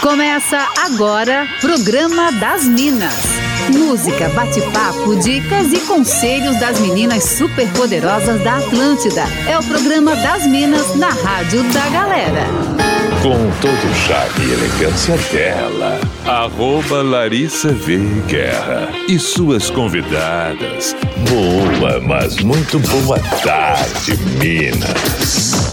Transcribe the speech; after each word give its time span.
Começa 0.00 0.66
agora, 0.78 1.46
Programa 1.60 2.32
das 2.32 2.64
Minas. 2.64 3.22
Música, 3.70 4.30
bate-papo, 4.30 5.14
dicas 5.16 5.70
e 5.74 5.80
conselhos 5.80 6.58
das 6.58 6.80
meninas 6.80 7.22
superpoderosas 7.22 8.42
da 8.42 8.56
Atlântida. 8.56 9.24
É 9.46 9.58
o 9.58 9.62
Programa 9.62 10.16
das 10.16 10.46
Minas 10.46 10.96
na 10.96 11.10
Rádio 11.10 11.62
da 11.74 11.86
Galera. 11.90 12.46
Com 13.22 13.50
todo 13.60 13.90
o 13.90 13.94
charme 13.94 14.46
e 14.46 14.52
elegância 14.52 15.18
dela, 15.30 16.00
arroba 16.24 17.02
Larissa 17.02 17.70
V. 17.70 17.98
Guerra 18.26 18.88
e 19.06 19.18
suas 19.18 19.68
convidadas. 19.68 20.96
Boa, 21.28 22.00
mas 22.00 22.36
muito 22.40 22.78
boa 22.78 23.18
tarde, 23.42 24.16
Minas. 24.38 25.69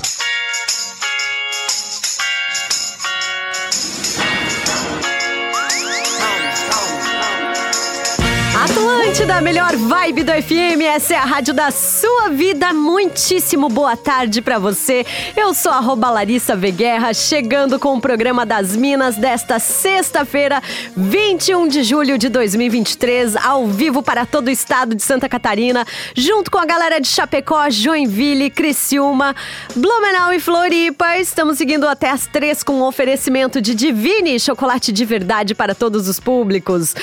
Da 9.38 9.42
melhor 9.42 9.76
vibe 9.76 10.24
do 10.24 10.32
FM, 10.32 10.82
essa 10.82 11.14
é 11.14 11.18
a 11.18 11.24
rádio 11.24 11.54
da 11.54 11.70
sua 11.70 12.30
vida. 12.30 12.74
Muitíssimo 12.74 13.70
boa 13.70 13.96
tarde 13.96 14.42
para 14.42 14.58
você. 14.58 15.06
Eu 15.36 15.54
sou 15.54 15.72
a 15.72 16.10
Larissa 16.10 16.56
Veguerra, 16.56 17.14
chegando 17.14 17.78
com 17.78 17.96
o 17.96 18.02
programa 18.02 18.48
das 18.48 18.76
Minas 18.76 19.16
desta 19.16 19.60
sexta-feira, 19.60 20.60
21 20.96 21.68
de 21.68 21.84
julho 21.84 22.18
de 22.18 22.30
2023, 22.30 23.36
ao 23.36 23.68
vivo 23.68 24.02
para 24.02 24.26
todo 24.26 24.48
o 24.48 24.50
estado 24.50 24.96
de 24.96 25.04
Santa 25.04 25.30
Catarina, 25.30 25.86
junto 26.16 26.50
com 26.50 26.58
a 26.58 26.66
galera 26.66 27.00
de 27.00 27.08
Chapecó, 27.08 27.70
Joinville, 27.70 28.50
Criciúma, 28.50 29.36
Blumenau 29.76 30.34
e 30.34 30.40
Floripa. 30.40 31.20
Estamos 31.20 31.60
seguindo 31.60 31.88
até 31.88 32.10
as 32.10 32.26
três 32.26 32.64
com 32.64 32.74
um 32.74 32.84
oferecimento 32.84 33.62
de 33.62 33.76
Divine, 33.76 34.40
chocolate 34.40 34.92
de 34.92 35.06
verdade 35.06 35.54
para 35.54 35.76
todos 35.76 36.08
os 36.08 36.20
públicos. 36.20 36.96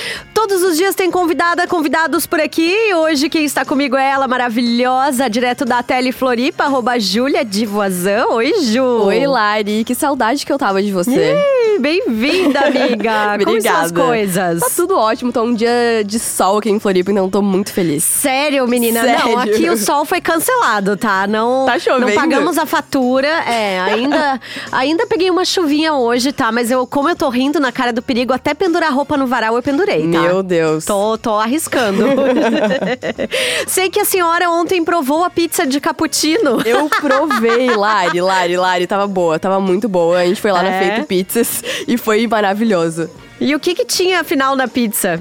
Todos 0.46 0.62
os 0.62 0.76
dias 0.76 0.94
tem 0.94 1.10
convidada, 1.10 1.66
convidado 1.66 2.18
por 2.28 2.38
aqui. 2.38 2.76
Hoje 2.94 3.30
quem 3.30 3.46
está 3.46 3.64
comigo 3.64 3.96
é 3.96 4.10
ela, 4.10 4.28
maravilhosa, 4.28 5.26
direto 5.26 5.64
da 5.64 5.82
Tele 5.82 6.12
Floripa, 6.12 6.64
arroba 6.64 7.00
Júlia 7.00 7.42
Divoazan. 7.42 8.26
Oi, 8.26 8.52
Ju. 8.60 8.82
Oi, 9.06 9.26
Lari. 9.26 9.84
Que 9.84 9.94
saudade 9.94 10.44
que 10.44 10.52
eu 10.52 10.58
tava 10.58 10.82
de 10.82 10.92
você. 10.92 11.34
Bem-vinda, 11.78 12.60
amiga. 12.60 13.38
Como 13.44 13.56
estão 13.56 13.76
as 13.80 13.92
coisas? 13.92 14.60
Tá 14.60 14.68
tudo 14.74 14.96
ótimo. 14.96 15.32
Tô 15.32 15.42
um 15.42 15.54
dia 15.54 16.02
de 16.04 16.18
sol 16.18 16.58
aqui 16.58 16.70
em 16.70 16.78
Floripa, 16.78 17.10
então 17.10 17.28
tô 17.28 17.42
muito 17.42 17.72
feliz. 17.72 18.04
Sério, 18.04 18.66
menina? 18.68 19.00
Sério? 19.00 19.24
Não, 19.24 19.38
aqui 19.38 19.68
o 19.68 19.76
sol 19.76 20.04
foi 20.04 20.20
cancelado, 20.20 20.96
tá? 20.96 21.26
Não, 21.26 21.66
tá 21.66 21.78
chovendo. 21.78 22.06
Não 22.06 22.14
pagamos 22.14 22.58
a 22.58 22.66
fatura. 22.66 23.26
É, 23.26 23.80
ainda, 23.80 24.40
ainda 24.70 25.06
peguei 25.06 25.30
uma 25.30 25.44
chuvinha 25.44 25.94
hoje, 25.94 26.32
tá? 26.32 26.52
Mas 26.52 26.70
eu, 26.70 26.86
como 26.86 27.08
eu 27.08 27.16
tô 27.16 27.28
rindo 27.28 27.58
na 27.58 27.72
cara 27.72 27.92
do 27.92 28.02
perigo, 28.02 28.32
até 28.32 28.54
pendurar 28.54 28.92
roupa 28.92 29.16
no 29.16 29.26
varal 29.26 29.56
eu 29.56 29.62
pendurei, 29.62 30.02
tá? 30.10 30.20
Meu 30.20 30.42
Deus. 30.42 30.84
Tô, 30.84 31.18
tô 31.18 31.34
arriscando. 31.34 32.04
Sei 33.66 33.90
que 33.90 34.00
a 34.00 34.04
senhora 34.04 34.50
ontem 34.50 34.84
provou 34.84 35.24
a 35.24 35.30
pizza 35.30 35.66
de 35.66 35.80
cappuccino. 35.80 36.60
Eu 36.64 36.88
provei, 36.88 37.70
Lari, 37.70 38.20
Lari, 38.20 38.56
Lari. 38.56 38.86
Tava 38.86 39.06
boa, 39.06 39.38
tava 39.38 39.58
muito 39.60 39.88
boa. 39.88 40.18
A 40.18 40.26
gente 40.26 40.40
foi 40.40 40.52
lá 40.52 40.64
é? 40.64 40.70
na 40.70 40.78
Feito 40.78 41.06
Pizzas 41.06 41.63
e 41.86 41.96
foi 41.96 42.26
maravilhoso. 42.26 43.08
E 43.40 43.54
o 43.54 43.60
que 43.60 43.74
que 43.74 43.84
tinha 43.84 44.20
afinal 44.20 44.54
na 44.56 44.68
pizza? 44.68 45.20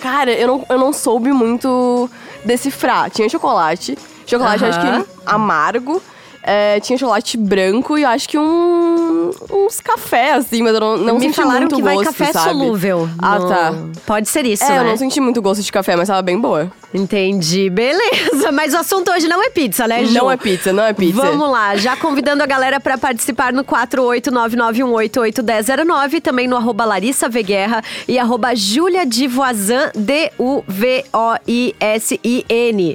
Cara, 0.00 0.32
eu 0.32 0.46
não, 0.46 0.66
eu 0.68 0.78
não 0.78 0.92
soube 0.92 1.32
muito 1.32 2.10
decifrar. 2.44 3.10
Tinha 3.10 3.28
chocolate. 3.28 3.96
Chocolate, 4.26 4.64
uh 4.64 4.68
-huh. 4.68 4.70
acho 4.70 5.04
que 5.04 5.10
amargo. 5.26 6.02
É, 6.46 6.78
tinha 6.80 6.98
chocolate 6.98 7.38
branco 7.38 7.96
e 7.96 8.04
acho 8.04 8.28
que 8.28 8.38
um, 8.38 9.30
uns 9.50 9.80
café, 9.80 10.34
assim, 10.34 10.62
mas 10.62 10.74
eu 10.74 10.80
não, 10.80 10.98
não 10.98 11.14
Me 11.14 11.20
senti 11.20 11.36
falaram 11.36 11.60
muito 11.60 11.76
que 11.76 11.80
gosto, 11.80 11.94
vai 11.94 12.04
café 12.04 12.32
sabe? 12.32 12.50
solúvel. 12.50 13.08
Ah, 13.18 13.38
no... 13.38 13.48
tá. 13.48 13.72
Pode 14.04 14.28
ser 14.28 14.44
isso, 14.44 14.62
é, 14.62 14.68
né? 14.68 14.80
eu 14.80 14.84
não 14.84 14.98
senti 14.98 15.20
muito 15.20 15.40
gosto 15.40 15.62
de 15.62 15.72
café, 15.72 15.96
mas 15.96 16.08
tava 16.08 16.20
bem 16.20 16.38
boa. 16.38 16.70
Entendi. 16.92 17.70
Beleza. 17.70 18.52
Mas 18.52 18.74
o 18.74 18.76
assunto 18.76 19.10
hoje 19.10 19.26
não 19.26 19.42
é 19.42 19.48
pizza, 19.48 19.88
né, 19.88 20.04
Ju? 20.04 20.12
Não 20.12 20.30
é 20.30 20.36
pizza, 20.36 20.70
não 20.72 20.84
é 20.84 20.92
pizza. 20.92 21.18
Vamos 21.20 21.50
lá. 21.50 21.74
Já 21.76 21.96
convidando 21.96 22.42
a 22.42 22.46
galera 22.46 22.78
para 22.78 22.98
participar 22.98 23.50
no 23.52 23.64
48991881009, 23.64 26.20
também 26.20 26.46
no 26.46 26.56
arroba 26.56 26.84
Larissa 26.84 27.28
Veguerra 27.28 27.82
e 28.06 28.18
arroba 28.18 28.54
Julia 28.54 29.06
Divoisin, 29.06 29.88
D-U-V-O-I-S-I-N. 29.96 30.64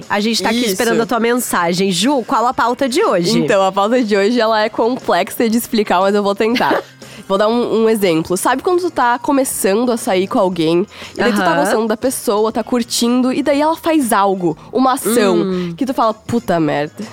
A 0.10 0.20
gente 0.20 0.44
tá 0.44 0.50
aqui 0.50 0.60
Isso. 0.60 0.70
esperando 0.70 1.02
a 1.02 1.06
tua 1.06 1.20
mensagem. 1.20 1.92
Ju, 1.92 2.24
qual 2.26 2.48
a 2.48 2.54
pauta 2.54 2.88
de 2.88 3.04
hoje? 3.04 3.39
Então, 3.40 3.64
a 3.64 3.72
pauta 3.72 4.02
de 4.04 4.16
hoje 4.16 4.40
ela 4.40 4.62
é 4.62 4.70
complexa 4.70 5.50
de 5.50 5.58
explicar, 5.58 6.00
mas 6.00 6.16
eu 6.16 6.24
vou 6.24 6.36
tentar. 6.36 6.82
Vou 7.28 7.38
dar 7.38 7.48
um, 7.48 7.84
um, 7.84 7.90
exemplo. 7.90 8.36
Sabe 8.36 8.64
quando 8.64 8.82
tu 8.82 8.90
tá 8.90 9.20
começando 9.20 9.92
a 9.92 9.98
sair 9.98 10.28
com 10.28 10.40
alguém, 10.40 10.88
e 11.14 11.18
daí 11.18 11.32
tu 11.32 11.38
tá 11.38 11.54
gostando 11.60 11.88
da 11.88 11.96
pessoa, 11.96 12.52
tá 12.52 12.64
curtindo, 12.64 13.32
e 13.32 13.44
daí 13.44 13.62
ela 13.62 13.76
faz 13.76 14.12
algo, 14.12 14.58
uma 14.74 14.94
ação, 14.94 15.36
Hum. 15.36 15.74
que 15.78 15.86
tu 15.86 15.94
fala, 15.94 16.12
puta 16.12 16.60
merda. 16.60 17.04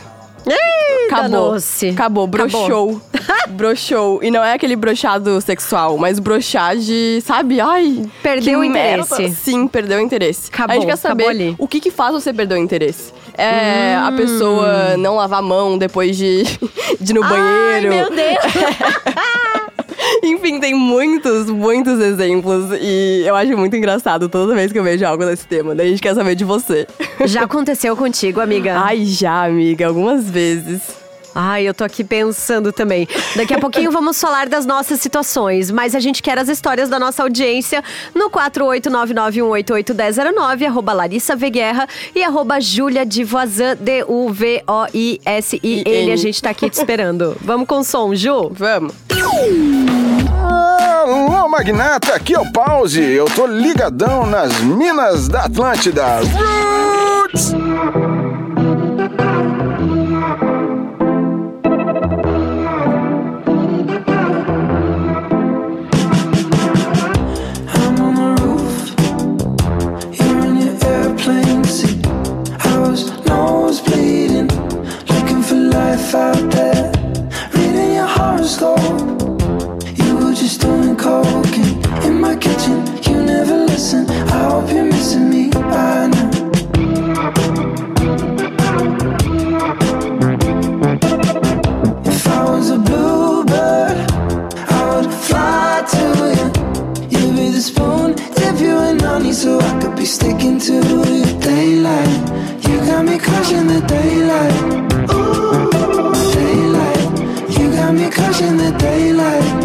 Ih, 0.46 1.12
Acabou. 1.12 1.54
Acabou, 1.92 2.26
broxou. 2.26 3.00
broxou. 3.50 4.22
E 4.22 4.30
não 4.30 4.42
é 4.42 4.52
aquele 4.52 4.76
brochado 4.76 5.40
sexual, 5.40 5.98
mas 5.98 6.18
brochar 6.18 6.76
de, 6.76 7.20
sabe? 7.24 7.60
Ai. 7.60 8.06
Perdeu 8.22 8.60
o 8.60 8.64
interesse. 8.64 9.20
merda. 9.20 9.34
Sim, 9.34 9.66
perdeu 9.66 9.98
o 9.98 10.00
interesse. 10.00 10.48
Acabou, 10.52 10.76
a 10.76 10.80
gente 10.80 10.88
quer 10.88 10.96
saber 10.96 11.54
o 11.58 11.66
que 11.66 11.80
que 11.80 11.90
faz 11.90 12.12
você 12.12 12.32
perder 12.32 12.54
o 12.54 12.58
interesse. 12.58 13.12
É 13.38 13.94
a 13.96 14.08
Hum. 14.10 14.16
pessoa 14.16 14.96
não 14.96 15.16
lavar 15.16 15.40
a 15.40 15.42
mão 15.42 15.76
depois 15.78 16.16
de, 16.16 16.42
de 17.00 17.12
ir 17.12 17.14
no 17.14 17.22
Ai, 17.22 17.30
banheiro. 17.30 17.88
meu 17.88 18.10
Deus. 18.10 18.38
Enfim, 20.22 20.60
tem 20.60 20.74
muitos, 20.74 21.46
muitos 21.50 22.00
exemplos. 22.00 22.66
E 22.80 23.22
eu 23.26 23.34
acho 23.34 23.56
muito 23.56 23.76
engraçado 23.76 24.28
toda 24.28 24.54
vez 24.54 24.72
que 24.72 24.78
eu 24.78 24.84
vejo 24.84 25.04
algo 25.06 25.24
desse 25.24 25.46
tema. 25.46 25.74
Daí 25.74 25.86
a 25.86 25.90
gente 25.90 26.02
quer 26.02 26.14
saber 26.14 26.34
de 26.34 26.44
você. 26.44 26.86
Já 27.24 27.42
aconteceu 27.42 27.96
contigo, 27.96 28.40
amiga? 28.40 28.78
Ai, 28.78 29.04
já, 29.04 29.44
amiga, 29.44 29.86
algumas 29.86 30.28
vezes. 30.28 30.82
Ai, 31.38 31.68
eu 31.68 31.74
tô 31.74 31.84
aqui 31.84 32.02
pensando 32.02 32.72
também. 32.72 33.06
Daqui 33.36 33.52
a 33.52 33.58
pouquinho 33.58 33.90
vamos 33.92 34.18
falar 34.18 34.48
das 34.48 34.64
nossas 34.64 35.00
situações, 35.00 35.70
mas 35.70 35.94
a 35.94 36.00
gente 36.00 36.22
quer 36.22 36.38
as 36.38 36.48
histórias 36.48 36.88
da 36.88 36.98
nossa 36.98 37.22
audiência 37.22 37.84
no 38.14 38.30
48991881009, 38.30 40.66
arroba 40.66 40.94
Larissa 40.94 41.36
Veguerra 41.36 41.86
e 42.14 42.24
arroba 42.24 42.58
Júlia 42.58 43.04
Divoisin, 43.04 43.76
D-U-V-O-I-S-I-N. 43.78 44.40
A 46.10 46.16
gente 46.16 46.40
tá 46.40 46.48
aqui 46.48 46.70
te 46.70 46.78
esperando. 46.78 47.36
Vamos 47.44 47.68
com 47.68 47.80
o 47.80 47.84
som, 47.84 48.14
Ju? 48.14 48.48
Vamos. 48.52 48.94
Alô, 50.42 51.46
magnata, 51.50 52.14
aqui 52.14 52.34
é 52.34 52.40
o 52.40 52.50
Pause. 52.50 53.02
Eu 53.02 53.26
tô 53.26 53.46
ligadão 53.46 54.26
nas 54.26 54.58
minas 54.60 55.28
da 55.28 55.42
Atlântida. 55.42 56.20
Roots! 56.22 57.52
Out 76.16 76.50
there. 76.50 76.92
Reading 77.54 77.94
your 77.94 78.06
horoscope. 78.06 78.80
You 80.00 80.16
were 80.16 80.34
just 80.34 80.60
doing 80.60 80.96
cocaine 80.96 81.78
in 82.06 82.20
my 82.20 82.34
kitchen. 82.36 82.76
You 83.06 83.22
never 83.22 83.58
listen. 83.66 84.08
I 84.10 84.38
hope 84.50 84.70
you're 84.72 84.90
daylight. 109.16 109.55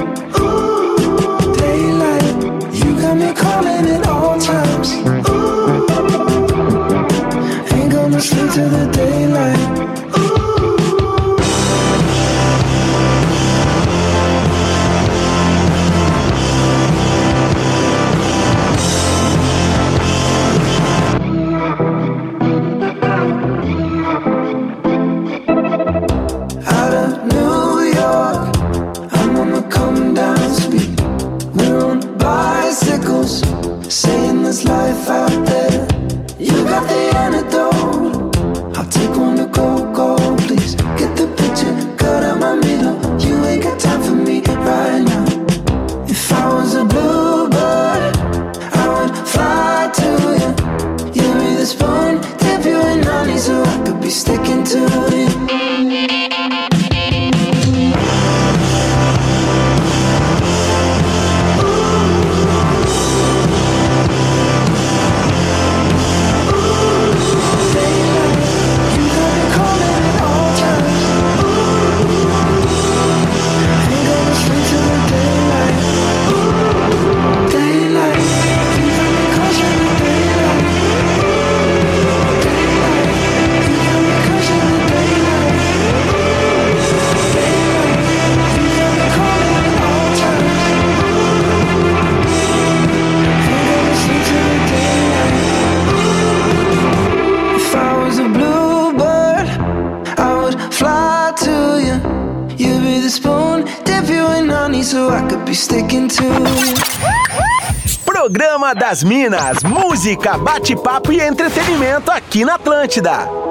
das 108.91 109.03
Minas, 109.05 109.63
música, 109.63 110.37
bate-papo 110.37 111.13
e 111.13 111.21
entretenimento 111.21 112.11
aqui 112.11 112.43
na 112.43 112.55
Atlântida. 112.55 113.50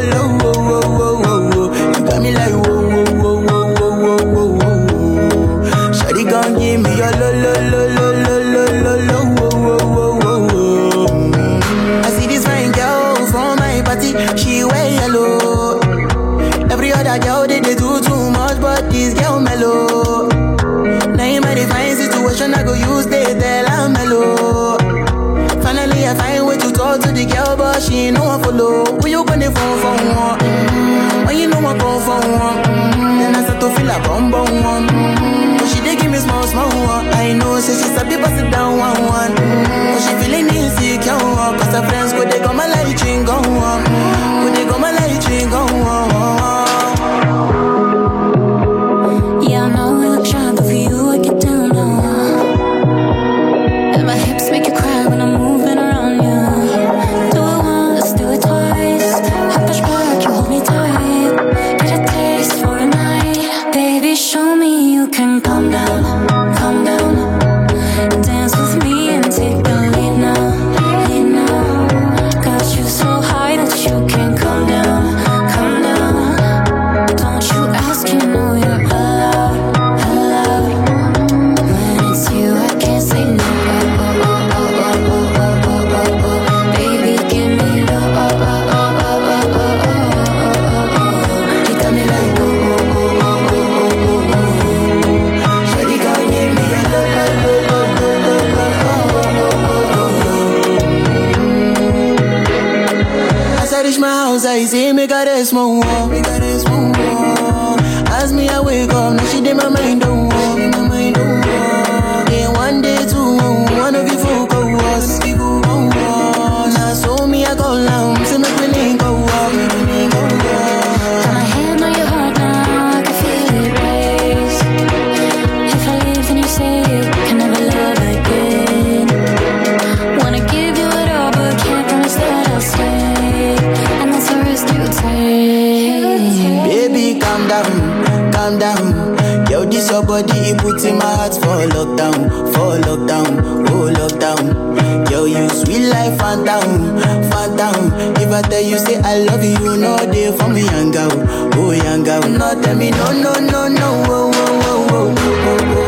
body 140.21 140.53
put 140.57 140.83
in 140.85 140.97
my 140.97 141.05
heart 141.15 141.33
for 141.33 141.65
lockdown, 141.73 142.29
for 142.53 142.77
lockdown, 142.85 143.67
oh 143.69 143.91
lockdown. 143.93 145.07
Girl, 145.09 145.27
you 145.27 145.49
sweet 145.49 145.89
life, 145.89 146.17
phantom, 146.19 146.99
phantom. 147.29 147.91
If 148.17 148.31
I 148.31 148.41
tell 148.43 148.61
you 148.61 148.77
say 148.77 148.99
I 149.01 149.19
love 149.19 149.43
you, 149.43 149.57
No, 149.59 149.75
know 149.75 149.97
they 149.97 150.35
for 150.37 150.47
me 150.49 150.63
young 150.63 150.91
girl, 150.91 151.09
oh 151.55 151.71
young 151.71 152.03
girl. 152.03 152.21
No 152.29 152.61
tell 152.61 152.75
me 152.75 152.91
no, 152.91 153.11
no, 153.11 153.33
no, 153.39 153.67
no, 153.67 154.03
oh, 154.07 154.31
oh, 154.33 154.61
oh, 154.63 154.87
oh, 154.91 155.15
oh, 155.17 155.77
oh. 155.77 155.80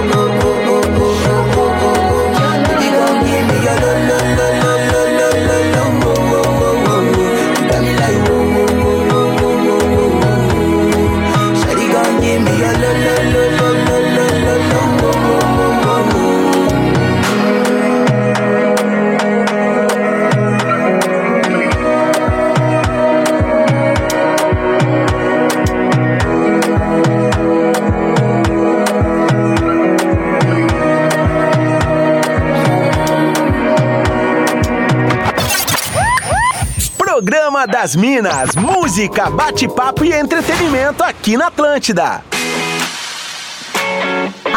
Das 37.70 37.96
Minas, 37.96 38.56
música, 38.56 39.30
bate-papo 39.30 40.04
e 40.04 40.12
entretenimento 40.12 41.02
aqui 41.04 41.38
na 41.38 41.48
Atlântida. 41.48 42.22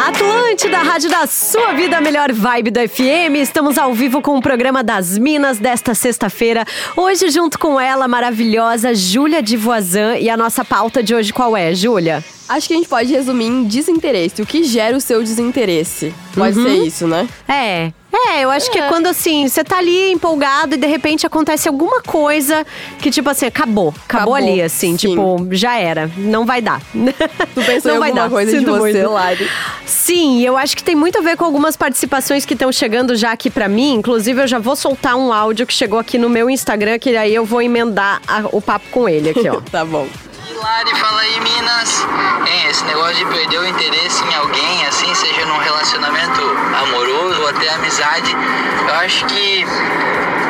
Atlântida, 0.07 0.77
rádio 0.79 1.09
da 1.09 1.25
sua 1.25 1.73
vida, 1.73 1.97
a 1.97 2.01
melhor 2.01 2.31
vibe 2.33 2.69
do 2.71 2.79
FM. 2.79 3.35
Estamos 3.41 3.77
ao 3.77 3.93
vivo 3.93 4.21
com 4.21 4.37
o 4.37 4.41
programa 4.41 4.83
das 4.83 5.17
Minas 5.17 5.57
desta 5.57 5.95
sexta-feira. 5.95 6.65
Hoje, 6.95 7.29
junto 7.29 7.57
com 7.57 7.79
ela, 7.79 8.07
maravilhosa 8.07 8.93
Júlia 8.93 9.41
de 9.41 9.55
Voisin. 9.55 10.17
E 10.19 10.29
a 10.29 10.35
nossa 10.37 10.65
pauta 10.65 11.01
de 11.01 11.15
hoje 11.15 11.31
qual 11.31 11.55
é, 11.55 11.73
Júlia? 11.73 12.23
Acho 12.49 12.67
que 12.67 12.73
a 12.73 12.77
gente 12.77 12.89
pode 12.89 13.11
resumir 13.11 13.45
em 13.47 13.63
desinteresse. 13.63 14.41
O 14.41 14.45
que 14.45 14.63
gera 14.63 14.95
o 14.95 15.01
seu 15.01 15.21
desinteresse? 15.23 16.13
Pode 16.35 16.57
Uhum. 16.57 16.65
ser 16.65 16.73
isso, 16.85 17.07
né? 17.07 17.27
É. 17.47 17.91
É, 18.11 18.43
eu 18.43 18.49
acho 18.49 18.71
que 18.71 18.79
é 18.79 18.87
quando 18.87 19.07
assim, 19.07 19.47
você 19.47 19.63
tá 19.63 19.77
ali 19.77 20.11
empolgado 20.11 20.73
e 20.75 20.77
de 20.77 20.87
repente 20.87 21.25
acontece 21.27 21.67
alguma 21.67 22.01
coisa 22.01 22.65
que, 22.99 23.11
tipo 23.11 23.29
assim, 23.29 23.45
acabou. 23.45 23.89
Acabou, 24.05 24.33
Acabou, 24.33 24.35
ali, 24.35 24.61
assim, 24.61 24.97
sim. 24.97 25.09
tipo, 25.09 25.47
já 25.51 25.77
era. 25.77 26.09
Não 26.17 26.45
vai 26.45 26.61
dar. 26.61 26.81
Tu 27.53 27.61
pensou 27.63 27.91
Não 27.91 27.97
em 27.97 27.99
vai 27.99 28.13
dar. 28.13 28.29
coisa 28.29 28.51
de 28.51 28.59
Sinto 28.59 28.71
você, 28.71 28.79
muito. 28.93 29.09
Lari? 29.11 29.49
Sim, 29.85 30.41
eu 30.41 30.57
acho 30.57 30.75
que 30.75 30.83
tem 30.83 30.95
muito 30.95 31.17
a 31.19 31.21
ver 31.21 31.35
com 31.37 31.45
algumas 31.45 31.75
participações 31.77 32.45
que 32.45 32.53
estão 32.53 32.71
chegando 32.71 33.15
já 33.15 33.31
aqui 33.31 33.49
pra 33.49 33.67
mim. 33.67 33.93
Inclusive, 33.95 34.41
eu 34.41 34.47
já 34.47 34.57
vou 34.59 34.75
soltar 34.75 35.15
um 35.15 35.31
áudio 35.31 35.67
que 35.67 35.73
chegou 35.73 35.99
aqui 35.99 36.17
no 36.17 36.29
meu 36.29 36.49
Instagram, 36.49 36.97
que 36.99 37.15
aí 37.15 37.35
eu 37.35 37.45
vou 37.45 37.61
emendar 37.61 38.21
a- 38.27 38.45
o 38.51 38.61
papo 38.61 38.85
com 38.89 39.07
ele 39.07 39.29
aqui, 39.29 39.47
ó. 39.49 39.61
Tá 39.69 39.83
bom. 39.85 40.07
Lari, 40.57 40.95
fala 40.95 41.21
aí, 41.21 41.39
Minas. 41.39 42.07
Hein, 42.47 42.67
esse 42.69 42.83
negócio 42.85 43.15
de 43.15 43.25
perder 43.25 43.59
o 43.59 43.67
interesse 43.67 44.23
em 44.23 44.33
alguém, 44.33 44.85
assim, 44.87 45.13
seja 45.13 45.45
num 45.45 45.57
relacionamento 45.57 46.41
amoroso 46.81 47.41
ou 47.41 47.47
até 47.49 47.69
amizade, 47.69 48.35
eu 48.87 48.95
acho 48.95 49.25
que 49.25 49.65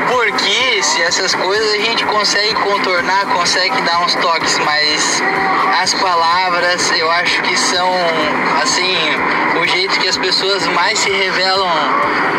porque 0.09 0.81
se 0.81 1.01
essas 1.01 1.35
coisas 1.35 1.73
a 1.73 1.77
gente 1.77 2.05
consegue 2.05 2.55
contornar, 2.55 3.25
consegue 3.25 3.81
dar 3.81 3.99
uns 3.99 4.15
toques, 4.15 4.57
mas 4.59 5.21
as 5.81 5.93
palavras 5.95 6.91
eu 6.91 7.11
acho 7.11 7.41
que 7.41 7.57
são, 7.57 7.89
assim, 8.61 8.95
o 9.61 9.67
jeito 9.67 9.99
que 9.99 10.07
as 10.07 10.17
pessoas 10.17 10.65
mais 10.67 10.99
se 10.99 11.09
revelam 11.09 11.69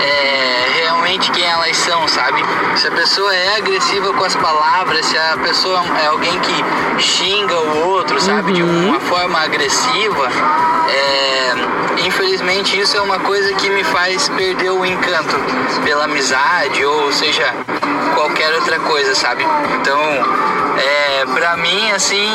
é, 0.01 0.81
realmente 0.81 1.31
quem 1.33 1.45
elas 1.45 1.77
são, 1.77 2.07
sabe? 2.09 2.43
Se 2.77 2.87
a 2.87 2.91
pessoa 2.91 3.35
é 3.35 3.57
agressiva 3.57 4.13
com 4.13 4.25
as 4.25 4.37
palavras, 4.37 5.05
se 5.07 5.17
a 5.17 5.37
pessoa 5.39 5.83
é 6.03 6.07
alguém 6.07 6.39
que 6.41 7.03
xinga 7.03 7.58
o 7.61 7.88
outro, 7.88 8.21
sabe, 8.21 8.53
de 8.53 8.62
uma 8.62 9.00
forma 9.00 9.38
agressiva, 9.41 10.29
é, 10.88 12.07
infelizmente 12.07 12.79
isso 12.79 12.97
é 12.97 13.00
uma 13.00 13.19
coisa 13.21 13.53
que 13.55 13.69
me 13.71 13.85
faz 13.85 14.29
perder 14.29 14.71
o 14.71 14.85
encanto 14.85 15.37
pela 15.85 16.05
amizade 16.05 16.85
ou 16.85 17.12
seja 17.12 17.55
qualquer 18.15 18.53
outra 18.55 18.79
coisa, 18.81 19.15
sabe? 19.15 19.45
Então, 19.81 19.99
é, 20.79 21.27
pra 21.27 21.57
mim, 21.57 21.91
assim, 21.93 22.29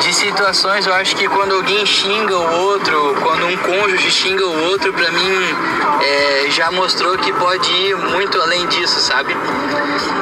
de 0.00 0.12
situações, 0.12 0.86
eu 0.86 0.94
acho 0.94 1.16
que 1.16 1.28
quando 1.28 1.54
alguém 1.54 1.84
xinga 1.86 2.36
o 2.36 2.60
outro, 2.66 3.16
quando 3.22 3.46
um 3.46 3.56
cônjuge 3.56 4.10
xinga 4.10 4.44
o 4.44 4.70
outro, 4.70 4.92
pra 4.92 5.10
mim 5.10 5.56
é, 6.02 6.50
já 6.50 6.70
mostrou 6.70 7.16
que 7.18 7.32
pode 7.32 7.70
ir 7.70 7.96
muito 7.96 8.40
além 8.40 8.66
disso, 8.66 9.00
sabe? 9.00 9.34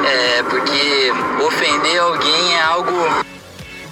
É, 0.05 0.43
porque 0.43 1.13
ofender 1.45 1.99
alguém 2.01 2.55
é 2.55 2.61
algo 2.61 2.93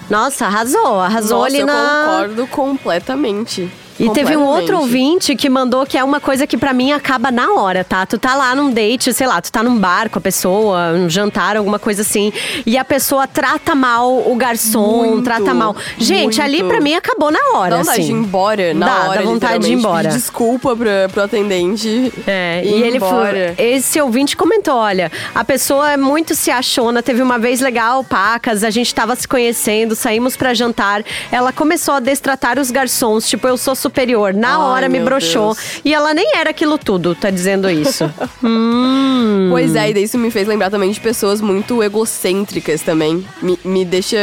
Nossa, 0.10 0.46
arrasou. 0.46 1.00
Arrasou 1.00 1.40
Nossa, 1.40 1.48
ali 1.48 1.60
eu 1.60 1.66
na. 1.66 2.04
concordo 2.06 2.48
completamente. 2.48 3.72
E 4.00 4.10
teve 4.12 4.36
um 4.38 4.44
outro 4.44 4.78
ouvinte 4.80 5.36
que 5.36 5.50
mandou 5.50 5.86
que 5.86 5.98
é 5.98 6.04
uma 6.04 6.20
coisa 6.20 6.46
que 6.46 6.58
pra 6.58 6.74
mim 6.74 6.92
acaba 6.92 7.32
na 7.32 7.54
hora, 7.54 7.84
tá? 7.84 8.06
Tu 8.06 8.18
tá 8.18 8.36
lá 8.36 8.54
num 8.56 8.72
date, 8.72 9.14
sei 9.14 9.26
lá, 9.28 9.42
tu 9.42 9.52
tá 9.52 9.64
num 9.64 9.78
bar 9.78 10.10
com 10.10 10.20
a 10.20 10.22
pessoa, 10.22 10.92
um 10.94 11.10
jantar, 11.10 11.58
alguma 11.58 11.80
coisa 11.80 12.02
assim, 12.02 12.32
e 12.66 12.78
a 12.78 12.86
pessoa 12.86 13.28
trata 13.28 13.74
mal 13.74 14.30
o 14.30 14.36
garçom, 14.36 15.06
Muito, 15.08 15.24
trata 15.24 15.54
mal. 15.54 15.76
Gente, 15.98 16.24
muito. 16.38 16.42
ali 16.42 16.64
pra 16.64 16.80
mim 16.80 16.94
acabou 16.94 17.32
na 17.32 17.40
hora, 17.56 17.72
Dá 17.72 17.78
vontade 17.78 18.00
assim. 18.02 18.08
de 18.08 18.12
ir 18.14 18.22
embora 18.22 18.74
na 18.74 18.86
Dá, 18.86 19.10
hora, 19.10 19.20
dá 19.20 19.26
vontade 19.26 19.66
de 19.66 19.72
ir 19.72 19.76
embora. 19.76 20.10
desculpa 20.10 20.76
pro, 20.76 20.88
pro 21.12 21.24
atendente. 21.24 22.14
É, 22.28 22.62
e 22.64 22.84
ele 22.84 23.00
foi. 23.00 23.56
Esse 23.58 24.00
ouvinte 24.02 24.36
comentou: 24.38 24.76
olha, 24.76 25.12
a 25.34 25.44
pessoa 25.44 25.92
é 25.92 25.98
muito 25.98 26.36
se 26.36 26.52
achona. 26.52 27.02
Teve 27.02 27.22
uma 27.22 27.40
vez 27.40 27.62
legal, 27.62 28.04
pacas, 28.04 28.64
a 28.64 28.70
gente 28.70 28.94
tava 28.94 29.16
se 29.16 29.28
conhecendo, 29.28 29.96
saímos 29.96 30.36
pra 30.38 30.54
jantar. 30.54 31.04
Ela 31.32 31.52
começou 31.52 31.96
a 31.96 32.00
destratar 32.00 32.60
os 32.60 32.70
garçons, 32.72 33.28
tipo, 33.28 33.48
eu 33.48 33.58
sou 33.58 33.76
superior. 33.88 34.34
Na 34.34 34.50
Ai, 34.52 34.56
hora 34.58 34.90
me 34.90 35.00
broxou. 35.00 35.54
Deus. 35.56 35.82
E 35.84 35.94
ela 35.94 36.14
nem 36.14 36.32
era 36.36 36.50
aquilo 36.52 36.78
tudo, 36.78 37.16
tá 37.16 37.30
dizendo 37.30 37.70
isso. 37.70 38.04
hum. 38.44 39.48
Pois 39.50 39.76
é, 39.76 39.90
e 39.90 39.94
daí 39.94 40.04
isso 40.04 40.18
me 40.18 40.30
fez 40.32 40.48
lembrar 40.48 40.70
também 40.70 40.92
de 40.92 41.00
pessoas 41.00 41.42
muito 41.42 41.82
egocêntricas 41.82 42.82
também. 42.82 43.26
Me, 43.42 43.58
me 43.64 43.86
deixa 43.86 44.18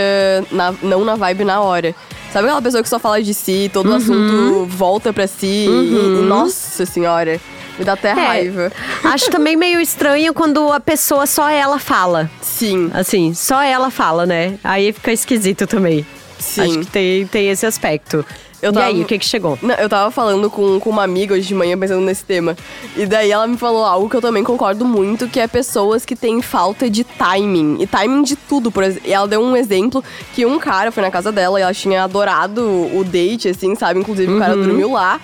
na- 0.50 0.75
não 0.83 1.04
na 1.04 1.14
vibe 1.16 1.44
na 1.44 1.61
hora. 1.61 1.94
Sabe 2.33 2.47
aquela 2.47 2.62
pessoa 2.62 2.83
que 2.83 2.88
só 2.88 2.99
fala 2.99 3.23
de 3.23 3.33
si, 3.33 3.71
todo 3.73 3.90
Uhum. 3.90 3.97
assunto 3.97 4.66
volta 4.66 5.12
pra 5.12 5.26
si? 5.26 5.47
E, 5.47 5.66
e, 5.66 6.23
nossa 6.26 6.85
senhora, 6.85 7.40
me 7.78 7.85
dá 7.85 7.92
até 7.92 8.09
É, 8.11 8.12
raiva. 8.12 8.73
Acho 9.04 9.30
também 9.30 9.56
meio 9.56 9.80
estranho 9.80 10.35
quando 10.35 10.73
a 10.73 10.80
pessoa 10.80 11.26
só 11.26 11.49
ela 11.49 11.78
fala. 11.78 12.28
Sim, 12.42 12.90
Assim, 12.92 13.33
só 13.35 13.62
ela 13.62 13.90
fala, 13.90 14.26
né? 14.26 14.59
Aí 14.64 14.92
fica 14.92 15.12
esquisito 15.12 15.66
também. 15.66 16.04
sim. 16.38 16.61
Acho 16.62 16.78
que 16.80 16.87
tem, 16.87 17.26
tem 17.28 17.49
esse 17.50 17.64
aspecto. 17.66 18.25
Eu 18.64 18.71
e 18.71 18.75
tava- 18.75 18.87
aí, 18.87 19.02
o 19.02 19.04
que 19.04 19.18
que 19.18 19.26
chegou? 19.26 19.59
Não, 19.61 19.75
eu 19.75 19.88
tava 19.90 20.11
falando 20.11 20.49
com, 20.49 20.80
com 20.80 20.88
uma 20.88 21.02
amiga 21.02 21.35
hoje 21.35 21.47
de 21.47 21.54
manhã 21.54 21.78
pensando 21.78 22.00
nesse 22.00 22.25
tema. 22.25 22.56
E 22.97 23.04
daí 23.04 23.30
ela 23.30 23.47
me 23.47 23.59
falou 23.59 23.85
algo 23.85 24.09
que 24.09 24.16
eu 24.16 24.23
também 24.23 24.42
concordo 24.42 24.85
muito, 24.87 25.28
que 25.28 25.38
é 25.38 25.47
pessoas 25.47 26.04
que 26.06 26.16
têm 26.16 26.40
falta 26.40 26.88
de 26.88 27.04
timing. 27.04 27.76
E 27.80 27.87
timing 27.87 28.23
de 28.23 28.37
tudo, 28.37 28.73
por 28.73 28.83
exemplo. 28.83 29.06
E 29.09 29.12
ela 29.12 29.28
deu 29.28 29.40
um 29.42 29.54
exemplo 29.54 30.02
que 30.35 30.47
um 30.47 30.59
cara 30.59 30.90
foi 30.90 31.02
na 31.02 31.11
casa 31.11 31.30
dela 31.30 31.59
e 31.61 31.62
ela 31.62 31.75
tinha 31.75 32.04
adorado 32.04 32.62
o 32.62 33.04
date, 33.04 33.50
assim, 33.50 33.75
sabe? 33.75 34.00
Inclusive 34.00 34.33
o 34.33 34.38
cara 34.38 34.56
dormiu 34.56 34.92
lá. 34.92 35.21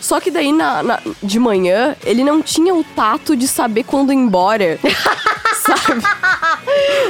Só 0.00 0.20
que 0.20 0.30
daí, 0.30 0.52
na, 0.52 0.82
na- 0.82 1.00
de 1.22 1.38
manhã, 1.38 1.96
ele 2.04 2.22
não 2.22 2.42
tinha 2.42 2.74
o 2.74 2.84
tato 2.84 3.34
de 3.34 3.48
saber 3.48 3.84
quando 3.84 4.12
ir 4.12 4.16
embora. 4.16 4.78
sabe? 5.64 6.02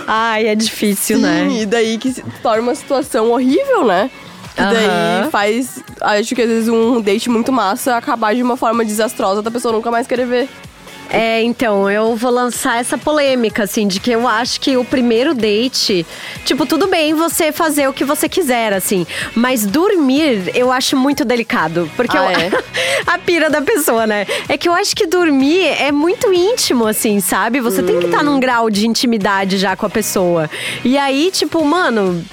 Ai, 0.06 0.46
é 0.46 0.54
difícil, 0.54 1.16
Sim, 1.16 1.22
né? 1.22 1.48
e 1.50 1.66
daí 1.66 1.98
que 1.98 2.12
se 2.12 2.22
torna 2.42 2.62
uma 2.62 2.74
situação 2.74 3.30
horrível, 3.32 3.84
né? 3.84 4.08
Que 4.54 4.62
daí 4.62 4.86
Aham. 4.86 5.30
faz, 5.30 5.82
acho 6.00 6.34
que 6.34 6.42
às 6.42 6.48
vezes 6.48 6.68
um 6.68 7.00
date 7.00 7.28
muito 7.28 7.52
massa 7.52 7.96
acabar 7.96 8.34
de 8.34 8.42
uma 8.42 8.56
forma 8.56 8.84
desastrosa 8.84 9.42
da 9.42 9.50
pessoa 9.50 9.74
nunca 9.74 9.90
mais 9.90 10.06
querer 10.06 10.26
ver. 10.26 10.48
É, 11.10 11.42
então, 11.42 11.88
eu 11.90 12.16
vou 12.16 12.30
lançar 12.30 12.80
essa 12.80 12.98
polêmica, 12.98 13.62
assim, 13.64 13.86
de 13.86 14.00
que 14.00 14.10
eu 14.10 14.26
acho 14.26 14.60
que 14.60 14.76
o 14.76 14.84
primeiro 14.84 15.34
date, 15.34 16.04
tipo, 16.44 16.66
tudo 16.66 16.86
bem 16.88 17.14
você 17.14 17.52
fazer 17.52 17.88
o 17.88 17.92
que 17.92 18.04
você 18.04 18.28
quiser, 18.28 18.72
assim, 18.72 19.06
mas 19.34 19.64
dormir 19.66 20.50
eu 20.54 20.72
acho 20.72 20.96
muito 20.96 21.24
delicado. 21.24 21.88
Porque 21.96 22.16
Ah, 22.16 22.32
eu- 22.32 22.38
é? 22.40 22.50
a 23.06 23.18
pira 23.18 23.48
da 23.48 23.60
pessoa, 23.62 24.06
né? 24.06 24.26
É 24.48 24.56
que 24.58 24.68
eu 24.68 24.72
acho 24.74 24.96
que 24.96 25.06
dormir 25.06 25.66
é 25.80 25.92
muito 25.92 26.32
íntimo, 26.32 26.86
assim, 26.86 27.20
sabe? 27.20 27.60
Você 27.60 27.82
tem 27.82 27.98
que 28.00 28.06
estar 28.06 28.22
Hum. 28.22 28.24
num 28.24 28.40
grau 28.40 28.68
de 28.70 28.86
intimidade 28.86 29.56
já 29.58 29.76
com 29.76 29.86
a 29.86 29.90
pessoa. 29.90 30.50
E 30.84 30.98
aí, 30.98 31.30
tipo, 31.30 31.64
mano, 31.64 32.24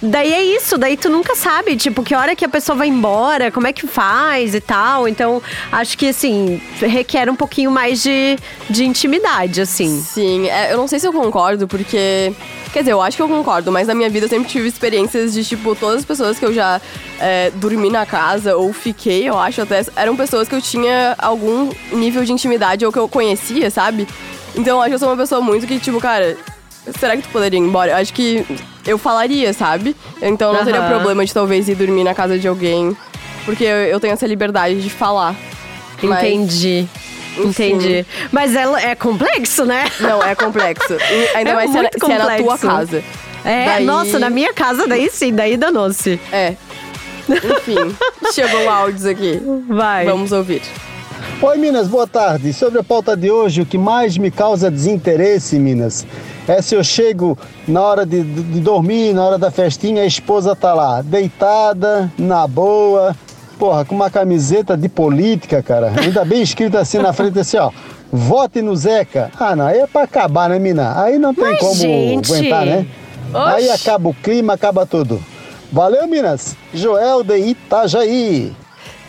daí 0.00 0.32
é 0.32 0.42
isso, 0.42 0.78
daí 0.78 0.96
tu 0.96 1.10
nunca 1.10 1.34
sabe, 1.34 1.76
tipo, 1.76 2.02
que 2.02 2.14
hora 2.14 2.34
que 2.34 2.44
a 2.44 2.48
pessoa 2.48 2.76
vai 2.76 2.88
embora, 2.88 3.50
como 3.50 3.66
é 3.66 3.72
que 3.72 3.86
faz 3.86 4.54
e 4.54 4.60
tal. 4.60 5.06
Então, 5.08 5.42
acho 5.72 5.98
que, 5.98 6.08
assim, 6.08 6.60
requer 6.80 7.28
um 7.28 7.36
pouquinho 7.36 7.70
mais 7.70 8.02
de, 8.02 8.19
de 8.68 8.84
intimidade, 8.84 9.60
assim. 9.60 10.00
Sim, 10.02 10.48
é, 10.48 10.72
eu 10.72 10.76
não 10.76 10.86
sei 10.88 10.98
se 10.98 11.06
eu 11.06 11.12
concordo, 11.12 11.66
porque. 11.68 12.32
Quer 12.72 12.80
dizer, 12.80 12.92
eu 12.92 13.02
acho 13.02 13.16
que 13.16 13.22
eu 13.22 13.28
concordo, 13.28 13.72
mas 13.72 13.88
na 13.88 13.94
minha 13.96 14.08
vida 14.08 14.26
eu 14.26 14.30
sempre 14.30 14.48
tive 14.48 14.68
experiências 14.68 15.32
de, 15.34 15.44
tipo, 15.44 15.74
todas 15.74 15.96
as 16.00 16.04
pessoas 16.04 16.38
que 16.38 16.44
eu 16.44 16.52
já 16.54 16.80
é, 17.18 17.50
dormi 17.56 17.90
na 17.90 18.06
casa 18.06 18.56
ou 18.56 18.72
fiquei, 18.72 19.28
eu 19.28 19.36
acho 19.36 19.60
até, 19.62 19.84
eram 19.96 20.14
pessoas 20.14 20.48
que 20.48 20.54
eu 20.54 20.62
tinha 20.62 21.16
algum 21.18 21.68
nível 21.90 22.24
de 22.24 22.32
intimidade 22.32 22.86
ou 22.86 22.92
que 22.92 22.98
eu 22.98 23.08
conhecia, 23.08 23.72
sabe? 23.72 24.06
Então 24.54 24.76
eu 24.76 24.82
acho 24.82 24.88
que 24.90 24.94
eu 24.94 24.98
sou 25.00 25.08
uma 25.08 25.16
pessoa 25.16 25.40
muito 25.40 25.66
que, 25.66 25.80
tipo, 25.80 25.98
cara, 25.98 26.36
será 26.96 27.16
que 27.16 27.22
tu 27.22 27.28
poderia 27.30 27.58
ir 27.58 27.62
embora? 27.62 27.90
Eu 27.90 27.96
acho 27.96 28.12
que 28.12 28.46
eu 28.86 28.96
falaria, 28.98 29.52
sabe? 29.52 29.96
Então 30.22 30.52
não 30.52 30.64
teria 30.64 30.78
Aham. 30.80 30.90
problema 30.90 31.26
de 31.26 31.34
talvez 31.34 31.68
ir 31.68 31.74
dormir 31.74 32.04
na 32.04 32.14
casa 32.14 32.38
de 32.38 32.46
alguém, 32.46 32.96
porque 33.44 33.64
eu, 33.64 33.76
eu 33.86 33.98
tenho 33.98 34.12
essa 34.12 34.28
liberdade 34.28 34.80
de 34.80 34.90
falar. 34.90 35.34
Mas- 36.02 36.20
Entendi. 37.38 38.04
Mas 38.32 38.54
é, 38.54 38.90
é 38.90 38.94
complexo, 38.94 39.64
né? 39.64 39.84
Não, 40.00 40.22
é 40.22 40.34
complexo. 40.34 40.94
E 40.94 41.28
Ainda 41.36 41.50
É 41.50 41.54
mais 41.54 41.70
se 41.70 41.78
é, 41.78 41.80
muito 41.82 42.06
se 42.06 42.12
é 42.12 42.18
na 42.18 42.24
tua 42.24 42.36
complexo. 42.36 42.66
casa. 42.66 43.04
É, 43.44 43.64
Daí- 43.66 43.84
nossa, 43.84 44.18
na 44.18 44.28
minha 44.30 44.52
casa, 44.52 44.86
daí 44.86 45.08
sim, 45.10 45.32
daí 45.32 45.56
danou-se. 45.56 46.20
É. 46.32 46.54
Enfim, 47.28 47.94
chegou 48.34 48.68
áudios 48.68 49.06
aqui. 49.06 49.40
Vai. 49.68 50.04
Vamos 50.04 50.32
ouvir. 50.32 50.62
Oi, 51.40 51.56
Minas, 51.56 51.86
boa 51.88 52.06
tarde. 52.06 52.52
Sobre 52.52 52.80
a 52.80 52.82
pauta 52.84 53.16
de 53.16 53.30
hoje, 53.30 53.62
o 53.62 53.66
que 53.66 53.78
mais 53.78 54.18
me 54.18 54.30
causa 54.30 54.70
desinteresse, 54.70 55.58
Minas, 55.58 56.06
é 56.48 56.60
se 56.60 56.74
eu 56.74 56.82
chego 56.84 57.38
na 57.68 57.80
hora 57.82 58.04
de- 58.04 58.22
de 58.22 58.60
dormir, 58.60 59.14
na 59.14 59.24
hora 59.24 59.38
da 59.38 59.50
festinha, 59.50 60.02
a 60.02 60.06
esposa 60.06 60.54
tá 60.56 60.74
lá, 60.74 61.00
deitada, 61.02 62.10
na 62.18 62.46
boa, 62.46 63.14
porra, 63.60 63.84
com 63.84 63.94
uma 63.94 64.08
camiseta 64.10 64.74
de 64.74 64.88
política, 64.88 65.62
cara. 65.62 65.92
Ainda 66.00 66.24
bem 66.24 66.40
escrito 66.40 66.78
assim 66.78 66.96
na 66.96 67.12
frente, 67.12 67.38
assim, 67.38 67.58
ó. 67.58 67.70
Vote 68.10 68.62
no 68.62 68.74
Zeca. 68.74 69.30
Ah, 69.38 69.54
não, 69.54 69.66
aí 69.66 69.78
é 69.78 69.86
pra 69.86 70.04
acabar, 70.04 70.48
né, 70.48 70.58
Mina? 70.58 71.00
Aí 71.00 71.18
não 71.18 71.34
tem 71.34 71.44
Mas, 71.44 71.60
como 71.60 71.74
gente. 71.74 72.32
aguentar, 72.32 72.64
né? 72.64 72.86
Aí 73.34 73.68
Oxi. 73.68 73.88
acaba 73.88 74.08
o 74.08 74.14
clima, 74.14 74.54
acaba 74.54 74.86
tudo. 74.86 75.22
Valeu, 75.70 76.08
Minas. 76.08 76.56
Joel 76.72 77.22
de 77.22 77.36
Itajaí. 77.36 78.52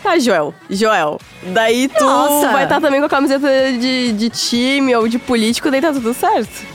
Tá, 0.02 0.18
Joel. 0.18 0.52
Joel. 0.68 1.18
Daí 1.44 1.88
tu 1.88 2.04
Nossa. 2.04 2.52
vai 2.52 2.64
estar 2.64 2.80
também 2.80 3.00
com 3.00 3.06
a 3.06 3.08
camiseta 3.08 3.48
de, 3.48 4.12
de 4.12 4.30
time 4.30 4.94
ou 4.94 5.08
de 5.08 5.18
político, 5.18 5.70
daí 5.70 5.80
tá 5.80 5.92
tudo 5.92 6.12
certo. 6.12 6.71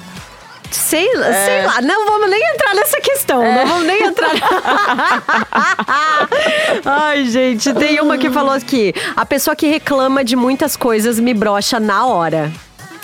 Sei, 0.72 1.08
É. 1.08 1.46
sei 1.46 1.66
lá, 1.66 1.82
não 1.82 2.06
vamos 2.06 2.30
nem 2.30 2.42
entrar 2.54 2.76
nessa 2.76 3.02
questão, 3.02 3.42
não 3.44 3.68
vamos 3.68 3.88
nem 3.88 4.04
entrar. 4.04 4.32
Ai, 6.86 7.26
gente, 7.26 7.74
tem 7.74 8.00
uma 8.02 8.18
que 8.18 8.30
falou 8.30 8.54
aqui: 8.54 8.94
a 9.16 9.26
pessoa 9.26 9.56
que 9.56 9.68
reclama 9.68 10.24
de 10.24 10.36
muitas 10.36 10.76
coisas 10.78 11.20
me 11.20 11.34
brocha 11.34 11.80
na 11.80 12.06
hora. 12.06 12.52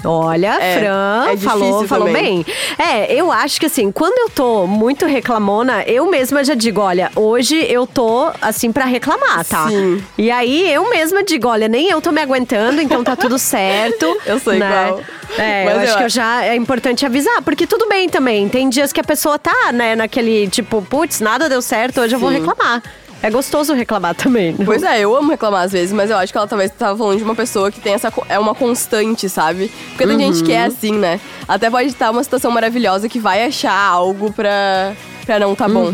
Olha, 0.05 0.57
É, 0.61 0.79
Fran, 0.79 1.25
é 1.31 1.37
falou, 1.37 1.87
falou 1.87 2.07
também. 2.07 2.43
bem. 2.43 2.55
É, 2.77 3.13
eu 3.13 3.31
acho 3.31 3.59
que 3.59 3.65
assim, 3.67 3.91
quando 3.91 4.17
eu 4.17 4.29
tô 4.29 4.67
muito 4.67 5.05
reclamona, 5.05 5.83
eu 5.83 6.05
mesma 6.09 6.43
já 6.43 6.53
digo, 6.53 6.81
olha, 6.81 7.09
hoje 7.15 7.55
eu 7.69 7.87
tô 7.87 8.29
assim 8.41 8.71
pra 8.71 8.85
reclamar, 8.85 9.45
tá? 9.45 9.67
Sim. 9.69 10.03
E 10.17 10.29
aí 10.29 10.71
eu 10.71 10.89
mesma 10.89 11.23
digo, 11.23 11.47
olha, 11.47 11.67
nem 11.67 11.89
eu 11.89 12.01
tô 12.01 12.11
me 12.11 12.21
aguentando, 12.21 12.81
então 12.81 13.03
tá 13.03 13.15
tudo 13.15 13.37
certo. 13.39 14.05
Eu 14.25 14.39
sou 14.39 14.53
né? 14.53 14.65
igual. 14.87 15.01
É, 15.37 15.65
Mas 15.65 15.73
eu 15.75 15.79
acho 15.81 15.91
eu 15.91 15.95
que 15.97 16.01
eu 16.03 16.05
acho- 16.07 16.15
já 16.15 16.45
é 16.45 16.55
importante 16.55 17.05
avisar, 17.05 17.41
porque 17.41 17.65
tudo 17.65 17.87
bem 17.87 18.09
também. 18.09 18.47
Tem 18.49 18.69
dias 18.69 18.91
que 18.93 18.99
a 18.99 19.03
pessoa 19.03 19.39
tá, 19.39 19.71
né, 19.71 19.95
naquele 19.95 20.47
tipo, 20.47 20.81
putz, 20.81 21.19
nada 21.21 21.47
deu 21.49 21.61
certo, 21.61 22.01
hoje 22.01 22.15
eu 22.15 22.19
vou 22.19 22.29
Sim. 22.29 22.39
reclamar. 22.39 22.83
É 23.23 23.31
gostoso 23.31 23.73
reclamar 23.73 24.13
também. 24.13 24.53
Pois 24.53 24.83
é, 24.83 24.99
eu 24.99 25.15
amo 25.15 25.31
reclamar 25.31 25.63
às 25.63 25.71
vezes, 25.71 25.93
mas 25.93 26.09
eu 26.09 26.17
acho 26.17 26.33
que 26.33 26.37
ela 26.37 26.45
talvez 26.45 26.69
tava 26.71 26.97
falando 26.97 27.17
de 27.17 27.23
uma 27.23 27.33
pessoa 27.33 27.71
que 27.71 27.79
tem 27.79 27.93
essa. 27.93 28.11
É 28.27 28.37
uma 28.37 28.53
constante, 28.53 29.29
sabe? 29.29 29.71
Porque 29.89 30.05
tem 30.05 30.19
gente 30.19 30.43
que 30.43 30.51
é 30.51 30.65
assim, 30.65 30.91
né? 30.91 31.21
Até 31.47 31.69
pode 31.69 31.87
estar 31.87 32.11
uma 32.11 32.21
situação 32.21 32.51
maravilhosa 32.51 33.07
que 33.07 33.19
vai 33.19 33.45
achar 33.45 33.73
algo 33.73 34.31
pra. 34.33 34.93
Pra 35.25 35.39
não 35.39 35.55
tá 35.55 35.69
bom. 35.69 35.89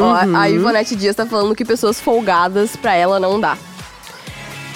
Ó, 0.00 0.14
a 0.34 0.48
Ivonete 0.48 0.96
Dias 0.96 1.14
tá 1.14 1.26
falando 1.26 1.54
que 1.54 1.62
pessoas 1.62 2.00
folgadas 2.00 2.74
pra 2.74 2.94
ela 2.94 3.20
não 3.20 3.38
dá. 3.38 3.58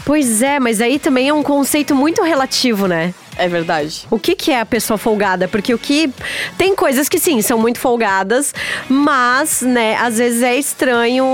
Pois 0.04 0.42
é, 0.42 0.60
mas 0.60 0.82
aí 0.82 0.98
também 0.98 1.28
é 1.28 1.32
um 1.32 1.42
conceito 1.42 1.94
muito 1.94 2.22
relativo, 2.22 2.86
né? 2.86 3.14
É 3.40 3.48
verdade. 3.48 4.06
O 4.10 4.18
que, 4.18 4.34
que 4.34 4.50
é 4.52 4.60
a 4.60 4.66
pessoa 4.66 4.98
folgada? 4.98 5.48
Porque 5.48 5.72
o 5.72 5.78
que. 5.78 6.10
Tem 6.58 6.76
coisas 6.76 7.08
que 7.08 7.18
sim, 7.18 7.40
são 7.40 7.58
muito 7.58 7.78
folgadas, 7.78 8.54
mas, 8.88 9.62
né, 9.62 9.96
às 9.96 10.18
vezes 10.18 10.42
é 10.42 10.56
estranho. 10.56 11.24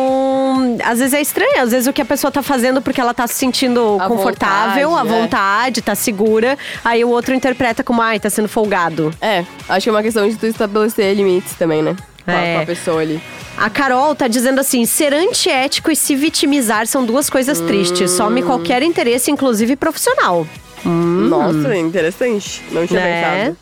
Às 0.85 0.99
vezes 1.01 1.15
é 1.15 1.21
estranho. 1.21 1.63
Às 1.63 1.71
vezes 1.73 1.87
o 1.89 1.93
que 1.93 2.01
a 2.01 2.05
pessoa 2.05 2.31
tá 2.31 2.43
fazendo 2.43 2.81
porque 2.81 3.01
ela 3.01 3.13
tá 3.13 3.27
se 3.27 3.35
sentindo 3.35 3.99
À 4.01 4.07
confortável, 4.07 4.95
à 4.95 5.03
vontade, 5.03 5.17
é. 5.17 5.21
vontade, 5.21 5.83
tá 5.83 5.95
segura. 5.95 6.57
Aí 6.85 7.05
o 7.05 7.09
outro 7.09 7.35
interpreta 7.35 7.83
como, 7.83 8.01
ai, 8.01 8.21
tá 8.21 8.31
sendo 8.31 8.49
folgado. 8.49 9.13
É, 9.21 9.45
acho 9.69 9.85
que 9.85 9.89
é 9.89 9.93
uma 9.93 10.03
questão 10.03 10.29
de 10.29 10.37
tu 10.37 10.47
estabelecer 10.47 11.15
limites 11.15 11.55
também, 11.55 11.83
né? 11.83 11.97
Com, 12.25 12.31
a, 12.31 12.35
É. 12.35 12.55
com 12.57 12.63
a 12.63 12.67
pessoa 12.67 13.01
ali. 13.01 13.21
A 13.57 13.71
Carol 13.71 14.15
tá 14.15 14.29
dizendo 14.29 14.61
assim: 14.61 14.85
ser 14.85 15.15
antiético 15.15 15.91
e 15.91 15.97
se 15.97 16.15
vitimizar 16.15 16.87
são 16.87 17.05
duas 17.05 17.31
coisas 17.31 17.61
tristes. 17.61 18.13
Hum. 18.13 18.17
Some 18.17 18.43
qualquer 18.43 18.83
interesse, 18.83 19.31
inclusive 19.31 19.77
profissional. 19.77 20.47
Nossa, 20.89 21.77
interessante. 21.77 22.63
Não 22.71 22.87
tinha 22.87 23.01
Né? 23.01 23.45
pensado. 23.47 23.57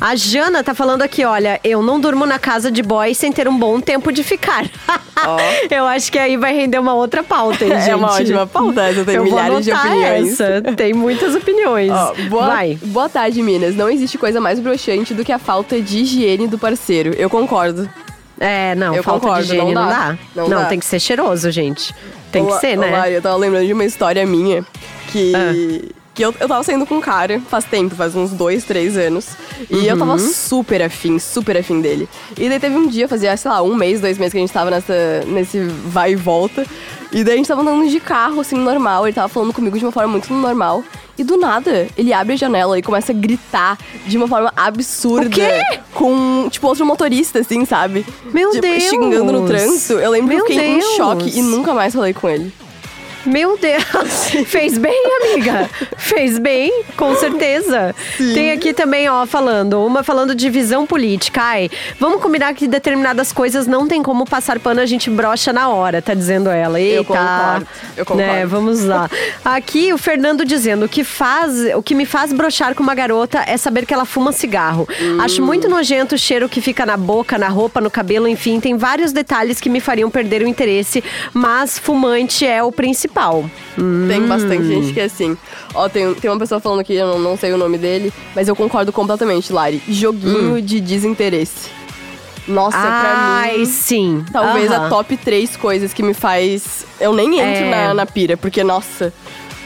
A 0.00 0.16
Jana 0.16 0.64
tá 0.64 0.74
falando 0.74 1.02
aqui, 1.02 1.24
olha, 1.24 1.60
eu 1.62 1.82
não 1.82 2.00
durmo 2.00 2.24
na 2.24 2.38
casa 2.38 2.70
de 2.70 2.82
boy 2.82 3.14
sem 3.14 3.30
ter 3.30 3.46
um 3.46 3.56
bom 3.56 3.78
tempo 3.80 4.10
de 4.10 4.22
ficar. 4.24 4.64
eu 5.70 5.84
acho 5.86 6.10
que 6.10 6.18
aí 6.18 6.36
vai 6.38 6.54
render 6.54 6.78
uma 6.78 6.94
outra 6.94 7.22
pauta, 7.22 7.64
hein, 7.64 7.70
gente? 7.72 7.90
É 7.90 7.94
uma 7.96 8.12
ótima 8.12 8.46
pauta, 8.46 8.82
essa 8.84 9.04
tem 9.04 9.16
eu 9.16 9.24
milhares 9.24 9.64
de 9.64 9.72
opiniões. 9.72 10.40
Essa. 10.40 10.62
Tem 10.74 10.94
muitas 10.94 11.34
opiniões. 11.34 11.90
Ó, 11.92 12.14
boa, 12.30 12.46
Vai. 12.46 12.78
boa 12.82 13.08
tarde, 13.10 13.42
Minas. 13.42 13.74
Não 13.76 13.90
existe 13.90 14.16
coisa 14.16 14.40
mais 14.40 14.58
broxante 14.58 15.12
do 15.12 15.22
que 15.24 15.32
a 15.32 15.38
falta 15.38 15.80
de 15.80 15.98
higiene 15.98 16.46
do 16.48 16.58
parceiro. 16.58 17.12
Eu 17.14 17.28
concordo. 17.28 17.88
É, 18.40 18.74
não, 18.74 18.94
Eu 18.94 19.02
falta 19.02 19.20
concordo, 19.26 19.44
de 19.46 19.52
higiene 19.52 19.74
não 19.74 19.82
não 19.82 19.90
dá. 19.90 19.98
dá. 20.34 20.42
Não 20.42 20.48
dá. 20.48 20.64
tem 20.66 20.78
que 20.78 20.86
ser 20.86 20.98
cheiroso, 21.00 21.50
gente. 21.50 21.94
Tem 22.32 22.44
que 22.46 22.54
ser, 22.58 22.76
né? 22.76 22.90
Lari, 22.90 23.14
eu 23.14 23.22
tava 23.22 23.36
lembrando 23.36 23.66
de 23.66 23.72
uma 23.74 23.84
história 23.84 24.24
minha 24.24 24.64
que. 25.08 25.32
Ah. 25.34 25.97
Que 26.18 26.24
eu, 26.24 26.34
eu 26.40 26.48
tava 26.48 26.64
saindo 26.64 26.84
com 26.84 26.96
um 26.96 27.00
cara 27.00 27.40
faz 27.48 27.64
tempo, 27.64 27.94
faz 27.94 28.16
uns 28.16 28.32
dois, 28.32 28.64
três 28.64 28.96
anos. 28.96 29.28
E 29.70 29.86
eu 29.86 29.92
Uhum. 29.94 29.98
tava 30.00 30.18
super 30.18 30.82
afim, 30.82 31.16
super 31.20 31.56
afim 31.56 31.80
dele. 31.80 32.08
E 32.36 32.48
daí 32.48 32.58
teve 32.58 32.76
um 32.76 32.88
dia, 32.88 33.06
fazia, 33.06 33.36
sei 33.36 33.48
lá, 33.48 33.62
um 33.62 33.72
mês, 33.76 34.00
dois 34.00 34.18
meses 34.18 34.32
que 34.32 34.38
a 34.38 34.40
gente 34.40 34.52
tava 34.52 34.68
nessa, 34.68 35.22
nesse 35.28 35.60
vai 35.60 36.14
e 36.14 36.16
volta. 36.16 36.66
E 37.12 37.22
daí 37.22 37.34
a 37.34 37.36
gente 37.36 37.46
tava 37.46 37.60
andando 37.62 37.88
de 37.88 38.00
carro, 38.00 38.40
assim, 38.40 38.56
normal. 38.56 39.06
Ele 39.06 39.14
tava 39.14 39.28
falando 39.28 39.52
comigo 39.52 39.78
de 39.78 39.84
uma 39.84 39.92
forma 39.92 40.08
muito 40.10 40.32
normal. 40.34 40.82
E 41.16 41.22
do 41.22 41.36
nada, 41.36 41.86
ele 41.96 42.12
abre 42.12 42.32
a 42.32 42.36
janela 42.36 42.76
e 42.76 42.82
começa 42.82 43.12
a 43.12 43.14
gritar 43.14 43.78
de 44.04 44.16
uma 44.16 44.26
forma 44.26 44.52
absurda. 44.56 45.28
O 45.28 45.30
quê? 45.30 45.60
Com, 45.94 46.48
tipo, 46.50 46.66
outro 46.66 46.84
motorista, 46.84 47.38
assim, 47.38 47.64
sabe? 47.64 48.04
Meu 48.34 48.50
tipo, 48.50 48.62
Deus! 48.62 48.82
Xingando 48.82 49.32
no 49.32 49.46
trânsito. 49.46 49.92
Eu 49.94 50.10
lembro 50.10 50.34
Meu 50.34 50.44
que 50.46 50.52
eu 50.52 50.56
fiquei 50.58 50.74
Deus! 50.80 50.84
em 50.84 50.96
choque 50.96 51.38
e 51.38 51.42
nunca 51.42 51.72
mais 51.72 51.94
falei 51.94 52.12
com 52.12 52.28
ele. 52.28 52.52
Meu 53.26 53.58
Deus! 53.58 54.30
Fez 54.46 54.78
bem, 54.78 55.02
amiga? 55.22 55.68
Fez 55.96 56.38
bem, 56.38 56.84
com 56.96 57.14
certeza. 57.16 57.94
Tem 58.16 58.52
aqui 58.52 58.72
também, 58.72 59.08
ó, 59.08 59.26
falando, 59.26 59.84
uma 59.84 60.02
falando 60.02 60.34
de 60.34 60.48
visão 60.48 60.86
política. 60.86 61.42
Ai, 61.42 61.70
vamos 61.98 62.22
combinar 62.22 62.54
que 62.54 62.66
determinadas 62.66 63.32
coisas 63.32 63.66
não 63.66 63.86
tem 63.86 64.02
como 64.02 64.24
passar 64.24 64.58
pano, 64.58 64.80
a 64.80 64.86
gente 64.86 65.10
brocha 65.10 65.52
na 65.52 65.68
hora, 65.68 66.00
tá 66.00 66.14
dizendo 66.14 66.48
ela. 66.48 66.80
Eita. 66.80 66.96
Eu 66.96 67.04
concordo, 67.04 67.66
eu 67.96 68.06
concordo. 68.06 68.32
Né, 68.32 68.46
vamos 68.46 68.84
lá. 68.84 69.10
Aqui 69.44 69.92
o 69.92 69.98
Fernando 69.98 70.44
dizendo 70.44 70.86
o 70.86 70.88
que 70.88 71.04
faz, 71.04 71.74
o 71.74 71.82
que 71.82 71.94
me 71.94 72.06
faz 72.06 72.32
brochar 72.32 72.74
com 72.74 72.82
uma 72.82 72.94
garota 72.94 73.44
é 73.46 73.56
saber 73.56 73.84
que 73.84 73.92
ela 73.92 74.04
fuma 74.04 74.32
cigarro. 74.32 74.88
Hum. 75.00 75.20
Acho 75.20 75.42
muito 75.42 75.68
nojento 75.68 76.14
o 76.14 76.18
cheiro 76.18 76.48
que 76.48 76.60
fica 76.60 76.86
na 76.86 76.96
boca, 76.96 77.36
na 77.36 77.48
roupa, 77.48 77.80
no 77.80 77.90
cabelo, 77.90 78.28
enfim, 78.28 78.60
tem 78.60 78.76
vários 78.76 79.12
detalhes 79.12 79.60
que 79.60 79.68
me 79.68 79.80
fariam 79.80 80.10
perder 80.10 80.42
o 80.42 80.48
interesse, 80.48 81.02
mas 81.34 81.78
fumante 81.78 82.46
é 82.46 82.62
o 82.62 82.70
principal. 82.72 83.17
Tem 84.08 84.26
bastante 84.26 84.64
gente 84.66 84.92
que 84.92 85.00
é 85.00 85.04
assim. 85.04 85.36
Ó, 85.74 85.88
tem, 85.88 86.14
tem 86.14 86.30
uma 86.30 86.38
pessoa 86.38 86.60
falando 86.60 86.80
aqui, 86.80 86.94
eu 86.94 87.06
não, 87.06 87.18
não 87.18 87.36
sei 87.36 87.52
o 87.52 87.56
nome 87.58 87.76
dele, 87.78 88.12
mas 88.34 88.48
eu 88.48 88.54
concordo 88.56 88.92
completamente, 88.92 89.52
Lari. 89.52 89.82
Joguinho 89.88 90.56
Hum. 90.56 90.60
de 90.60 90.80
desinteresse. 90.80 91.70
Nossa, 92.46 92.78
pra 92.78 93.12
Ai, 93.42 93.58
mim. 93.58 93.64
sim. 93.66 94.24
Talvez 94.32 94.70
Aham. 94.70 94.86
a 94.86 94.88
top 94.88 95.16
três 95.18 95.54
coisas 95.56 95.92
que 95.92 96.02
me 96.02 96.14
faz. 96.14 96.86
Eu 96.98 97.12
nem 97.12 97.38
entro 97.38 97.64
É. 97.64 97.70
na, 97.70 97.94
na 97.94 98.06
pira, 98.06 98.36
porque, 98.36 98.64
nossa. 98.64 99.12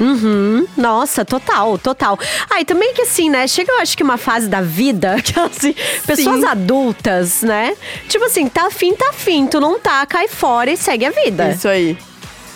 Uhum. 0.01 0.67
Nossa, 0.77 1.25
total, 1.25 1.79
total. 1.79 2.19
Ah, 2.51 2.61
e 2.61 2.65
também 2.65 2.93
que 2.93 3.03
assim, 3.03 3.31
né? 3.31 3.47
Chega, 3.47 3.71
eu 3.73 3.79
acho 3.81 3.97
que 3.97 4.03
uma 4.03 4.17
fase 4.17 4.49
da 4.49 4.61
vida 4.61 5.17
que 5.23 5.39
assim, 5.39 5.75
pessoas 6.05 6.43
adultas, 6.43 7.43
né? 7.43 7.77
Tipo 8.09 8.25
assim, 8.25 8.49
tá 8.49 8.67
afim, 8.67 8.95
tá 8.97 9.11
afim. 9.11 9.47
Tu 9.47 9.61
não 9.61 9.79
tá, 9.79 10.05
cai 10.07 10.27
fora 10.27 10.71
e 10.73 10.77
segue 10.77 11.05
a 11.05 11.11
vida. 11.11 11.51
Isso 11.51 11.69
aí. 11.69 11.97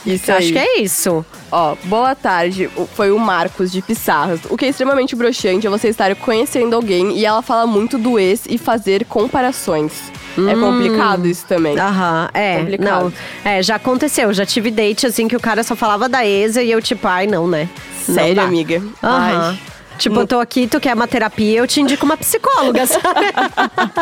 Isso 0.07 0.31
aí. 0.31 0.39
acho 0.39 0.53
que 0.53 0.59
é 0.59 0.81
isso. 0.81 1.25
Ó, 1.51 1.75
boa 1.85 2.15
tarde. 2.15 2.71
Foi 2.95 3.11
o 3.11 3.19
Marcos 3.19 3.71
de 3.73 3.83
Pissarras. 3.83 4.41
O 4.49 4.57
que 4.57 4.65
é 4.65 4.69
extremamente 4.69 5.15
broxante 5.17 5.67
é 5.67 5.71
você 5.71 5.89
estar 5.89 6.15
conhecendo 6.17 6.75
alguém 6.77 7.17
e 7.19 7.25
ela 7.27 7.43
fala 7.43 7.67
muito 7.67 7.99
do 7.99 8.19
ex 8.19 8.43
e 8.49 8.57
fazer 8.59 9.05
comparações. 9.07 9.93
É 10.39 10.55
Hum. 10.55 10.61
complicado 10.61 11.27
isso 11.27 11.47
também. 11.47 11.79
Aham, 11.79 12.29
é. 12.35 12.59
Complicado. 12.59 13.05
Não, 13.45 13.51
é, 13.53 13.63
já 13.63 13.77
aconteceu. 13.77 14.33
Já 14.35 14.45
tive 14.45 14.71
date 14.71 15.07
assim 15.07 15.27
que 15.29 15.35
o 15.37 15.41
cara 15.41 15.63
só 15.63 15.75
falava 15.75 16.09
da 16.09 16.27
ex 16.27 16.57
e 16.57 16.71
eu, 16.71 16.81
tipo, 16.83 17.07
ai, 17.09 17.27
não, 17.27 17.47
né? 17.49 17.69
Não 18.07 18.15
Sério, 18.15 18.35
dá. 18.37 18.43
amiga? 18.45 18.83
Aham. 19.03 19.51
Ai. 19.51 19.59
Tipo, 19.97 20.21
eu 20.21 20.27
tô 20.27 20.39
aqui, 20.39 20.67
tu 20.67 20.79
quer 20.79 20.95
uma 20.95 21.09
terapia, 21.09 21.59
eu 21.59 21.67
te 21.67 21.81
indico 21.81 22.05
uma 22.05 22.17
psicóloga, 22.17 22.87
sabe? 22.87 23.27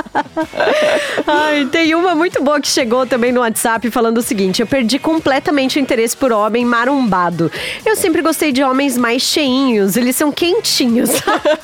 Ai, 1.26 1.66
tem 1.66 1.94
uma 1.94 2.14
muito 2.14 2.42
boa 2.42 2.60
que 2.60 2.68
chegou 2.68 3.06
também 3.06 3.32
no 3.32 3.40
WhatsApp 3.40 3.90
falando 3.90 4.18
o 4.18 4.22
seguinte: 4.22 4.60
eu 4.60 4.66
perdi 4.66 4.98
completamente 4.98 5.78
o 5.78 5.80
interesse 5.80 6.16
por 6.16 6.32
homem 6.32 6.64
marumbado. 6.64 7.50
Eu 7.84 7.96
sempre 7.96 8.22
gostei 8.22 8.52
de 8.52 8.62
homens 8.62 8.98
mais 8.98 9.22
cheinhos, 9.22 9.96
eles 9.96 10.16
são 10.16 10.32
quentinhos. 10.32 11.10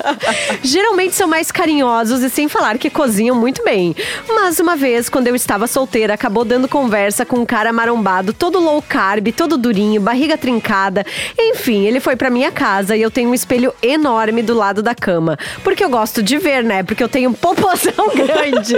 Geralmente 0.63 1.15
são 1.15 1.27
mais 1.27 1.51
carinhosos 1.51 2.21
e 2.21 2.29
sem 2.29 2.47
falar 2.47 2.77
que 2.77 2.89
cozinham 2.89 3.35
muito 3.35 3.63
bem. 3.63 3.95
Mas 4.27 4.59
uma 4.59 4.75
vez, 4.75 5.09
quando 5.09 5.27
eu 5.27 5.35
estava 5.35 5.67
solteira, 5.67 6.13
acabou 6.13 6.45
dando 6.45 6.67
conversa 6.67 7.25
com 7.25 7.37
um 7.37 7.45
cara 7.45 7.73
marombado, 7.73 8.33
todo 8.33 8.59
low 8.59 8.81
carb, 8.81 9.27
todo 9.31 9.57
durinho, 9.57 10.01
barriga 10.01 10.37
trincada. 10.37 11.05
Enfim, 11.37 11.85
ele 11.85 11.99
foi 11.99 12.15
pra 12.15 12.29
minha 12.29 12.51
casa 12.51 12.95
e 12.95 13.01
eu 13.01 13.11
tenho 13.11 13.29
um 13.29 13.33
espelho 13.33 13.73
enorme 13.81 14.20
do 14.43 14.53
lado 14.53 14.81
da 14.83 14.93
cama. 14.93 15.37
Porque 15.63 15.83
eu 15.83 15.89
gosto 15.89 16.21
de 16.21 16.37
ver, 16.37 16.63
né? 16.63 16.83
Porque 16.83 17.03
eu 17.03 17.09
tenho 17.09 17.33
popozão 17.33 18.09
grande. 18.15 18.75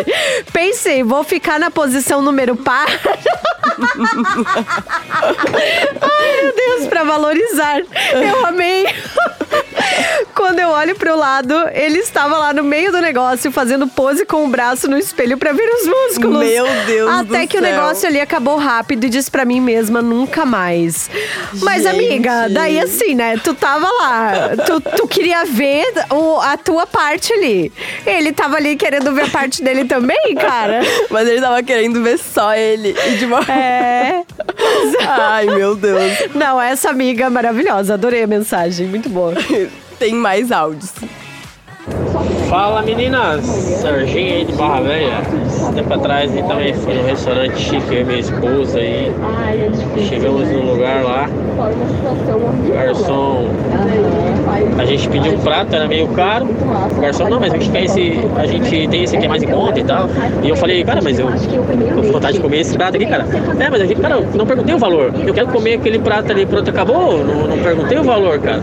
Pensei, 0.53 1.03
vou 1.03 1.23
ficar 1.23 1.59
na 1.59 1.69
posição 1.69 2.21
número 2.21 2.55
par. 2.55 2.87
Ai, 6.01 6.41
meu 6.43 6.53
Deus, 6.55 6.87
pra 6.87 7.03
valorizar. 7.03 7.79
Eu 7.79 8.45
amei. 8.45 8.85
Quando 10.33 10.59
eu 10.59 10.69
olho 10.69 10.95
pro 10.95 11.15
lado, 11.15 11.53
ele 11.73 11.99
estava 11.99 12.37
lá 12.37 12.53
no 12.53 12.63
meio 12.63 12.91
do 12.91 12.99
negócio 13.01 13.51
fazendo 13.51 13.87
pose 13.87 14.25
com 14.25 14.45
o 14.45 14.47
braço 14.47 14.89
no 14.89 14.97
espelho 14.97 15.37
pra 15.37 15.51
ver 15.51 15.67
os 15.69 15.87
músculos. 15.87 16.39
Meu 16.39 16.65
Deus 16.85 17.09
Até 17.11 17.45
que 17.45 17.57
o 17.57 17.61
céu. 17.61 17.71
negócio 17.71 18.07
ali 18.07 18.19
acabou 18.19 18.57
rápido 18.57 19.05
e 19.05 19.09
disse 19.09 19.29
pra 19.29 19.45
mim 19.45 19.59
mesma 19.61 20.01
nunca 20.01 20.45
mais. 20.45 21.09
Mas 21.61 21.83
Gente. 21.83 21.95
amiga, 21.95 22.47
daí 22.49 22.79
assim, 22.79 23.13
né? 23.15 23.37
Tu 23.43 23.53
tava 23.53 23.87
lá, 23.91 24.33
tu, 24.65 24.79
tu 24.81 25.07
queria 25.07 25.32
ver 25.43 25.85
o, 26.11 26.39
a 26.39 26.57
tua 26.57 26.85
parte 26.85 27.33
ali. 27.33 27.71
Ele 28.05 28.31
tava 28.31 28.57
ali 28.57 28.75
querendo 28.75 29.13
ver 29.13 29.25
a 29.25 29.29
parte 29.29 29.63
dele 29.63 29.85
também, 29.85 30.35
cara. 30.39 30.81
Mas 31.09 31.27
ele 31.27 31.41
tava 31.41 31.61
querendo 31.63 32.01
ver 32.03 32.19
só 32.19 32.53
ele. 32.55 32.95
E 33.07 33.17
de 33.17 33.25
uma... 33.25 33.39
É. 33.51 34.23
Ai, 35.07 35.45
meu 35.47 35.75
Deus. 35.75 36.01
Não, 36.35 36.61
essa 36.61 36.89
amiga 36.89 37.25
é 37.25 37.29
maravilhosa. 37.29 37.95
Adorei 37.95 38.23
a 38.23 38.27
mensagem. 38.27 38.87
Muito 38.87 39.09
boa. 39.09 39.33
Tem 39.97 40.13
mais 40.13 40.51
áudios. 40.51 40.91
Fala 42.53 42.83
meninas, 42.83 43.43
Serginho 43.43 44.31
aí 44.31 44.45
de 44.45 44.53
Barra 44.53 44.81
Velha. 44.81 45.23
Tempo 45.73 45.91
atrás 45.91 46.37
eu 46.37 46.43
também 46.43 46.71
fui 46.71 46.93
no 46.93 47.03
restaurante 47.03 47.57
chique, 47.57 47.95
e 47.95 48.03
minha 48.03 48.19
esposa 48.19 48.79
e 48.79 49.11
chegamos 50.07 50.47
no 50.49 50.61
lugar 50.61 51.03
lá. 51.03 51.27
O 51.27 52.71
garçom, 52.71 53.47
a 54.77 54.85
gente 54.85 55.09
pediu 55.09 55.33
um 55.33 55.39
prato, 55.39 55.75
era 55.75 55.87
meio 55.87 56.07
caro. 56.09 56.45
O 56.95 57.01
garçom, 57.01 57.27
não, 57.27 57.39
mas 57.39 57.53
a 57.53 57.57
gente 57.57 57.71
quer 57.71 57.85
esse, 57.85 58.19
a 58.37 58.45
gente 58.45 58.87
tem 58.87 59.03
esse 59.03 59.15
aqui 59.15 59.25
é 59.25 59.29
mais 59.29 59.41
em 59.41 59.47
conta 59.47 59.79
e 59.79 59.83
tal. 59.83 60.07
E 60.43 60.49
eu 60.49 60.55
falei, 60.55 60.83
cara, 60.83 61.01
mas 61.01 61.17
eu 61.17 61.25
tô 61.95 62.01
com 62.03 62.11
vontade 62.11 62.33
de 62.33 62.39
comer 62.39 62.59
esse 62.59 62.77
prato 62.77 62.97
aqui, 62.97 63.07
cara. 63.07 63.25
É, 63.59 63.69
mas 63.69 63.81
a 63.81 63.85
gente, 63.87 63.99
cara, 63.99 64.21
não 64.35 64.45
perguntei 64.45 64.75
o 64.75 64.77
valor. 64.77 65.11
Eu 65.25 65.33
quero 65.33 65.47
comer 65.47 65.79
aquele 65.79 65.97
prato 65.97 66.31
ali, 66.31 66.45
pronto, 66.45 66.69
acabou. 66.69 67.17
Não, 67.17 67.47
não 67.47 67.57
perguntei 67.57 67.97
o 67.97 68.03
valor, 68.03 68.37
cara. 68.37 68.61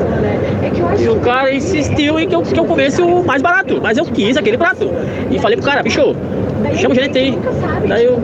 E 0.99 1.09
o 1.09 1.17
cara 1.21 1.53
insistiu 1.53 2.21
em 2.21 2.29
que 2.29 2.35
eu, 2.35 2.43
que 2.43 2.59
eu 2.59 2.65
comesse 2.65 3.01
o 3.01 3.25
mais 3.25 3.43
barato, 3.43 3.80
mas 3.83 3.97
eu 3.99 4.05
quis 4.05 4.37
aquele 4.37 4.57
prato. 4.59 4.91
E 5.31 5.39
falei 5.39 5.57
pro 5.57 5.67
cara, 5.67 5.83
bicho, 5.83 6.15
chama 6.77 6.93
o 6.93 6.95
gerente 6.95 7.19
aí. 7.19 7.39
Daí 7.89 8.05
eu 8.05 8.21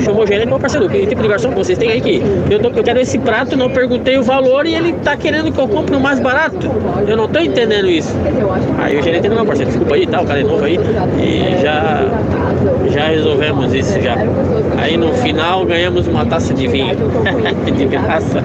chamou 0.00 0.22
o 0.22 0.26
gerente, 0.26 0.46
meu 0.48 0.58
parceiro, 0.58 0.88
que 0.88 1.06
tipo 1.06 1.20
de 1.22 1.28
garçom 1.28 1.50
que 1.50 1.56
vocês 1.56 1.76
têm 1.78 1.90
aí 1.90 2.00
que 2.00 2.22
eu, 2.50 2.60
tô- 2.60 2.70
eu 2.70 2.82
quero 2.84 3.00
esse 3.00 3.18
prato, 3.18 3.56
não 3.56 3.68
perguntei 3.70 4.16
o 4.18 4.22
valor 4.22 4.66
e 4.66 4.74
ele 4.74 4.92
tá 4.94 5.16
querendo 5.16 5.50
que 5.52 5.58
eu 5.58 5.66
compre 5.68 5.96
o 5.96 6.00
mais 6.00 6.20
barato. 6.20 6.70
Eu 7.06 7.16
não 7.16 7.28
tô 7.28 7.40
entendendo 7.40 7.88
isso. 7.88 8.14
Aí 8.78 8.98
o 8.98 9.02
gerente, 9.02 9.28
não, 9.28 9.44
parceiro, 9.44 9.70
desculpa 9.70 9.94
aí, 9.94 10.06
tá, 10.06 10.20
o 10.20 10.26
cara 10.26 10.40
é 10.40 10.44
novo 10.44 10.64
aí. 10.64 10.78
E 11.18 11.60
já, 11.62 12.04
já 12.90 13.08
resolvemos 13.08 13.74
isso 13.74 14.00
já. 14.00 14.16
Aí 14.78 14.96
no 14.96 15.12
final 15.14 15.64
ganhamos 15.64 16.06
uma 16.06 16.24
taça 16.24 16.54
de 16.54 16.66
vinho. 16.68 16.96
de 17.76 17.84
graça. 17.86 18.42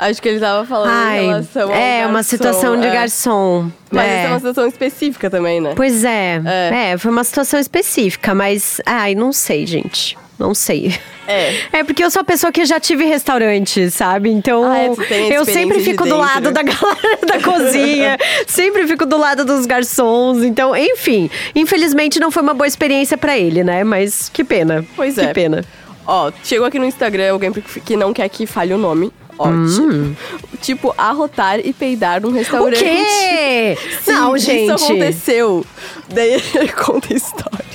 Acho 0.00 0.22
que 0.22 0.30
ele 0.30 0.40
tava 0.40 0.64
falando 0.64 0.90
Ai, 0.90 1.24
em 1.24 1.26
relação 1.26 1.74
é 1.74 2.06
uma 2.06 2.14
garçom, 2.14 2.30
situação 2.30 2.80
de 2.80 2.86
é. 2.86 2.90
garçom. 2.90 3.70
Mas 3.90 4.06
é. 4.06 4.14
essa 4.14 4.26
é 4.26 4.30
uma 4.30 4.38
situação 4.38 4.66
específica 4.66 5.28
também, 5.28 5.60
né? 5.60 5.74
Pois 5.76 6.04
é. 6.04 6.40
é. 6.72 6.96
foi 6.96 7.10
uma 7.10 7.22
situação 7.22 7.60
específica, 7.60 8.34
mas. 8.34 8.80
Ai, 8.86 9.14
não 9.14 9.30
sei, 9.30 9.66
gente. 9.66 10.16
Não 10.38 10.54
sei. 10.54 10.98
É. 11.28 11.60
É 11.80 11.84
porque 11.84 12.02
eu 12.02 12.10
sou 12.10 12.22
a 12.22 12.24
pessoa 12.24 12.50
que 12.50 12.64
já 12.64 12.80
tive 12.80 13.04
restaurante, 13.04 13.90
sabe? 13.90 14.30
Então, 14.30 14.64
Ah, 14.64 14.78
é, 14.78 15.36
eu 15.36 15.44
sempre 15.44 15.80
fico 15.80 16.04
do 16.04 16.16
lado 16.16 16.50
da 16.50 16.62
galera 16.62 17.18
da 17.26 17.38
cozinha, 17.44 18.18
sempre 18.46 18.86
fico 18.86 19.04
do 19.06 19.18
lado 19.18 19.44
dos 19.44 19.66
garçons. 19.66 20.42
Então, 20.42 20.74
enfim, 20.74 21.30
infelizmente 21.54 22.18
não 22.18 22.30
foi 22.30 22.42
uma 22.42 22.54
boa 22.54 22.66
experiência 22.66 23.18
pra 23.18 23.38
ele, 23.38 23.62
né? 23.62 23.84
Mas 23.84 24.30
que 24.30 24.42
pena. 24.42 24.84
Pois 24.96 25.14
que 25.14 25.20
é. 25.20 25.32
pena. 25.32 25.62
Ó, 26.06 26.32
chegou 26.42 26.66
aqui 26.66 26.78
no 26.78 26.86
Instagram 26.86 27.32
alguém 27.32 27.52
que 27.52 27.96
não 27.96 28.12
quer 28.12 28.28
que 28.28 28.46
fale 28.46 28.72
o 28.72 28.78
nome. 28.78 29.12
Ótimo. 29.40 30.16
Tipo, 30.60 30.94
arrotar 30.98 31.60
e 31.60 31.72
peidar 31.72 32.20
num 32.20 32.30
restaurante. 32.32 32.84
Hum. 32.84 32.86
O 32.86 32.88
quê? 32.88 33.78
Sim, 34.02 34.12
Não, 34.12 34.36
gente. 34.36 34.72
Isso 34.74 34.84
aconteceu. 34.84 35.66
Daí 36.08 36.42
ele 36.54 36.68
conta 36.76 37.12
a 37.12 37.16
história. 37.16 37.70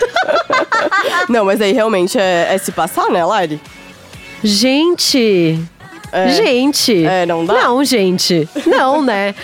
não, 1.28 1.44
mas 1.44 1.60
aí 1.60 1.72
realmente 1.72 2.18
é, 2.18 2.48
é 2.54 2.58
se 2.58 2.72
passar, 2.72 3.08
né, 3.08 3.24
Lari? 3.24 3.60
Gente. 4.42 5.58
É. 6.12 6.28
Gente. 6.28 7.04
É, 7.04 7.26
não 7.26 7.44
dá? 7.44 7.54
Não, 7.54 7.84
gente. 7.84 8.48
Não, 8.66 9.02
né? 9.02 9.34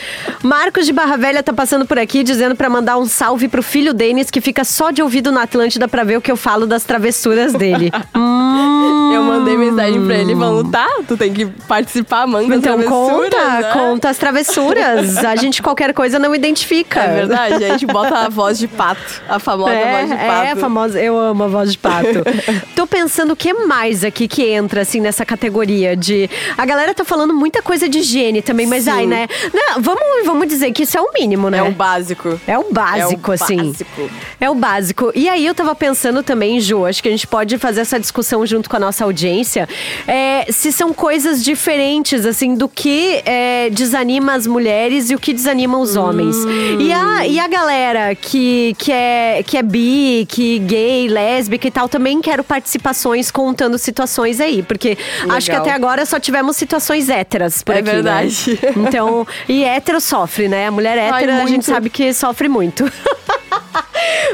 Marcos 0.43 0.87
de 0.87 0.93
Barra 0.93 1.17
Velha 1.17 1.43
tá 1.43 1.53
passando 1.53 1.87
por 1.87 1.99
aqui 1.99 2.23
dizendo 2.23 2.55
pra 2.55 2.69
mandar 2.69 2.99
um 2.99 3.07
salve 3.07 3.49
pro 3.49 3.63
filho 3.63 3.93
Denis, 3.93 4.31
que 4.31 4.41
fica 4.41 4.65
só 4.65 4.91
de 4.91 5.03
ouvido 5.03 5.31
na 5.31 5.43
Atlântida 5.43 5.89
pra 5.89 6.05
ver 6.05 6.17
o 6.17 6.21
que 6.21 6.31
eu 6.31 6.37
falo 6.37 6.67
das 6.67 6.85
travessuras 6.85 7.53
dele. 7.53 7.91
Hum. 8.15 8.43
Eu 9.13 9.23
mandei 9.23 9.57
mensagem 9.59 10.03
pra 10.05 10.17
ele 10.17 10.35
falando, 10.35 10.71
tá, 10.71 10.89
tu 11.07 11.17
tem 11.19 11.33
que 11.33 11.45
participar, 11.45 12.27
manda 12.27 12.55
Então 12.57 12.79
travessuras, 12.79 13.31
conta, 13.31 13.61
né? 13.61 13.71
conta 13.73 14.09
as 14.09 14.17
travessuras. 14.17 15.19
A 15.19 15.37
gente 15.37 15.63
qualquer 15.63 15.93
coisa 15.93 16.19
não 16.19 16.35
identifica. 16.35 17.01
É 17.01 17.15
verdade, 17.15 17.65
a 17.65 17.69
gente 17.73 17.87
bota 17.87 18.17
a 18.21 18.29
voz 18.31 18.59
de 18.59 18.67
pato, 18.67 19.23
a 19.29 19.39
famosa 19.39 19.73
é, 19.73 19.93
voz 19.93 20.11
de 20.11 20.17
pato. 20.17 20.47
É, 20.47 20.51
a 20.53 20.57
famosa. 20.57 21.01
Eu 21.01 21.19
amo 21.19 21.45
a 21.45 21.47
voz 21.49 21.73
de 21.73 21.79
pato. 21.79 22.25
Tô 22.75 22.87
pensando 22.87 23.33
o 23.33 23.37
que 23.37 23.53
mais 23.53 24.03
aqui 24.03 24.27
que 24.27 24.49
entra, 24.49 24.81
assim, 24.81 25.01
nessa 25.01 25.27
categoria 25.27 25.95
de. 25.95 26.31
A 26.57 26.65
galera 26.67 26.95
tá 26.95 27.05
falando 27.05 27.35
muita 27.35 27.63
coisa 27.63 27.89
de 27.89 27.99
higiene 27.99 28.43
também, 28.43 28.67
mas 28.67 28.85
Sim. 28.85 28.91
ai, 28.91 29.07
né? 29.07 29.29
Não, 29.53 29.81
vamos, 29.81 30.03
vamos 30.25 30.49
dizer 30.49 30.73
que 30.73 30.83
isso 30.83 30.97
é 30.97 31.01
o 31.01 31.13
mínimo, 31.13 31.49
né? 31.51 31.59
É 31.59 31.63
o 31.63 31.71
básico. 31.73 32.41
É 32.47 32.59
o 32.59 32.67
básico, 32.71 33.31
É 33.31 33.31
o 33.31 33.35
assim. 33.35 33.57
básico. 33.57 34.11
É 34.41 34.51
o 34.51 34.55
básico. 34.55 35.13
E 35.15 35.29
aí 35.29 35.45
eu 35.47 35.55
tava 35.55 35.75
pensando 35.75 36.23
também, 36.23 36.61
Ju, 36.61 36.85
acho 36.85 37.03
que 37.03 37.09
a 37.09 37.13
gente 37.13 37.27
pode 37.27 37.57
fazer 37.59 37.81
essa 37.83 37.99
discussão 37.99 38.45
junto 38.47 38.69
com 38.69 38.77
a 38.77 38.81
nossa 38.81 39.05
audiência. 39.05 39.69
é, 40.07 40.47
se 40.51 40.73
são 40.73 40.93
coisas 40.93 41.43
diferentes, 41.45 42.27
assim, 42.27 42.55
do 42.55 42.69
que 42.69 43.23
é, 43.25 43.71
desanima 43.71 44.35
as 44.35 44.47
mulheres 44.47 45.11
e 45.11 45.15
o 45.15 45.19
que 45.19 45.33
desanima 45.33 45.79
os 45.79 45.97
homens. 45.97 46.37
E, 46.81 46.93
a, 46.93 47.27
e 47.27 47.39
a 47.39 47.49
galera 47.49 48.15
que, 48.15 48.75
que, 48.79 48.91
é, 48.93 49.43
que 49.47 49.57
é 49.57 49.63
bi, 49.63 50.27
que 50.29 50.59
gay, 50.61 51.09
lésbica 51.09 51.67
e 51.69 51.71
tal, 51.71 51.89
também 51.89 52.21
quero 52.21 52.43
participações 52.45 53.31
contando 53.31 53.79
situações 53.79 54.41
aí. 54.41 54.63
Porque 54.63 54.97
acho 55.31 55.47
que 55.47 55.53
Legal. 55.53 55.67
até 55.67 55.73
agora 55.73 56.05
só 56.07 56.19
tivemos 56.19 56.42
situações 56.51 57.09
héteras 57.11 57.63
por 57.63 57.75
É 57.75 57.79
aqui. 57.79 57.87
né? 57.87 57.93
verdade. 57.93 58.59
Então, 58.77 59.27
e 59.47 59.63
hétero 59.65 60.01
sofre, 60.01 60.49
né? 60.49 60.67
A 60.69 60.71
mulher 60.71 60.99
Ai, 60.99 61.23
hétera, 61.23 61.43
a 61.43 61.47
gente 61.47 61.65
sabe 61.67 61.91
que 61.91 62.13
sofre 62.15 62.49
muito. 62.49 62.91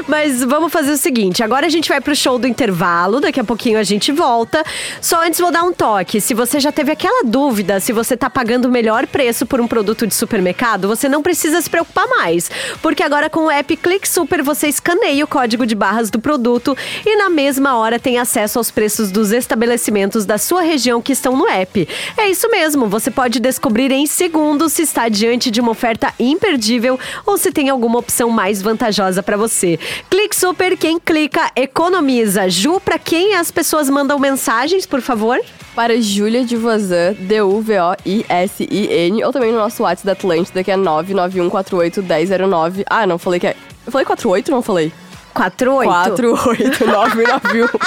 Mas 0.09 0.43
vamos 0.43 0.73
fazer 0.73 0.91
o 0.91 0.97
seguinte: 0.97 1.43
agora 1.43 1.67
a 1.67 1.69
gente 1.69 1.87
vai 1.87 2.01
pro 2.01 2.15
show 2.15 2.39
do 2.39 2.47
intervalo, 2.47 3.19
daqui 3.19 3.39
a 3.39 3.43
pouquinho 3.43 3.77
a 3.77 3.83
gente 3.83 4.11
volta. 4.11 4.63
Só 4.99 5.23
antes 5.23 5.39
vou 5.39 5.51
dar 5.51 5.61
um 5.61 5.71
toque. 5.71 6.19
Se 6.19 6.33
você 6.33 6.59
já 6.59 6.71
teve 6.71 6.91
aquela 6.91 7.23
dúvida 7.23 7.79
se 7.79 7.93
você 7.93 8.17
tá 8.17 8.27
pagando 8.27 8.65
o 8.65 8.71
melhor 8.71 9.05
preço 9.05 9.45
por 9.45 9.61
um 9.61 9.67
produto 9.67 10.07
de 10.07 10.15
supermercado, 10.15 10.87
você 10.87 11.07
não 11.07 11.21
precisa 11.21 11.61
se 11.61 11.69
preocupar 11.69 12.07
mais. 12.07 12.49
Porque 12.81 13.03
agora 13.03 13.29
com 13.29 13.41
o 13.41 13.51
app 13.51 13.77
Click 13.77 14.09
Super 14.09 14.41
você 14.41 14.67
escaneia 14.67 15.23
o 15.23 15.27
código 15.27 15.63
de 15.63 15.75
barras 15.75 16.09
do 16.09 16.19
produto 16.19 16.75
e 17.05 17.15
na 17.15 17.29
mesma 17.29 17.77
hora 17.77 17.99
tem 17.99 18.17
acesso 18.17 18.57
aos 18.57 18.71
preços 18.71 19.11
dos 19.11 19.31
estabelecimentos 19.31 20.25
da 20.25 20.39
sua 20.39 20.63
região 20.63 21.03
que 21.03 21.13
estão 21.13 21.37
no 21.37 21.47
app. 21.47 21.87
É 22.17 22.27
isso 22.27 22.49
mesmo, 22.49 22.87
você 22.87 23.11
pode 23.11 23.39
descobrir 23.39 23.91
em 23.91 24.07
segundos 24.07 24.73
se 24.73 24.81
está 24.81 25.07
diante 25.07 25.51
de 25.51 25.61
uma 25.61 25.69
oferta 25.69 26.11
imperdível 26.19 26.99
ou 27.27 27.37
se 27.37 27.51
tem 27.51 27.69
alguma 27.69 27.99
opção 27.99 28.31
mais 28.31 28.59
vantajosa 28.59 29.21
para 29.21 29.37
você. 29.37 29.77
Clique 30.09 30.35
Super, 30.35 30.75
quem 30.77 30.99
clica 30.99 31.49
economiza. 31.55 32.49
Ju, 32.49 32.79
para 32.79 32.97
quem 32.99 33.35
as 33.35 33.51
pessoas 33.51 33.89
mandam 33.89 34.17
mensagens, 34.19 34.85
por 34.85 35.01
favor? 35.01 35.39
Para 35.75 35.99
Júlia 36.01 36.45
de 36.45 36.55
Voisin, 36.55 37.13
D-U-V-O-I-S-I-N, 37.19 39.23
ou 39.23 39.31
também 39.31 39.51
no 39.51 39.57
nosso 39.57 39.81
WhatsApp 39.83 40.05
da 40.05 40.11
Atlântida, 40.13 40.63
que 40.63 40.71
é 40.71 40.77
991481009. 40.77 42.83
Ah, 42.87 43.05
não 43.07 43.17
falei 43.17 43.39
que 43.39 43.47
é. 43.47 43.55
Eu 43.85 43.91
falei 43.91 44.05
48, 44.05 44.51
não 44.51 44.61
falei? 44.61 44.91
48? 45.33 45.89
48991. 45.89 47.67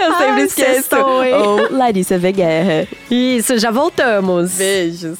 Eu 0.00 0.12
sempre 0.12 0.26
Ai, 0.26 0.42
esqueço. 0.42 0.96
Ou 0.96 1.72
Larissa 1.76 2.18
V. 2.18 2.32
Guerra. 2.32 2.88
Isso, 3.10 3.58
já 3.58 3.70
voltamos. 3.70 4.52
Beijos. 4.52 5.18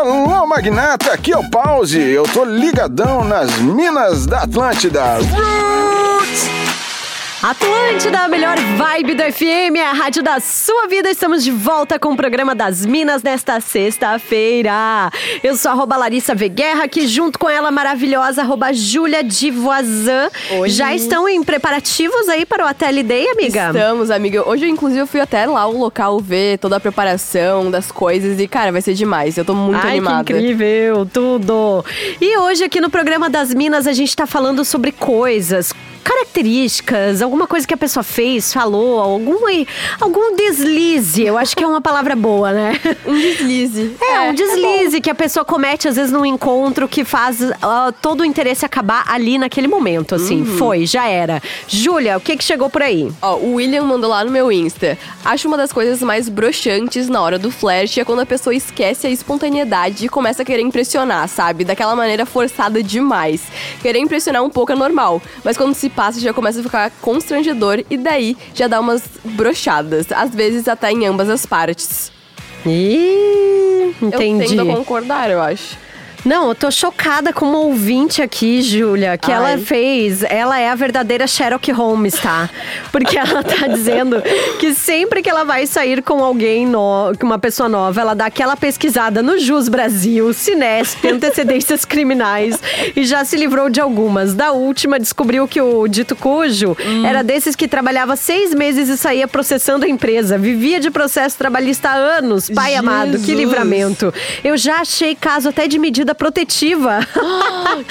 Alô, 0.00 0.46
magnata, 0.46 1.12
aqui 1.12 1.32
é 1.32 1.36
o 1.36 1.50
Pause. 1.50 2.00
Eu 2.00 2.22
tô 2.24 2.44
ligadão 2.44 3.22
nas 3.24 3.50
minas 3.58 4.24
da 4.26 4.42
Atlântida. 4.44 5.16
Roots! 5.16 6.19
Atlântida, 7.42 8.18
a 8.18 8.28
melhor 8.28 8.58
vibe 8.58 9.14
do 9.14 9.22
FM, 9.22 9.76
é 9.78 9.86
a 9.86 9.92
rádio 9.92 10.22
da 10.22 10.38
sua 10.40 10.86
vida. 10.88 11.10
Estamos 11.10 11.42
de 11.42 11.50
volta 11.50 11.98
com 11.98 12.12
o 12.12 12.16
programa 12.16 12.54
das 12.54 12.84
Minas 12.84 13.22
nesta 13.22 13.58
sexta-feira. 13.60 15.10
Eu 15.42 15.56
sou 15.56 15.70
arroba 15.70 15.96
Larissa 15.96 16.34
Veguerra, 16.34 16.84
aqui 16.84 17.08
junto 17.08 17.38
com 17.38 17.48
ela 17.48 17.70
maravilhosa, 17.70 18.42
arroba 18.42 18.74
Júlia 18.74 19.24
de 19.24 19.50
Voisin. 19.50 20.28
Oi. 20.58 20.68
Já 20.68 20.94
estão 20.94 21.26
em 21.26 21.42
preparativos 21.42 22.28
aí 22.28 22.44
para 22.44 22.66
o 22.66 22.68
Ateli 22.68 23.02
Day, 23.02 23.30
amiga? 23.30 23.68
Estamos, 23.68 24.10
amiga. 24.10 24.46
Hoje, 24.46 24.68
inclusive, 24.68 25.00
eu 25.00 25.06
fui 25.06 25.20
até 25.20 25.46
lá 25.46 25.66
o 25.66 25.78
local 25.78 26.20
ver 26.20 26.58
toda 26.58 26.76
a 26.76 26.80
preparação 26.80 27.70
das 27.70 27.90
coisas 27.90 28.38
e, 28.38 28.46
cara, 28.46 28.70
vai 28.70 28.82
ser 28.82 28.92
demais. 28.92 29.38
Eu 29.38 29.46
tô 29.46 29.54
muito 29.54 29.82
Ai, 29.82 29.92
animada. 29.92 30.24
que 30.24 30.34
incrível, 30.34 31.08
tudo. 31.10 31.82
E 32.20 32.36
hoje 32.36 32.64
aqui 32.64 32.82
no 32.82 32.90
programa 32.90 33.30
das 33.30 33.54
Minas 33.54 33.86
a 33.86 33.94
gente 33.94 34.14
tá 34.14 34.26
falando 34.26 34.62
sobre 34.62 34.92
coisas, 34.92 35.72
características, 36.02 37.22
alguma 37.22 37.46
coisa 37.46 37.66
que 37.66 37.74
a 37.74 37.76
pessoa 37.76 38.02
fez, 38.02 38.52
falou, 38.52 38.98
algum, 38.98 39.38
algum 40.00 40.36
deslize. 40.36 41.22
Eu 41.22 41.38
acho 41.38 41.56
que 41.56 41.62
é 41.62 41.66
uma 41.66 41.80
palavra 41.80 42.16
boa, 42.16 42.52
né? 42.52 42.80
Um 43.06 43.14
deslize. 43.18 43.96
É, 44.10 44.30
um 44.30 44.34
deslize 44.34 45.00
que 45.00 45.08
a 45.08 45.14
pessoa 45.14 45.44
comete, 45.44 45.86
às 45.86 45.94
vezes, 45.94 46.10
num 46.10 46.26
encontro 46.26 46.88
que 46.88 47.04
faz 47.04 47.38
ah, 47.62 47.92
todo 48.02 48.22
o 48.22 48.24
interesse 48.24 48.64
acabar 48.64 49.04
ali 49.06 49.38
naquele 49.38 49.68
momento, 49.68 50.16
assim. 50.16 50.40
Uhum. 50.40 50.56
Foi, 50.56 50.86
já 50.86 51.06
era. 51.06 51.40
Júlia, 51.68 52.16
o 52.16 52.20
que 52.20 52.36
que 52.36 52.42
chegou 52.42 52.68
por 52.68 52.82
aí? 52.82 53.10
Ó, 53.22 53.36
o 53.36 53.54
William 53.54 53.84
mandou 53.84 54.10
lá 54.10 54.24
no 54.24 54.30
meu 54.30 54.50
Insta. 54.50 54.98
Acho 55.24 55.46
uma 55.46 55.56
das 55.56 55.72
coisas 55.72 56.02
mais 56.02 56.28
broxantes 56.28 57.08
na 57.08 57.20
hora 57.20 57.38
do 57.38 57.50
flash 57.50 57.98
é 57.98 58.04
quando 58.04 58.20
a 58.20 58.26
pessoa 58.26 58.54
esquece 58.54 59.06
a 59.06 59.10
espontaneidade 59.10 60.06
e 60.06 60.08
começa 60.08 60.42
a 60.42 60.44
querer 60.44 60.62
impressionar, 60.62 61.28
sabe? 61.28 61.64
Daquela 61.64 61.94
maneira 61.94 62.24
forçada 62.26 62.82
demais. 62.82 63.42
Querer 63.82 63.98
impressionar 63.98 64.42
um 64.42 64.50
pouco 64.50 64.72
é 64.72 64.74
normal, 64.74 65.22
mas 65.44 65.56
quando 65.56 65.74
se 65.74 65.89
passa 65.90 66.20
já 66.20 66.32
começa 66.32 66.60
a 66.60 66.62
ficar 66.62 66.90
constrangedor 67.02 67.84
e 67.90 67.96
daí 67.96 68.36
já 68.54 68.66
dá 68.68 68.80
umas 68.80 69.02
brochadas, 69.24 70.10
às 70.12 70.34
vezes 70.34 70.66
até 70.68 70.90
em 70.90 71.06
ambas 71.06 71.28
as 71.28 71.44
partes. 71.44 72.10
Ih, 72.66 73.94
Eu 74.00 74.08
entendi. 74.08 74.48
tendo 74.48 74.62
a 74.70 74.76
concordar, 74.76 75.30
eu 75.30 75.40
acho. 75.42 75.76
Não, 76.24 76.48
eu 76.48 76.54
tô 76.54 76.70
chocada 76.70 77.32
com 77.32 77.46
uma 77.46 77.58
ouvinte 77.58 78.20
aqui, 78.22 78.62
Júlia, 78.62 79.16
que 79.16 79.30
Ai. 79.30 79.36
ela 79.36 79.58
fez. 79.58 80.22
Ela 80.22 80.58
é 80.58 80.68
a 80.68 80.74
verdadeira 80.74 81.26
Sherlock 81.26 81.70
Holmes, 81.72 82.14
tá? 82.20 82.48
Porque 82.92 83.18
ela 83.18 83.42
tá 83.42 83.66
dizendo 83.72 84.22
que 84.58 84.74
sempre 84.74 85.22
que 85.22 85.30
ela 85.30 85.44
vai 85.44 85.66
sair 85.66 86.02
com 86.02 86.22
alguém, 86.22 86.66
no, 86.66 87.12
com 87.18 87.26
uma 87.26 87.38
pessoa 87.38 87.68
nova, 87.68 88.00
ela 88.00 88.14
dá 88.14 88.26
aquela 88.26 88.56
pesquisada 88.56 89.22
no 89.22 89.38
Jus 89.38 89.68
Brasil, 89.68 90.32
Cinesp, 90.32 91.04
antecedências 91.06 91.84
criminais 91.84 92.58
e 92.94 93.04
já 93.04 93.24
se 93.24 93.36
livrou 93.36 93.70
de 93.70 93.80
algumas. 93.80 94.34
Da 94.34 94.52
última, 94.52 94.98
descobriu 94.98 95.46
que 95.48 95.60
o 95.60 95.86
dito 95.88 96.14
cujo 96.16 96.76
Hum. 96.84 97.04
era 97.04 97.22
desses 97.22 97.54
que 97.56 97.66
trabalhava 97.68 98.16
seis 98.16 98.54
meses 98.54 98.88
e 98.88 98.96
saía 98.96 99.26
processando 99.28 99.84
a 99.84 99.88
empresa. 99.88 100.36
Vivia 100.38 100.80
de 100.80 100.90
processo 100.90 101.36
trabalhista 101.36 101.88
há 101.90 101.94
anos. 101.94 102.50
Pai 102.50 102.74
amado, 102.74 103.12
que 103.12 103.18
Jesus. 103.18 103.38
livramento. 103.38 104.12
Eu 104.42 104.56
já 104.56 104.80
achei 104.80 105.14
caso 105.14 105.48
até 105.48 105.66
de 105.66 105.78
medida 105.78 106.09
protetiva. 106.14 107.00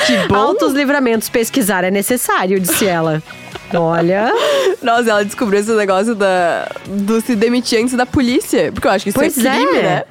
que 0.06 0.18
bom. 0.28 0.36
Altos 0.36 0.74
livramentos. 0.74 1.30
Pesquisar 1.30 1.84
é 1.84 1.92
necessário, 1.92 2.60
disse 2.60 2.86
ela. 2.86 3.22
Olha. 3.74 4.34
Nossa, 4.82 5.10
ela 5.12 5.24
descobriu 5.24 5.60
esse 5.60 5.72
negócio 5.74 6.16
da, 6.16 6.68
do 6.88 7.22
se 7.22 7.36
demitir 7.36 7.80
antes 7.80 7.94
da 7.96 8.06
polícia. 8.06 8.72
Porque 8.72 8.88
eu 8.88 8.92
acho 8.92 9.04
que 9.04 9.10
isso 9.10 9.20
Pois 9.20 9.38
é 9.38 9.52
crime, 9.52 9.78
é. 9.78 9.82
né? 9.84 10.04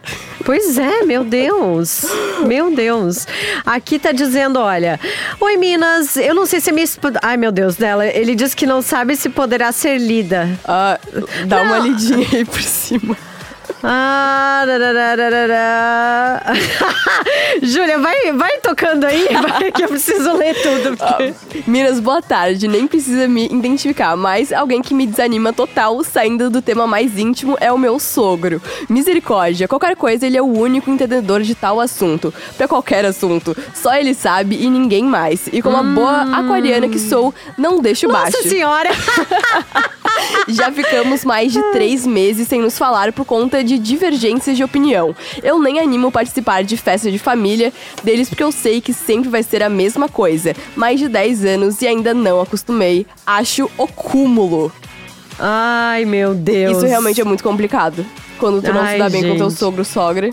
Pois 0.45 0.79
é, 0.79 1.03
meu 1.03 1.25
Deus. 1.25 2.05
Meu 2.47 2.71
Deus. 2.75 3.27
Aqui 3.67 3.99
tá 3.99 4.13
dizendo, 4.13 4.61
olha. 4.61 4.99
Oi, 5.41 5.57
Minas. 5.57 6.17
Eu 6.17 6.35
não 6.37 6.47
sei 6.47 6.61
se 6.61 6.71
é 6.71 6.73
minha. 6.73 6.85
esp- 6.85 7.03
Ai, 7.21 7.37
meu 7.37 7.51
Deus 7.51 7.75
dela. 7.75 8.07
Ele 8.07 8.37
diz 8.37 8.55
que 8.55 8.65
não 8.65 8.81
sabe 8.81 9.17
se 9.17 9.29
poderá 9.29 9.73
ser 9.73 9.99
lida. 9.99 10.49
Ah, 10.65 10.99
dá 11.47 11.63
uma 11.63 11.79
Não. 11.81 11.87
lidinha 11.89 12.27
aí 12.33 12.45
por 12.45 12.63
cima. 12.63 13.17
Ah. 13.83 14.65
Júlia, 17.63 17.99
vai, 17.99 18.33
vai 18.33 18.59
tocando 18.61 19.05
aí, 19.05 19.27
vai, 19.49 19.73
que 19.73 19.83
eu 19.85 19.89
preciso 19.89 20.33
ler 20.37 20.55
tudo. 20.61 20.97
porque- 20.97 21.35
Minas, 21.67 22.01
boa 22.01 22.21
tarde. 22.23 22.69
Nem 22.69 22.87
precisa 22.87 23.27
me 23.29 23.47
identificar, 23.47 24.17
mas 24.17 24.53
alguém 24.53 24.83
que 24.83 24.95
me 24.95 25.07
desanima 25.07 25.53
total, 25.53 26.03
saindo 26.05 26.51
do 26.51 26.61
tema 26.63 26.87
mais 26.87 27.19
íntimo, 27.19 27.57
é 27.61 27.73
o 27.73 27.79
meu 27.79 27.99
sogro. 27.99 28.61
Misericórdia, 28.89 29.69
qualquer 29.69 29.97
coisa, 29.97 30.27
ele 30.27 30.37
é 30.37 30.43
o 30.43 30.47
único 30.47 30.91
entendedor 30.91 31.43
de 31.43 31.55
tal 31.55 31.81
assunto. 31.81 32.33
Pra 32.57 32.69
qualquer 32.69 33.05
assunto. 33.05 33.57
Só 33.75 33.95
ele 33.95 34.15
sabe 34.15 34.57
e 34.61 34.69
ninguém 34.71 35.05
mais. 35.05 35.49
E 35.53 35.61
como 35.63 35.77
a 35.77 35.83
boa 35.83 36.23
aquariana 36.39 36.89
que 36.89 36.99
sou, 36.99 37.35
não 37.57 37.81
deixo 37.81 38.07
Nossa 38.09 38.23
baixo. 38.33 38.49
senhora! 38.49 38.91
Já 40.49 40.71
ficamos 40.73 41.25
mais 41.25 41.53
de 41.53 41.63
três 41.73 42.07
meses 42.07 42.49
sem 42.49 42.61
nos 42.61 42.77
falar 42.79 43.13
por 43.13 43.25
conta 43.25 43.63
de 43.63 43.68
divergências 43.77 44.57
de 44.57 44.63
opinião. 44.63 45.15
Eu 45.43 45.59
nem 45.61 45.81
animo 45.81 46.13
participar 46.13 46.63
de 46.63 46.77
festa 46.77 47.11
de 47.11 47.19
família 47.19 47.73
deles 48.05 48.29
porque 48.29 48.45
eu 48.45 48.53
sei 48.53 48.81
que 48.81 48.93
sempre 48.93 49.29
vai 49.29 49.43
ser 49.43 49.65
a 49.65 49.69
mesma 49.69 50.09
coisa. 50.09 50.55
Mais 50.77 51.01
de 51.01 51.09
10 51.09 51.45
anos 51.45 51.83
e 51.83 51.89
ainda 51.89 52.15
não 52.15 52.41
acostumei. 52.41 53.05
Acho 53.27 53.69
o 53.77 53.89
cúmulo. 53.89 54.71
Ai, 55.39 56.05
meu 56.05 56.35
Deus. 56.35 56.77
Isso 56.79 56.87
realmente 56.87 57.21
é 57.21 57.25
muito 57.25 57.43
complicado. 57.43 58.07
Quando 58.39 58.63
tu 58.63 58.73
não 58.73 58.81
Ai, 58.81 58.93
se 58.93 58.99
dá 58.99 59.11
bem 59.11 59.23
com 59.23 59.37
teu 59.37 59.51
gente. 59.51 59.59
sogro 59.59 59.85
sogra. 59.85 60.31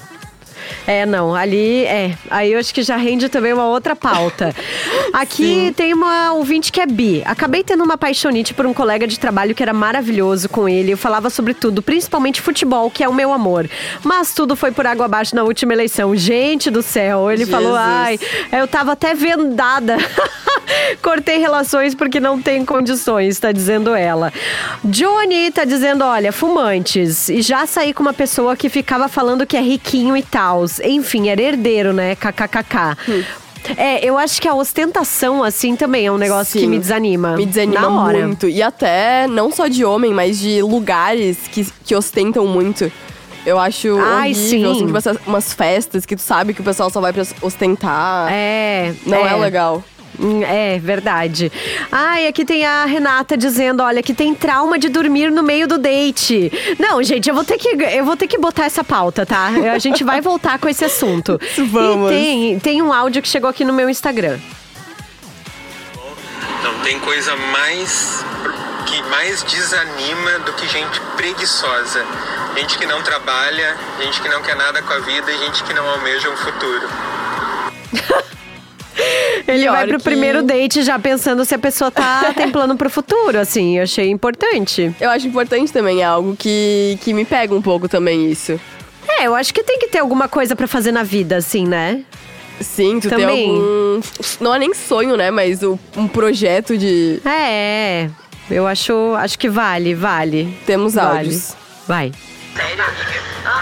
É, 0.88 1.06
não, 1.06 1.34
ali 1.36 1.86
é. 1.86 2.15
Aí 2.30 2.54
eu 2.54 2.60
acho 2.60 2.73
que 2.73 2.84
já 2.84 2.97
rende 2.97 3.30
também 3.30 3.54
uma 3.54 3.67
outra 3.67 3.95
pauta. 3.95 4.54
Aqui 5.13 5.73
tem 5.75 5.93
uma 5.93 6.34
ouvinte 6.34 6.71
que 6.71 6.82
é 6.82 6.86
bi. 6.86 7.23
Acabei 7.25 7.63
tendo 7.63 7.84
uma 7.84 7.97
paixonite 7.97 8.54
por 8.54 8.65
um 8.65 8.73
colega 8.73 9.08
de 9.08 9.19
trabalho 9.19 9.56
que 9.56 9.63
era 9.63 9.73
maravilhoso 9.73 10.49
com 10.49 10.67
ele. 10.67 10.91
Eu 10.91 10.97
falava 10.97 11.30
sobre 11.30 11.54
tudo, 11.54 11.82
principalmente 11.82 12.41
futebol, 12.41 12.89
que 12.89 13.04
é 13.04 13.10
o 13.10 13.13
meu 13.13 13.34
amor. 13.34 13.69
Mas 14.04 14.34
tudo 14.34 14.56
foi 14.56 14.71
por 14.71 14.86
água 14.86 15.06
abaixo 15.06 15.36
na 15.36 15.43
última 15.43 15.73
eleição. 15.73 16.15
Gente 16.15 16.69
do 16.69 16.82
céu, 16.82 17.32
ele 17.32 17.45
falou: 17.45 17.75
Jesus. 17.75 17.88
ai, 17.88 18.19
eu 18.51 18.67
tava 18.67 18.91
até 18.93 19.13
vendada. 19.13 19.97
Cortei 21.01 21.38
relações 21.38 21.93
porque 21.93 22.19
não 22.19 22.41
tem 22.41 22.65
condições, 22.65 23.39
tá 23.39 23.51
dizendo 23.51 23.93
ela. 23.93 24.32
Johnny 24.84 25.51
tá 25.51 25.63
dizendo: 25.63 26.04
olha, 26.04 26.32
fumantes. 26.32 27.30
E 27.30 27.41
já 27.41 27.65
saí 27.65 27.93
com 27.93 28.01
uma 28.01 28.13
pessoa 28.13 28.56
que 28.56 28.69
ficava 28.69 29.08
falando 29.08 29.45
que 29.45 29.58
é 29.58 29.62
riquinho 29.62 30.15
e 30.15 30.23
tal. 30.23 30.55
Enfim, 30.84 31.30
era 31.30 31.41
herdeiro, 31.41 31.94
né? 31.94 32.15
KKKK. 32.15 32.98
Hum. 33.10 33.24
É, 33.78 34.06
eu 34.06 34.18
acho 34.18 34.39
que 34.39 34.48
a 34.48 34.54
ostentação, 34.54 35.44
assim, 35.44 35.76
também 35.76 36.06
é 36.06 36.12
um 36.12 36.18
negócio 36.18 36.54
que 36.54 36.60
Sim. 36.60 36.68
me 36.68 36.78
desanima. 36.78 37.36
Me 37.36 37.46
desanima 37.48 37.82
Na 37.82 38.04
hora. 38.04 38.28
muito. 38.28 38.48
E 38.48 38.62
até, 38.62 39.28
não 39.28 39.52
só 39.52 39.68
de 39.68 39.84
homem, 39.84 40.13
mas 40.13 40.39
de 40.39 40.62
lugares 40.62 41.38
que, 41.52 41.65
que 41.84 41.96
ostentam 41.96 42.46
muito. 42.46 42.91
Eu 43.46 43.60
acho 43.60 43.98
Ai, 44.00 44.32
horrível, 44.32 44.74
sim. 44.76 44.94
assim, 44.96 45.12
tipo, 45.13 45.30
umas 45.30 45.54
festas 45.54 46.06
que 46.06 46.15
tu 46.15 46.22
sabe 46.22 46.54
que 46.54 46.62
o 46.62 46.63
pessoal 46.63 46.89
só 46.89 47.00
vai 47.00 47.13
pra 47.13 47.24
ostentar. 47.41 48.28
É. 48.32 48.94
Não 49.06 49.26
é 49.26 49.36
legal. 49.36 49.84
Hum, 50.19 50.43
É, 50.43 50.80
verdade. 50.80 51.51
Ai, 51.91 52.28
aqui 52.28 52.45
tem 52.45 52.65
a 52.65 52.86
Renata 52.86 53.36
dizendo, 53.38 53.82
olha, 53.84 54.01
que 54.01 54.13
tem 54.13 54.34
trauma 54.34 54.78
de 54.80 54.89
dormir 54.89 55.32
no 55.32 55.43
meio 55.43 55.67
do 55.67 55.78
date. 55.78 56.51
Não, 56.80 57.01
gente, 57.04 57.30
eu 57.30 57.36
vou 57.36 57.43
ter 57.43 57.58
que, 57.58 57.69
eu 57.69 58.06
vou 58.06 58.15
ter 58.15 58.28
que 58.28 58.38
botar 58.38 58.65
essa 58.65 58.84
pauta, 58.84 59.25
tá? 59.25 59.49
A 59.73 59.80
gente 59.80 60.04
vai 60.04 60.21
voltar 60.21 60.60
com 60.60 60.67
esse 60.69 60.86
assunto. 60.86 61.39
Vamos. 61.71 62.12
E 62.12 62.15
tem, 62.15 62.60
tem 62.60 62.82
um 62.82 62.91
áudio 62.93 63.21
que 63.21 63.28
chegou 63.28 63.49
aqui 63.49 63.63
no 63.65 63.73
meu 63.73 63.89
Instagram. 63.89 64.38
Não 66.63 66.80
tem 66.80 66.99
coisa 66.99 67.36
mais 67.36 68.23
que 68.86 69.01
mais 69.04 69.43
desanima 69.43 70.39
do 70.45 70.54
que 70.54 70.67
gente 70.67 70.99
preguiçosa. 71.17 72.06
Gente 72.56 72.78
que 72.78 72.86
não 72.86 73.01
trabalha, 73.01 73.75
gente 74.01 74.21
que 74.21 74.30
não 74.30 74.41
quer 74.41 74.56
nada 74.56 74.82
com 74.82 74.93
a 74.93 74.99
vida 74.99 75.32
e 75.32 75.38
gente 75.39 75.63
que 75.63 75.73
não 75.73 75.88
almeja 75.89 76.30
um 76.30 76.38
futuro. 76.38 76.88
Ele 79.47 79.63
Pior 79.63 79.71
vai 79.73 79.88
pro 79.88 79.97
que- 79.97 80.03
primeiro 80.03 80.41
date 80.43 80.81
já 80.84 80.97
pensando 80.97 81.43
se 81.45 81.53
a 81.53 81.60
pessoa 81.60 81.91
tá 81.91 82.34
tem 82.38 82.49
plano 82.51 82.75
pro 82.77 82.89
futuro, 82.89 83.38
assim. 83.39 83.77
Eu 83.77 83.84
achei 83.84 84.10
importante. 84.10 84.93
Eu 84.99 85.10
acho 85.10 85.27
importante 85.27 85.71
também, 85.71 86.01
é 86.01 86.05
algo 86.05 86.36
que, 86.36 86.97
que 87.01 87.13
me 87.13 87.25
pega 87.25 87.53
um 87.53 87.62
pouco 87.62 87.88
também 87.89 88.29
isso. 88.31 88.60
É, 89.08 89.27
eu 89.27 89.36
acho 89.36 89.53
que 89.53 89.63
tem 89.63 89.77
que 89.79 89.88
ter 89.88 89.99
alguma 89.99 90.27
coisa 90.27 90.55
pra 90.55 90.67
fazer 90.67 90.91
na 90.91 91.03
vida, 91.03 91.38
assim, 91.38 91.65
né? 91.67 92.01
Sim, 92.60 92.99
tu 93.01 93.10
Também. 93.10 93.27
tem 93.27 93.49
algum. 93.49 94.01
Não 94.39 94.55
é 94.55 94.60
nem 94.60 94.73
sonho, 94.73 95.17
né? 95.17 95.29
Mas 95.29 95.62
um 95.62 96.08
projeto 96.08 96.77
de. 96.77 97.19
É, 97.25 98.10
eu 98.49 98.65
acho, 98.65 98.93
acho 99.17 99.38
que 99.38 99.49
vale, 99.49 99.93
vale. 99.93 100.58
Temos 100.65 100.93
Vale. 100.95 101.17
áudios. 101.19 101.53
Vai. 101.88 102.12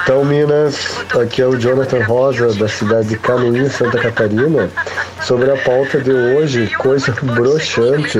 Então, 0.03 0.23
Minas, 0.25 0.97
aqui 1.19 1.41
é 1.41 1.47
o 1.47 1.57
Jonathan 1.57 2.03
Rosa, 2.03 2.53
da 2.53 2.67
cidade 2.67 3.07
de 3.07 3.17
Canoinha, 3.17 3.69
Santa 3.69 3.99
Catarina. 3.99 4.69
Sobre 5.21 5.49
a 5.51 5.57
pauta 5.57 5.99
de 5.99 6.11
hoje, 6.11 6.67
coisa 6.77 7.13
broxante 7.21 8.19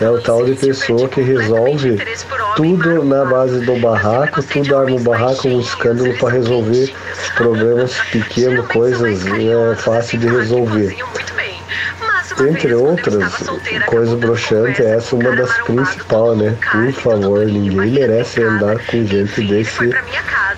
é 0.00 0.10
o 0.10 0.20
tal 0.20 0.44
de 0.44 0.54
pessoa 0.54 1.08
que 1.08 1.20
resolve 1.20 2.00
tudo 2.56 3.04
na 3.04 3.24
base 3.24 3.60
do 3.60 3.76
barraco, 3.76 4.42
tudo 4.42 4.76
arma 4.76 4.96
o 4.96 5.00
barraco, 5.00 5.48
um 5.48 5.60
escândalo 5.60 6.12
para 6.18 6.30
resolver 6.30 6.92
problemas 7.36 7.94
pequenos, 8.10 8.66
coisas 8.66 9.24
é, 9.26 9.74
fácil 9.76 10.18
de 10.18 10.28
resolver. 10.28 10.96
Entre 12.48 12.74
outras 12.74 13.48
coisas 13.86 14.18
broxantes, 14.18 14.80
essa 14.80 15.14
é 15.14 15.18
uma 15.18 15.36
das 15.36 15.52
principais, 15.62 16.38
né? 16.38 16.56
Por 16.70 16.92
favor, 16.92 17.46
ninguém 17.46 17.90
merece 17.90 18.42
andar 18.42 18.78
com 18.86 19.04
gente 19.04 19.42
desse 19.42 19.90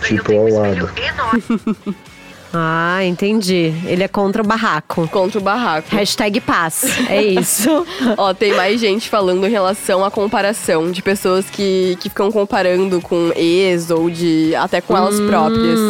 tipo 0.03 0.33
ao 0.33 0.49
lado. 0.49 0.91
Ah, 2.55 3.03
entendi. 3.05 3.73
Ele 3.87 4.03
é 4.03 4.09
contra 4.09 4.43
o 4.43 4.47
barraco. 4.47 5.09
Contra 5.09 5.39
o 5.39 5.43
barraco. 5.43 5.89
Hashtag 5.91 6.39
paz. 6.41 6.85
É 7.09 7.23
isso. 7.25 7.87
Ó, 8.19 8.35
tem 8.35 8.53
mais 8.55 8.79
gente 8.79 9.09
falando 9.09 9.47
em 9.47 9.51
relação 9.51 10.05
à 10.05 10.11
comparação 10.11 10.91
de 10.93 11.01
pessoas 11.01 11.49
que, 11.49 11.97
que 11.99 12.11
ficam 12.11 12.31
comparando 12.31 13.01
com 13.01 13.33
ex 13.35 13.91
ou 13.91 14.11
de 14.11 14.55
até 14.55 14.83
com 14.83 14.95
elas 14.95 15.19
próprias. 15.21 15.81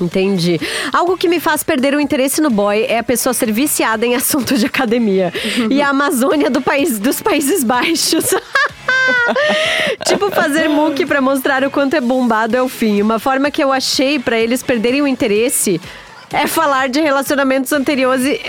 Entendi. 0.00 0.60
Algo 0.92 1.16
que 1.16 1.28
me 1.28 1.40
faz 1.40 1.62
perder 1.62 1.94
o 1.94 2.00
interesse 2.00 2.40
no 2.40 2.50
boy 2.50 2.84
é 2.88 2.98
a 2.98 3.02
pessoa 3.02 3.32
ser 3.32 3.50
viciada 3.52 4.04
em 4.04 4.14
assunto 4.14 4.56
de 4.56 4.66
academia. 4.66 5.32
e 5.70 5.80
a 5.80 5.88
Amazônia 5.88 6.50
do 6.50 6.60
país, 6.60 6.98
dos 6.98 7.22
Países 7.22 7.64
Baixos. 7.64 8.26
tipo 10.06 10.30
fazer 10.30 10.68
muque 10.68 11.06
pra 11.06 11.20
mostrar 11.20 11.64
o 11.64 11.70
quanto 11.70 11.94
é 11.94 12.00
bombado 12.00 12.56
é 12.56 12.62
o 12.62 12.68
fim. 12.68 13.00
Uma 13.00 13.18
forma 13.18 13.50
que 13.50 13.62
eu 13.62 13.72
achei 13.72 14.18
pra 14.18 14.38
eles 14.38 14.62
perderem 14.62 15.02
o 15.02 15.06
interesse 15.06 15.80
é 16.32 16.46
falar 16.46 16.88
de 16.88 17.00
relacionamentos 17.00 17.72
anteriores 17.72 18.24
e... 18.24 18.40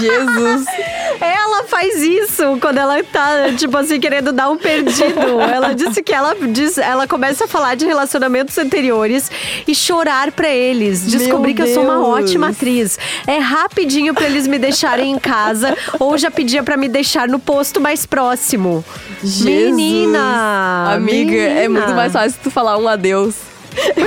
Jesus! 0.00 0.66
Ela 1.20 1.64
faz 1.64 2.02
isso 2.02 2.58
quando 2.60 2.78
ela 2.78 3.02
tá, 3.04 3.52
tipo 3.56 3.76
assim, 3.76 4.00
querendo 4.00 4.32
dar 4.32 4.50
um 4.50 4.56
perdido. 4.56 5.40
Ela 5.40 5.74
disse 5.74 6.02
que 6.02 6.12
ela 6.12 6.34
diz, 6.34 6.78
ela 6.78 7.06
começa 7.06 7.44
a 7.44 7.48
falar 7.48 7.74
de 7.74 7.84
relacionamentos 7.84 8.56
anteriores 8.56 9.30
e 9.66 9.74
chorar 9.74 10.32
pra 10.32 10.48
eles. 10.48 11.06
Descobrir 11.06 11.54
que 11.54 11.62
eu 11.62 11.74
sou 11.74 11.84
uma 11.84 12.06
ótima 12.06 12.48
atriz. 12.48 12.98
É 13.26 13.38
rapidinho 13.38 14.14
pra 14.14 14.26
eles 14.26 14.46
me 14.46 14.58
deixarem 14.58 15.12
em 15.12 15.18
casa 15.18 15.76
ou 15.98 16.16
já 16.16 16.30
pedia 16.30 16.62
pra 16.62 16.76
me 16.76 16.88
deixar 16.88 17.28
no 17.28 17.38
posto 17.38 17.80
mais 17.80 18.06
próximo. 18.06 18.84
Jesus. 19.22 19.44
Menina! 19.44 20.94
Amiga, 20.94 21.34
é 21.36 21.68
menina. 21.68 21.80
muito 21.80 21.94
mais 21.94 22.12
fácil 22.12 22.38
tu 22.42 22.50
falar 22.50 22.78
um 22.78 22.88
adeus. 22.88 23.34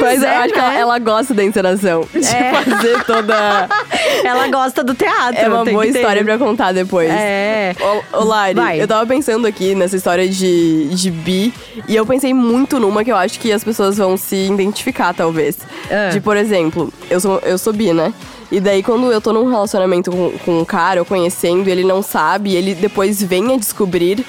Mas 0.02 0.22
eu 0.22 0.28
é, 0.30 0.38
acho 0.38 0.54
que 0.54 0.60
ela, 0.60 0.70
né? 0.72 0.80
ela 0.80 1.00
gosta 1.00 1.34
da 1.34 1.44
encenação. 1.44 2.08
De 2.14 2.26
É. 2.26 2.54
fazer 2.54 3.04
toda. 3.06 3.34
Ela 4.24 4.48
gosta 4.48 4.84
do 4.84 4.94
teatro. 4.94 5.38
É 5.38 5.48
uma 5.50 5.66
boa 5.66 5.86
história 5.86 6.24
pra 6.24 6.38
contar 6.38 6.72
depois. 6.72 7.10
É. 7.10 7.76
Ô, 8.14 8.20
ô 8.20 8.24
Lari, 8.24 8.54
Vai. 8.54 8.82
eu 8.82 8.88
tava 8.88 9.06
pensando 9.06 9.46
aqui 9.46 9.76
nessa 9.76 9.98
história 9.98 10.28
de, 10.30 10.88
de 10.90 11.12
bi, 11.12 11.54
e 11.88 11.96
eu 11.96 12.06
pensei 12.06 12.34
muito 12.34 12.80
numa 12.80 13.04
que 13.04 13.12
eu 13.12 13.18
acho 13.18 13.40
que 13.40 13.52
as 13.52 13.64
pessoas 13.64 13.98
vão 13.98 14.16
se 14.16 14.36
identificar, 14.48 15.14
talvez. 15.14 15.58
Ah. 15.92 16.10
De, 16.10 16.22
por 16.22 16.38
exemplo, 16.38 16.92
eu 17.10 17.20
sou, 17.20 17.40
eu 17.40 17.58
sou 17.58 17.74
bi, 17.74 17.92
né? 17.94 18.14
E 18.54 18.60
daí, 18.60 18.84
quando 18.84 19.12
eu 19.12 19.20
tô 19.20 19.34
num 19.34 19.50
relacionamento 19.50 20.12
com, 20.12 20.32
com 20.46 20.60
um 20.60 20.64
cara, 20.64 21.00
eu 21.00 21.06
conhecendo, 21.06 21.68
ele 21.68 21.84
não 21.84 22.04
sabe, 22.04 22.54
ele 22.54 22.76
depois 22.76 23.20
vem 23.24 23.52
a 23.52 23.58
descobrir, 23.58 24.24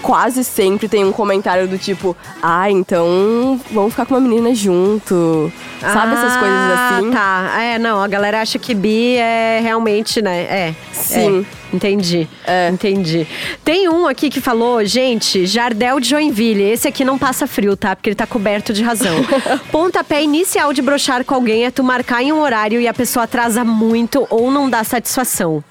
quase 0.00 0.44
sempre 0.44 0.86
tem 0.86 1.04
um 1.04 1.10
comentário 1.10 1.66
do 1.66 1.76
tipo, 1.76 2.16
ah, 2.40 2.70
então 2.70 3.60
vamos 3.72 3.90
ficar 3.90 4.06
com 4.06 4.14
uma 4.14 4.20
menina 4.20 4.54
junto. 4.54 5.52
Sabe 5.80 6.12
essas 6.14 6.36
coisas 6.36 6.56
Ah, 6.56 6.96
assim? 6.98 7.10
Tá. 7.10 7.62
É, 7.62 7.76
não, 7.80 8.00
a 8.00 8.06
galera 8.06 8.40
acha 8.40 8.60
que 8.60 8.74
bi 8.74 9.16
é 9.16 9.58
realmente, 9.60 10.22
né? 10.22 10.42
É. 10.42 10.74
Sim. 10.92 11.44
é. 11.60 11.63
Entendi. 11.74 12.28
Entendi. 12.72 13.26
Tem 13.64 13.88
um 13.88 14.06
aqui 14.06 14.30
que 14.30 14.40
falou, 14.40 14.84
gente, 14.84 15.46
Jardel 15.46 16.00
de 16.00 16.08
Joinville. 16.08 16.62
Esse 16.62 16.88
aqui 16.88 17.04
não 17.04 17.18
passa 17.18 17.46
frio, 17.46 17.76
tá? 17.76 17.94
Porque 17.96 18.10
ele 18.10 18.16
tá 18.16 18.26
coberto 18.26 18.72
de 18.72 18.82
razão. 18.82 19.14
Pontapé 19.72 20.22
inicial 20.22 20.72
de 20.72 20.80
brochar 20.82 21.24
com 21.24 21.34
alguém 21.34 21.64
é 21.64 21.70
tu 21.70 21.82
marcar 21.82 22.22
em 22.22 22.32
um 22.32 22.40
horário 22.40 22.80
e 22.80 22.88
a 22.88 22.94
pessoa 22.94 23.24
atrasa 23.24 23.64
muito 23.64 24.26
ou 24.30 24.50
não 24.50 24.70
dá 24.70 24.84
satisfação. 24.84 25.62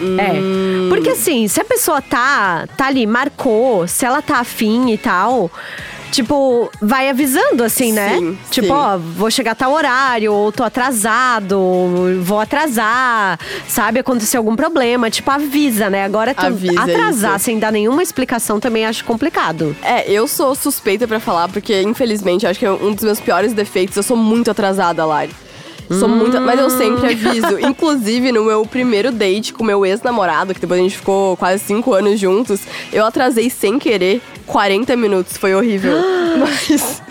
É. 0.00 0.88
Porque 0.88 1.10
assim, 1.10 1.46
se 1.46 1.60
a 1.60 1.64
pessoa 1.64 2.00
tá, 2.00 2.66
tá 2.76 2.86
ali, 2.86 3.06
marcou, 3.06 3.86
se 3.86 4.04
ela 4.04 4.20
tá 4.22 4.38
afim 4.38 4.90
e 4.90 4.98
tal. 4.98 5.50
Tipo, 6.12 6.70
vai 6.78 7.08
avisando, 7.08 7.64
assim, 7.64 7.90
né? 7.90 8.18
Sim, 8.18 8.38
tipo, 8.50 8.66
sim. 8.66 8.72
ó, 8.72 8.98
vou 8.98 9.30
chegar 9.30 9.52
a 9.52 9.54
tal 9.54 9.72
horário, 9.72 10.30
ou 10.32 10.52
tô 10.52 10.62
atrasado, 10.62 11.58
vou 12.22 12.38
atrasar, 12.38 13.38
sabe? 13.66 13.98
Aconteceu 13.98 14.38
algum 14.38 14.54
problema. 14.54 15.10
Tipo, 15.10 15.30
avisa, 15.30 15.88
né? 15.88 16.04
Agora 16.04 16.34
tu 16.34 16.44
Avisa 16.44 16.80
atrasar 16.82 17.36
isso. 17.36 17.46
sem 17.46 17.58
dar 17.58 17.72
nenhuma 17.72 18.02
explicação 18.02 18.60
também 18.60 18.84
acho 18.84 19.04
complicado. 19.06 19.74
É, 19.82 20.10
eu 20.10 20.28
sou 20.28 20.54
suspeita 20.54 21.08
pra 21.08 21.18
falar, 21.18 21.48
porque 21.48 21.80
infelizmente 21.80 22.46
acho 22.46 22.58
que 22.58 22.66
é 22.66 22.70
um 22.70 22.92
dos 22.92 23.04
meus 23.04 23.18
piores 23.18 23.54
defeitos. 23.54 23.96
Eu 23.96 24.02
sou 24.02 24.16
muito 24.16 24.50
atrasada, 24.50 25.06
Lari. 25.06 25.30
Sou 25.88 26.08
muito. 26.08 26.40
Mas 26.40 26.58
eu 26.58 26.70
sempre 26.70 27.12
aviso. 27.12 27.58
Inclusive, 27.60 28.32
no 28.32 28.44
meu 28.44 28.64
primeiro 28.64 29.10
date 29.10 29.52
com 29.52 29.64
meu 29.64 29.84
ex-namorado, 29.84 30.54
que 30.54 30.60
depois 30.60 30.80
a 30.80 30.82
gente 30.82 30.96
ficou 30.96 31.36
quase 31.36 31.62
cinco 31.64 31.92
anos 31.92 32.18
juntos, 32.18 32.60
eu 32.92 33.04
atrasei 33.04 33.50
sem 33.50 33.78
querer 33.78 34.20
40 34.46 34.96
minutos. 34.96 35.36
Foi 35.36 35.54
horrível. 35.54 35.96
mas. 36.38 37.02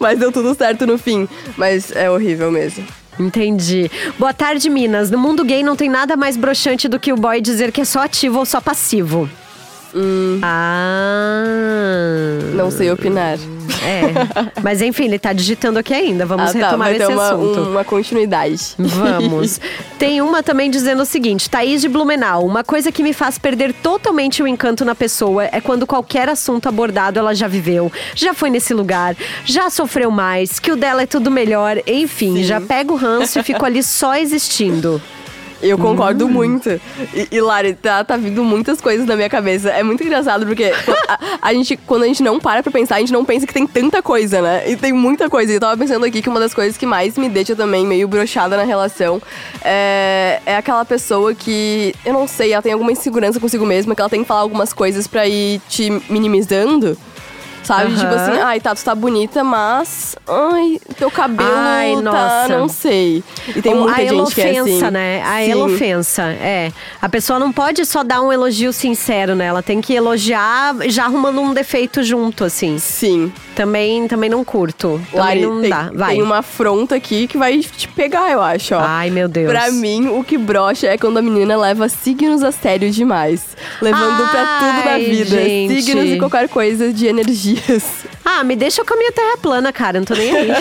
Mas 0.00 0.18
deu 0.18 0.32
tudo 0.32 0.54
certo 0.54 0.86
no 0.86 0.96
fim. 0.98 1.28
Mas 1.56 1.92
é 1.94 2.10
horrível 2.10 2.50
mesmo. 2.50 2.84
Entendi. 3.18 3.90
Boa 4.18 4.32
tarde, 4.32 4.68
Minas. 4.68 5.10
No 5.10 5.18
mundo 5.18 5.44
gay 5.44 5.62
não 5.62 5.76
tem 5.76 5.88
nada 5.88 6.16
mais 6.16 6.36
broxante 6.36 6.88
do 6.88 6.98
que 6.98 7.12
o 7.12 7.16
boy 7.16 7.40
dizer 7.40 7.72
que 7.72 7.80
é 7.80 7.84
só 7.84 8.00
ativo 8.02 8.38
ou 8.38 8.44
só 8.44 8.60
passivo. 8.60 9.28
Ah. 10.42 11.44
Não 12.54 12.70
sei 12.70 12.90
opinar. 12.90 13.38
É. 13.84 14.60
Mas 14.62 14.82
enfim, 14.82 15.04
ele 15.04 15.18
tá 15.18 15.32
digitando 15.32 15.78
aqui 15.78 15.94
ainda. 15.94 16.26
Vamos 16.26 16.50
Ah, 16.50 16.52
tá, 16.52 16.66
retomar 16.66 16.92
esse 16.92 17.06
uma, 17.06 17.28
assunto. 17.28 17.60
uma 17.60 17.84
continuidade. 17.84 18.60
Vamos. 18.78 19.60
Tem 19.98 20.20
uma 20.20 20.42
também 20.42 20.70
dizendo 20.70 21.02
o 21.02 21.06
seguinte: 21.06 21.48
Thaís 21.48 21.80
de 21.82 21.88
Blumenau. 21.88 22.44
Uma 22.44 22.64
coisa 22.64 22.90
que 22.90 23.02
me 23.02 23.12
faz 23.12 23.38
perder 23.38 23.72
totalmente 23.74 24.42
o 24.42 24.46
encanto 24.46 24.84
na 24.84 24.94
pessoa 24.94 25.44
é 25.44 25.60
quando 25.60 25.86
qualquer 25.86 26.28
assunto 26.28 26.68
abordado 26.68 27.18
ela 27.18 27.34
já 27.34 27.46
viveu, 27.46 27.92
já 28.14 28.34
foi 28.34 28.50
nesse 28.50 28.74
lugar, 28.74 29.16
já 29.44 29.70
sofreu 29.70 30.10
mais, 30.10 30.58
que 30.58 30.72
o 30.72 30.76
dela 30.76 31.02
é 31.02 31.06
tudo 31.06 31.30
melhor, 31.30 31.78
enfim, 31.86 32.42
já 32.42 32.60
pego 32.60 32.94
o 32.94 32.96
ranço 32.96 33.38
e 33.38 33.42
fico 33.42 33.64
ali 33.64 33.82
só 33.84 34.16
existindo. 34.16 35.00
Eu 35.62 35.78
concordo 35.78 36.26
Hum. 36.26 36.30
muito. 36.30 36.68
E, 37.14 37.28
e 37.32 37.40
Lari, 37.40 37.74
tá, 37.74 38.04
tá 38.04 38.16
vindo 38.16 38.44
muitas 38.44 38.80
coisas 38.80 39.06
na 39.06 39.16
minha 39.16 39.28
cabeça. 39.28 39.70
É 39.70 39.82
muito 39.82 40.02
engraçado, 40.02 40.46
porque 40.46 40.64
a, 41.08 41.18
a 41.42 41.54
gente, 41.54 41.76
quando 41.76 42.02
a 42.02 42.06
gente 42.06 42.22
não 42.22 42.38
para 42.38 42.62
pra 42.62 42.70
pensar, 42.72 42.96
a 42.96 43.00
gente 43.00 43.12
não 43.12 43.24
pensa 43.24 43.46
que 43.46 43.54
tem 43.54 43.66
tanta 43.66 44.02
coisa, 44.02 44.42
né? 44.42 44.70
E 44.70 44.76
tem 44.76 44.92
muita 44.92 45.30
coisa. 45.30 45.52
E 45.52 45.56
eu 45.56 45.60
tava 45.60 45.76
pensando 45.76 46.04
aqui 46.04 46.20
que 46.20 46.28
uma 46.28 46.40
das 46.40 46.52
coisas 46.54 46.76
que 46.76 46.86
mais 46.86 47.16
me 47.16 47.28
deixa 47.28 47.56
também 47.56 47.86
meio 47.86 48.06
brochada 48.06 48.56
na 48.56 48.64
relação 48.64 49.20
é, 49.62 50.40
é 50.44 50.56
aquela 50.56 50.84
pessoa 50.84 51.34
que, 51.34 51.94
eu 52.04 52.12
não 52.12 52.26
sei, 52.26 52.52
ela 52.52 52.62
tem 52.62 52.72
alguma 52.72 52.92
insegurança 52.92 53.40
consigo 53.40 53.64
mesma, 53.66 53.94
que 53.94 54.00
ela 54.00 54.10
tem 54.10 54.22
que 54.22 54.28
falar 54.28 54.40
algumas 54.40 54.72
coisas 54.72 55.06
pra 55.06 55.26
ir 55.26 55.60
te 55.68 55.90
minimizando. 56.08 56.96
Sabe? 57.66 57.86
Aham. 57.92 57.96
Tipo 57.96 58.14
assim, 58.14 58.40
ai, 58.42 58.60
tá, 58.60 58.74
tu 58.76 58.84
tá 58.84 58.94
bonita, 58.94 59.42
mas. 59.42 60.14
Ai, 60.28 60.78
teu 60.96 61.10
cabelo 61.10 61.50
Ai, 61.52 61.94
tá. 61.96 62.00
nossa. 62.02 62.48
Não 62.58 62.68
sei. 62.68 63.24
E 63.56 63.60
tem 63.60 63.74
Ou 63.74 63.80
muita 63.82 64.00
a 64.00 64.04
gente 64.06 64.34
que 64.34 64.40
é 64.40 64.58
assim. 64.60 64.90
né? 64.90 65.22
A 65.24 65.44
Sim. 65.44 65.50
elofensa, 65.50 66.22
é. 66.22 66.70
A 67.02 67.08
pessoa 67.08 67.40
não 67.40 67.50
pode 67.50 67.84
só 67.84 68.04
dar 68.04 68.22
um 68.22 68.32
elogio 68.32 68.72
sincero, 68.72 69.34
né? 69.34 69.46
Ela 69.46 69.62
tem 69.64 69.80
que 69.80 69.92
elogiar 69.92 70.76
já 70.86 71.06
arrumando 71.06 71.40
um 71.40 71.52
defeito 71.52 72.04
junto, 72.04 72.44
assim. 72.44 72.78
Sim. 72.78 73.32
Também, 73.56 74.06
também 74.06 74.30
não 74.30 74.44
curto. 74.44 75.00
Também 75.10 75.20
Lari, 75.26 75.40
não 75.46 75.60
tem, 75.60 75.70
dá. 75.70 75.90
Vai. 75.92 76.14
tem 76.14 76.22
uma 76.22 76.38
afronta 76.38 76.94
aqui 76.94 77.26
que 77.26 77.36
vai 77.38 77.58
te 77.58 77.88
pegar, 77.88 78.30
eu 78.30 78.40
acho, 78.42 78.74
ó. 78.76 78.80
Ai, 78.80 79.10
meu 79.10 79.26
Deus. 79.26 79.50
Pra 79.50 79.72
mim, 79.72 80.08
o 80.08 80.22
que 80.22 80.38
brocha 80.38 80.86
é 80.86 80.96
quando 80.96 81.16
a 81.16 81.22
menina 81.22 81.56
leva 81.56 81.88
signos 81.88 82.42
a 82.44 82.52
sério 82.52 82.90
demais. 82.90 83.56
Levando 83.82 84.28
pra 84.30 84.58
tudo 84.60 84.84
da 84.84 84.90
Ai, 84.92 85.04
vida. 85.04 85.30
gente. 85.36 85.82
Signos 85.82 86.10
e 86.10 86.18
qualquer 86.18 86.48
coisa 86.48 86.92
de 86.92 87.08
energias. 87.56 88.06
Ah, 88.24 88.42
me 88.44 88.56
deixa 88.56 88.84
com 88.84 88.94
a 88.94 88.96
minha 88.96 89.12
terra 89.12 89.36
plana, 89.38 89.72
cara. 89.72 89.98
Não 89.98 90.04
tô 90.04 90.14
nem 90.14 90.34
aí. 90.34 90.50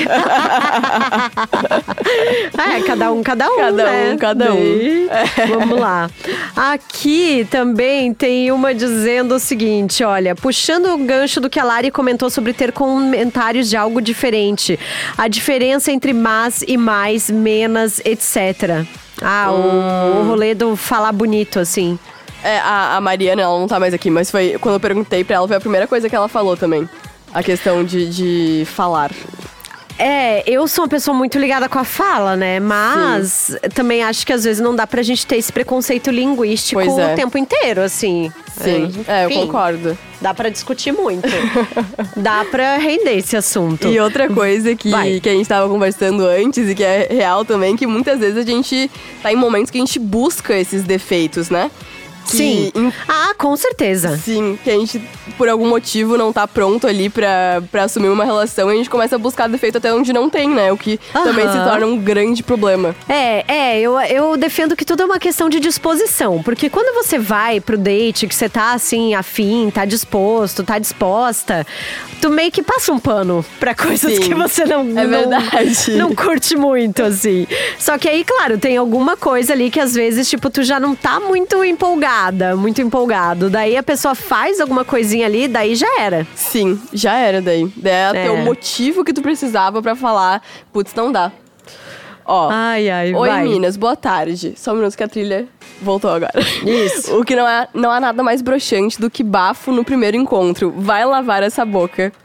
é, 2.57 2.81
cada 2.85 3.11
um, 3.11 3.23
cada 3.23 3.49
um. 3.49 3.57
Cada 3.57 3.83
né? 3.83 4.11
um, 4.13 4.17
cada 4.17 4.53
um. 4.53 4.57
Daí, 4.57 5.09
Vamos 5.47 5.79
lá. 5.79 6.09
Aqui 6.55 7.47
também 7.49 8.13
tem 8.13 8.51
uma 8.51 8.73
dizendo 8.73 9.35
o 9.35 9.39
seguinte: 9.39 10.03
olha, 10.03 10.35
puxando 10.35 10.93
o 10.93 10.97
gancho 10.97 11.41
do 11.41 11.49
que 11.49 11.59
a 11.59 11.63
Lari 11.63 11.91
comentou 11.91 12.29
sobre 12.29 12.53
ter 12.53 12.71
comentários 12.71 13.69
de 13.69 13.75
algo 13.75 14.01
diferente. 14.01 14.79
A 15.17 15.27
diferença 15.27 15.91
entre 15.91 16.13
mais 16.13 16.63
e 16.67 16.77
mais, 16.77 17.29
menos, 17.29 17.99
etc. 18.05 18.85
Ah, 19.21 19.51
o, 19.51 20.19
o 20.19 20.23
rolê 20.27 20.53
do 20.53 20.75
falar 20.75 21.11
bonito, 21.11 21.59
assim. 21.59 21.97
É, 22.45 22.59
a, 22.59 22.97
a 22.97 23.01
Mariana, 23.01 23.41
ela 23.41 23.57
não 23.57 23.67
tá 23.67 23.79
mais 23.79 23.91
aqui, 23.91 24.11
mas 24.11 24.29
foi 24.29 24.55
quando 24.61 24.75
eu 24.75 24.79
perguntei 24.79 25.23
pra 25.23 25.37
ela, 25.37 25.47
foi 25.47 25.57
a 25.57 25.59
primeira 25.59 25.87
coisa 25.87 26.07
que 26.07 26.15
ela 26.15 26.27
falou 26.27 26.55
também. 26.55 26.87
A 27.33 27.41
questão 27.41 27.83
de, 27.83 28.07
de 28.07 28.65
falar. 28.67 29.11
É, 29.97 30.43
eu 30.45 30.67
sou 30.67 30.83
uma 30.83 30.89
pessoa 30.89 31.17
muito 31.17 31.39
ligada 31.39 31.67
com 31.67 31.79
a 31.79 31.83
fala, 31.83 32.35
né? 32.35 32.59
Mas 32.59 33.57
também 33.73 34.03
acho 34.03 34.27
que 34.27 34.31
às 34.31 34.43
vezes 34.43 34.61
não 34.61 34.75
dá 34.75 34.85
pra 34.85 35.01
gente 35.01 35.25
ter 35.25 35.37
esse 35.37 35.51
preconceito 35.51 36.11
linguístico 36.11 36.81
é. 36.81 37.13
o 37.13 37.15
tempo 37.15 37.35
inteiro, 37.35 37.81
assim. 37.81 38.31
Sim, 38.61 38.91
é, 39.07 39.25
eu 39.25 39.29
enfim, 39.31 39.47
concordo. 39.47 39.97
Dá 40.21 40.33
pra 40.33 40.49
discutir 40.49 40.91
muito. 40.91 41.27
dá 42.15 42.45
pra 42.45 42.77
render 42.77 43.17
esse 43.17 43.35
assunto. 43.35 43.87
E 43.87 43.99
outra 43.99 44.29
coisa 44.29 44.75
que, 44.75 44.91
Vai. 44.91 45.19
que 45.19 45.29
a 45.29 45.33
gente 45.33 45.47
tava 45.47 45.67
conversando 45.67 46.25
antes 46.25 46.69
e 46.69 46.75
que 46.75 46.83
é 46.83 47.07
real 47.09 47.43
também, 47.43 47.75
que 47.75 47.87
muitas 47.87 48.19
vezes 48.19 48.37
a 48.37 48.43
gente 48.43 48.89
tá 49.23 49.31
em 49.31 49.35
momentos 49.35 49.71
que 49.71 49.77
a 49.77 49.81
gente 49.81 49.97
busca 49.97 50.55
esses 50.55 50.83
defeitos, 50.83 51.49
né? 51.49 51.71
Que 52.25 52.37
Sim. 52.37 52.71
em- 52.75 52.93
Ah, 53.07 53.33
com 53.37 53.55
certeza. 53.55 54.17
Sim, 54.17 54.57
que 54.63 54.69
a 54.69 54.73
gente, 54.73 54.99
por 55.37 55.47
algum 55.47 55.67
motivo, 55.67 56.17
não 56.17 56.33
tá 56.33 56.47
pronto 56.47 56.87
ali 56.87 57.09
pra, 57.09 57.61
pra 57.71 57.83
assumir 57.83 58.09
uma 58.09 58.25
relação 58.25 58.69
e 58.69 58.73
a 58.73 58.77
gente 58.77 58.89
começa 58.89 59.15
a 59.15 59.19
buscar 59.19 59.47
defeito 59.47 59.77
até 59.77 59.93
onde 59.93 60.11
não 60.11 60.29
tem, 60.29 60.49
né? 60.49 60.71
O 60.71 60.77
que 60.77 60.99
também 61.13 61.45
se 61.47 61.57
torna 61.63 61.85
um 61.85 61.97
grande 61.97 62.41
problema. 62.43 62.95
É, 63.07 63.43
é, 63.47 63.79
eu, 63.79 63.99
eu 64.01 64.35
defendo 64.37 64.75
que 64.75 64.83
tudo 64.85 65.03
é 65.03 65.05
uma 65.05 65.19
questão 65.19 65.49
de 65.49 65.59
disposição. 65.59 66.41
Porque 66.43 66.69
quando 66.69 66.93
você 66.95 67.17
vai 67.19 67.59
pro 67.59 67.77
date, 67.77 68.27
que 68.27 68.35
você 68.35 68.49
tá 68.49 68.73
assim, 68.73 69.13
afim, 69.13 69.69
tá 69.73 69.85
disposto, 69.85 70.63
tá 70.63 70.79
disposta, 70.79 71.65
tu 72.21 72.29
meio 72.29 72.51
que 72.51 72.63
passa 72.63 72.91
um 72.91 72.99
pano 72.99 73.45
pra 73.59 73.75
coisas 73.75 74.13
Sim, 74.13 74.19
que 74.19 74.33
você 74.33 74.65
não, 74.65 74.81
é 74.81 74.83
não, 74.83 75.09
verdade. 75.09 75.91
não 75.91 76.15
curte 76.15 76.55
muito, 76.55 77.03
assim. 77.03 77.45
Só 77.77 77.97
que 77.97 78.09
aí, 78.09 78.23
claro, 78.23 78.57
tem 78.57 78.77
alguma 78.77 79.15
coisa 79.15 79.53
ali 79.53 79.69
que 79.69 79.79
às 79.79 79.93
vezes, 79.93 80.29
tipo, 80.29 80.49
tu 80.49 80.63
já 80.63 80.79
não 80.79 80.95
tá 80.95 81.19
muito 81.19 81.63
empolgada, 82.15 82.55
muito 82.55 82.81
empolgado. 82.81 83.49
Daí 83.49 83.75
a 83.75 83.83
pessoa 83.83 84.15
faz 84.15 84.59
alguma 84.61 84.85
coisinha 84.85 85.25
ali, 85.25 85.47
daí 85.47 85.75
já 85.75 85.99
era. 85.99 86.25
Sim, 86.35 86.79
já 86.93 87.17
era 87.17 87.41
daí. 87.41 87.71
Daí 87.75 87.91
é 87.93 87.95
É. 87.95 88.07
até 88.07 88.31
o 88.31 88.37
motivo 88.37 89.03
que 89.03 89.13
tu 89.13 89.21
precisava 89.21 89.81
pra 89.81 89.95
falar, 89.95 90.41
putz, 90.71 90.93
não 90.93 91.11
dá. 91.11 91.31
Ó. 92.27 92.49
Ai, 92.51 92.89
ai, 92.89 93.13
Oi, 93.13 93.29
vai. 93.29 93.43
Minas, 93.43 93.77
boa 93.77 93.95
tarde. 93.95 94.53
Só 94.57 94.71
um 94.71 94.77
minuto 94.77 94.95
que 94.97 95.03
a 95.03 95.07
trilha 95.07 95.47
voltou 95.81 96.09
agora. 96.09 96.33
Isso. 96.65 97.13
O 97.19 97.23
que 97.23 97.35
não, 97.35 97.47
é, 97.47 97.67
não 97.73 97.91
há 97.91 97.99
nada 97.99 98.23
mais 98.23 98.41
broxante 98.41 98.99
do 98.99 99.11
que 99.11 99.21
bafo 99.23 99.71
no 99.71 99.83
primeiro 99.83 100.17
encontro. 100.17 100.73
Vai 100.75 101.05
lavar 101.05 101.43
essa 101.43 101.65
boca. 101.65 102.11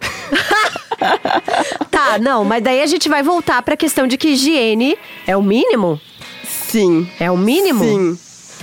Tá, 1.91 2.18
não, 2.18 2.45
mas 2.45 2.62
daí 2.62 2.82
a 2.82 2.86
gente 2.86 3.09
vai 3.09 3.22
voltar 3.22 3.62
pra 3.62 3.74
questão 3.76 4.07
de 4.07 4.16
que 4.18 4.28
higiene 4.28 4.99
é 5.26 5.34
o 5.36 5.43
mínimo? 5.43 5.99
Sim. 6.45 7.09
É 7.18 7.30
o 7.30 7.36
mínimo? 7.38 7.82
Sim. 7.82 8.18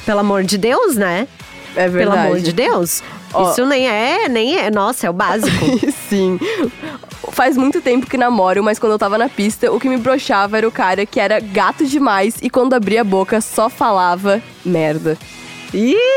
Pelo 0.07 0.21
amor 0.21 0.43
de 0.45 0.57
Deus, 0.57 0.95
né? 0.95 1.27
É 1.75 1.89
verdade. 1.89 1.97
Pelo 1.97 2.13
amor 2.13 2.39
de 2.39 2.53
Deus. 2.53 3.03
Ó. 3.33 3.51
Isso 3.51 3.65
nem 3.65 3.89
é, 3.89 4.29
nem 4.29 4.57
é. 4.57 4.71
Nossa, 4.71 5.05
é 5.05 5.09
o 5.09 5.13
básico. 5.13 5.65
Sim. 6.09 6.39
Faz 7.33 7.57
muito 7.57 7.81
tempo 7.81 8.07
que 8.07 8.17
namoro, 8.17 8.63
mas 8.63 8.79
quando 8.79 8.93
eu 8.93 8.97
tava 8.97 9.17
na 9.17 9.27
pista, 9.27 9.69
o 9.69 9.77
que 9.79 9.89
me 9.89 9.97
broxava 9.97 10.57
era 10.57 10.67
o 10.67 10.71
cara 10.71 11.05
que 11.05 11.19
era 11.19 11.41
gato 11.41 11.85
demais 11.85 12.35
e 12.41 12.49
quando 12.49 12.73
abria 12.73 13.01
a 13.01 13.03
boca 13.03 13.41
só 13.41 13.69
falava 13.69 14.41
merda. 14.65 15.17
Ih! 15.73 15.93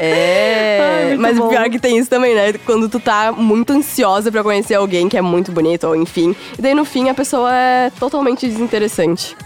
É, 0.00 0.78
Ai, 0.80 1.08
muito 1.08 1.20
mas 1.20 1.36
o 1.38 1.42
bom. 1.42 1.48
pior 1.48 1.62
é 1.64 1.68
que 1.68 1.78
tem 1.78 1.98
isso 1.98 2.08
também, 2.08 2.32
né? 2.32 2.52
Quando 2.64 2.88
tu 2.88 3.00
tá 3.00 3.32
muito 3.32 3.72
ansiosa 3.72 4.30
pra 4.30 4.44
conhecer 4.44 4.74
alguém 4.74 5.08
que 5.08 5.16
é 5.16 5.20
muito 5.20 5.50
bonito, 5.50 5.88
ou 5.88 5.96
enfim. 5.96 6.36
E 6.56 6.62
daí 6.62 6.72
no 6.72 6.84
fim 6.84 7.08
a 7.08 7.14
pessoa 7.14 7.52
é 7.52 7.90
totalmente 7.98 8.46
desinteressante. 8.46 9.36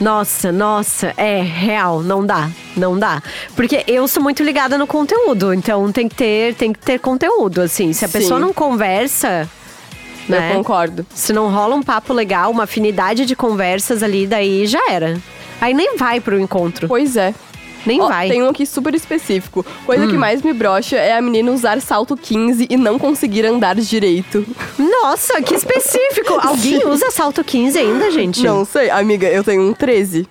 Nossa, 0.00 0.50
nossa, 0.50 1.12
é 1.16 1.40
real, 1.40 2.02
não 2.02 2.24
dá, 2.24 2.50
não 2.76 2.98
dá. 2.98 3.22
Porque 3.54 3.84
eu 3.86 4.06
sou 4.08 4.22
muito 4.22 4.42
ligada 4.42 4.76
no 4.76 4.86
conteúdo, 4.86 5.52
então 5.52 5.90
tem 5.92 6.08
que 6.08 6.14
ter, 6.14 6.54
tem 6.54 6.72
que 6.72 6.78
ter 6.78 6.98
conteúdo, 6.98 7.60
assim. 7.60 7.92
Se 7.92 8.04
a 8.04 8.08
Sim. 8.08 8.18
pessoa 8.18 8.40
não 8.40 8.52
conversa, 8.52 9.48
né? 10.28 10.50
Eu 10.50 10.56
concordo. 10.56 11.06
Se 11.14 11.32
não 11.32 11.50
rola 11.50 11.74
um 11.74 11.82
papo 11.82 12.12
legal, 12.12 12.50
uma 12.50 12.64
afinidade 12.64 13.26
de 13.26 13.34
conversas 13.34 14.02
ali, 14.02 14.26
daí 14.26 14.66
já 14.66 14.80
era. 14.90 15.18
Aí 15.60 15.74
nem 15.74 15.96
vai 15.96 16.20
pro 16.20 16.38
encontro. 16.40 16.88
Pois 16.88 17.16
é. 17.16 17.34
Nem 17.86 18.00
Ó, 18.00 18.08
vai. 18.08 18.26
Hum. 18.26 18.30
Tem 18.30 18.42
um 18.42 18.48
aqui 18.48 18.66
super 18.66 18.94
específico. 18.94 19.64
Coisa 19.84 20.06
que 20.06 20.16
mais 20.16 20.42
me 20.42 20.52
brocha 20.52 20.96
é 20.96 21.16
a 21.16 21.20
menina 21.20 21.50
usar 21.50 21.80
salto 21.80 22.16
15 22.16 22.66
e 22.68 22.76
não 22.76 22.98
conseguir 22.98 23.44
andar 23.46 23.74
direito. 23.76 24.44
Nossa, 24.78 25.40
que 25.42 25.54
específico! 25.54 26.34
Alguém 26.42 26.86
usa 26.86 27.10
salto 27.10 27.42
15 27.42 27.78
ainda, 27.78 28.10
gente? 28.10 28.42
Não 28.42 28.64
sei, 28.64 28.90
amiga, 28.90 29.28
eu 29.28 29.42
tenho 29.42 29.62
um 29.62 29.72
13. 29.72 30.28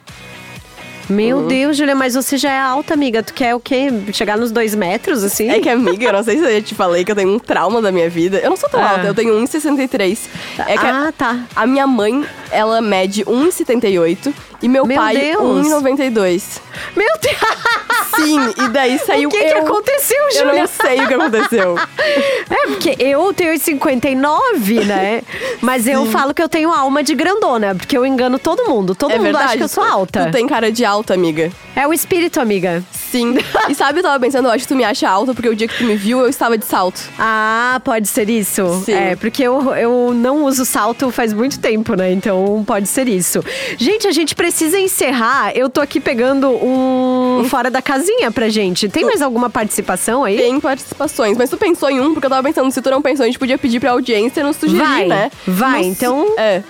Meu 1.11 1.37
Uhum. 1.39 1.47
Deus, 1.47 1.75
Julia, 1.77 1.95
mas 1.95 2.15
você 2.15 2.37
já 2.37 2.51
é 2.51 2.59
alta, 2.59 2.93
amiga. 2.93 3.21
Tu 3.21 3.33
quer 3.33 3.53
o 3.53 3.59
quê? 3.59 3.89
Chegar 4.13 4.37
nos 4.37 4.51
dois 4.51 4.73
metros, 4.73 5.23
assim? 5.23 5.49
É 5.49 5.59
que, 5.59 5.69
amiga, 5.69 6.05
eu 6.05 6.13
não 6.13 6.23
sei 6.23 6.37
se 6.37 6.43
eu 6.45 6.51
já 6.53 6.61
te 6.61 6.73
falei 6.73 7.03
que 7.03 7.11
eu 7.11 7.15
tenho 7.15 7.29
um 7.35 7.39
trauma 7.39 7.81
da 7.81 7.91
minha 7.91 8.09
vida. 8.09 8.37
Eu 8.39 8.49
não 8.49 8.57
sou 8.57 8.69
tão 8.69 8.81
Ah. 8.81 8.91
alta, 8.91 9.07
eu 9.07 9.13
tenho 9.13 9.33
1,63. 9.35 10.29
É 10.67 10.77
que 10.77 10.85
a- 10.85 11.07
ah, 11.07 11.11
tá. 11.11 11.39
A 11.55 11.67
minha 11.67 11.85
mãe, 11.85 12.23
ela 12.51 12.81
mede 12.81 13.23
1,78 13.25 14.33
e 14.61 14.67
meu, 14.69 14.85
Meu 14.85 14.97
pai 14.97 15.17
Deus. 15.17 15.67
1,92. 15.67 16.61
Meu 16.95 17.07
Deus! 17.21 17.41
Sim, 18.15 18.39
e 18.65 18.69
daí 18.69 18.99
saiu 19.05 19.29
O 19.29 19.31
que 19.31 19.37
que 19.39 19.53
eu. 19.53 19.59
aconteceu, 19.65 20.17
Eu 20.17 20.31
Júlia? 20.45 20.61
não 20.61 20.67
sei 20.67 21.01
o 21.03 21.07
que 21.07 21.13
aconteceu. 21.13 21.75
É, 22.51 22.67
porque 22.67 22.95
eu 22.99 23.33
tenho 23.33 23.57
59, 23.57 24.83
né? 24.83 25.21
Mas 25.61 25.87
eu 25.87 26.05
falo 26.07 26.33
que 26.33 26.41
eu 26.43 26.49
tenho 26.49 26.69
alma 26.73 27.01
de 27.01 27.15
grandona, 27.15 27.73
porque 27.73 27.97
eu 27.97 28.05
engano 28.05 28.37
todo 28.37 28.65
mundo. 28.67 28.93
Todo 28.93 29.11
é 29.11 29.15
mundo 29.15 29.23
verdade. 29.23 29.45
acha 29.45 29.57
que 29.57 29.63
eu 29.63 29.67
sou 29.69 29.83
alta. 29.83 30.25
Tu 30.25 30.31
tem 30.33 30.45
cara 30.47 30.69
de 30.71 30.83
alta, 30.83 31.00
amiga. 31.09 31.51
É 31.75 31.87
o 31.87 31.93
espírito, 31.93 32.39
amiga. 32.39 32.83
Sim. 32.91 33.35
E 33.69 33.75
sabe, 33.75 33.99
eu 33.99 34.03
tava 34.03 34.19
pensando, 34.19 34.47
eu 34.47 34.51
acho 34.51 34.63
que 34.63 34.67
tu 34.69 34.75
me 34.75 34.83
acha 34.83 35.07
alta 35.09 35.33
porque 35.33 35.47
o 35.47 35.55
dia 35.55 35.67
que 35.67 35.77
tu 35.77 35.83
me 35.83 35.95
viu, 35.95 36.19
eu 36.19 36.27
estava 36.27 36.57
de 36.57 36.65
salto. 36.65 36.99
Ah, 37.17 37.79
pode 37.83 38.07
ser 38.07 38.29
isso? 38.29 38.81
Sim. 38.85 38.93
É, 38.93 39.15
porque 39.15 39.43
eu, 39.43 39.73
eu 39.75 40.13
não 40.13 40.43
uso 40.45 40.65
salto 40.65 41.09
faz 41.11 41.31
muito 41.33 41.59
tempo, 41.59 41.95
né? 41.95 42.11
Então 42.11 42.63
pode 42.65 42.87
ser 42.87 43.07
isso. 43.07 43.43
Gente, 43.77 44.07
a 44.07 44.11
gente 44.11 44.33
precisa 44.35 44.79
encerrar. 44.79 45.51
Eu 45.55 45.69
tô 45.69 45.79
aqui 45.81 45.99
pegando 45.99 46.49
um 46.49 47.45
fora 47.49 47.69
da 47.69 47.81
casinha 47.81 48.31
pra 48.31 48.49
gente. 48.49 48.89
Tem 48.89 49.05
mais 49.05 49.21
alguma 49.21 49.49
participação 49.49 50.23
aí? 50.23 50.37
Tem 50.37 50.59
participações, 50.59 51.37
mas 51.37 51.49
tu 51.49 51.57
pensou 51.57 51.89
em 51.89 52.01
um, 52.01 52.13
porque 52.13 52.25
eu 52.25 52.29
tava 52.29 52.43
pensando, 52.47 52.71
se 52.71 52.81
tu 52.81 52.89
não 52.89 53.01
pensou, 53.01 53.23
a 53.23 53.27
gente 53.27 53.39
podia 53.39 53.57
pedir 53.57 53.79
pra 53.79 53.91
audiência 53.91 54.43
nos 54.43 54.55
sugerir, 54.57 54.79
Vai, 54.83 55.05
né? 55.07 55.31
vai, 55.47 55.77
Nos- 55.79 55.87
então- 55.87 56.33
É. 56.37 56.63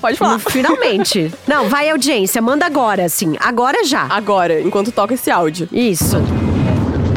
Pode 0.00 0.16
falar. 0.16 0.34
No- 0.34 0.38
Finalmente. 0.40 1.32
Não, 1.46 1.68
vai 1.68 1.90
audiência, 1.90 2.40
manda 2.40 2.64
agora, 2.66 3.04
assim. 3.04 3.36
Agora 3.40 3.84
já. 3.84 4.06
Agora, 4.08 4.60
enquanto 4.60 4.92
toca 4.92 5.14
esse 5.14 5.30
áudio. 5.30 5.68
Isso. 5.72 6.16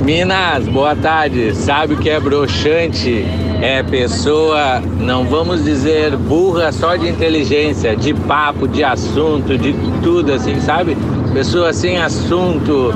Minas, 0.03 0.67
boa 0.67 0.95
tarde. 0.95 1.53
Sabe 1.55 1.93
o 1.93 1.97
que 1.97 2.09
é 2.09 2.19
broxante? 2.19 3.23
É 3.61 3.83
pessoa, 3.83 4.81
não 4.99 5.23
vamos 5.25 5.63
dizer 5.63 6.17
burra 6.17 6.71
só 6.71 6.95
de 6.95 7.07
inteligência, 7.07 7.95
de 7.95 8.11
papo, 8.11 8.67
de 8.67 8.83
assunto, 8.83 9.55
de 9.55 9.75
tudo 10.01 10.33
assim, 10.33 10.59
sabe? 10.59 10.97
Pessoa 11.31 11.71
sem 11.71 11.99
assunto, 11.99 12.91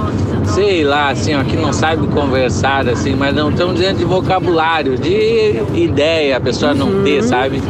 sei 0.47 0.83
lá, 0.83 1.09
assim, 1.11 1.35
ó, 1.35 1.43
que 1.43 1.55
não 1.55 1.71
sabe 1.71 2.07
conversar, 2.07 2.89
assim, 2.89 3.15
mas 3.15 3.35
não 3.35 3.51
estão 3.51 3.75
dizendo 3.75 3.99
de 3.99 4.05
vocabulário, 4.05 4.97
de 4.97 5.61
ideia, 5.75 6.37
a 6.37 6.41
pessoa 6.41 6.73
não 6.73 7.03
ter, 7.03 7.21
sabe? 7.23 7.61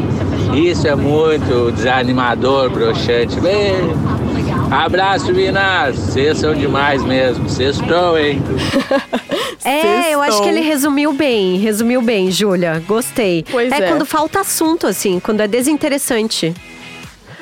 Isso 0.53 0.88
é 0.88 0.95
muito 0.95 1.71
desanimador, 1.71 2.69
broxante. 2.69 3.39
Bem, 3.39 3.75
abraço, 4.71 5.33
Minas. 5.33 5.95
Vocês 5.97 6.38
são 6.38 6.53
demais 6.53 7.03
mesmo. 7.03 7.47
Vocês 7.49 7.75
estão, 7.77 8.17
hein? 8.17 8.41
É, 9.67 10.13
eu 10.13 10.21
acho 10.21 10.43
que 10.43 10.47
ele 10.47 10.59
resumiu 10.61 11.11
bem, 11.11 11.57
resumiu 11.57 11.99
bem, 11.99 12.29
Júlia. 12.29 12.83
Gostei. 12.88 13.43
Pois 13.49 13.71
é. 13.71 13.88
quando 13.88 14.05
falta 14.05 14.41
assunto, 14.41 14.86
assim, 14.86 15.19
quando 15.19 15.41
é 15.41 15.47
desinteressante. 15.47 16.53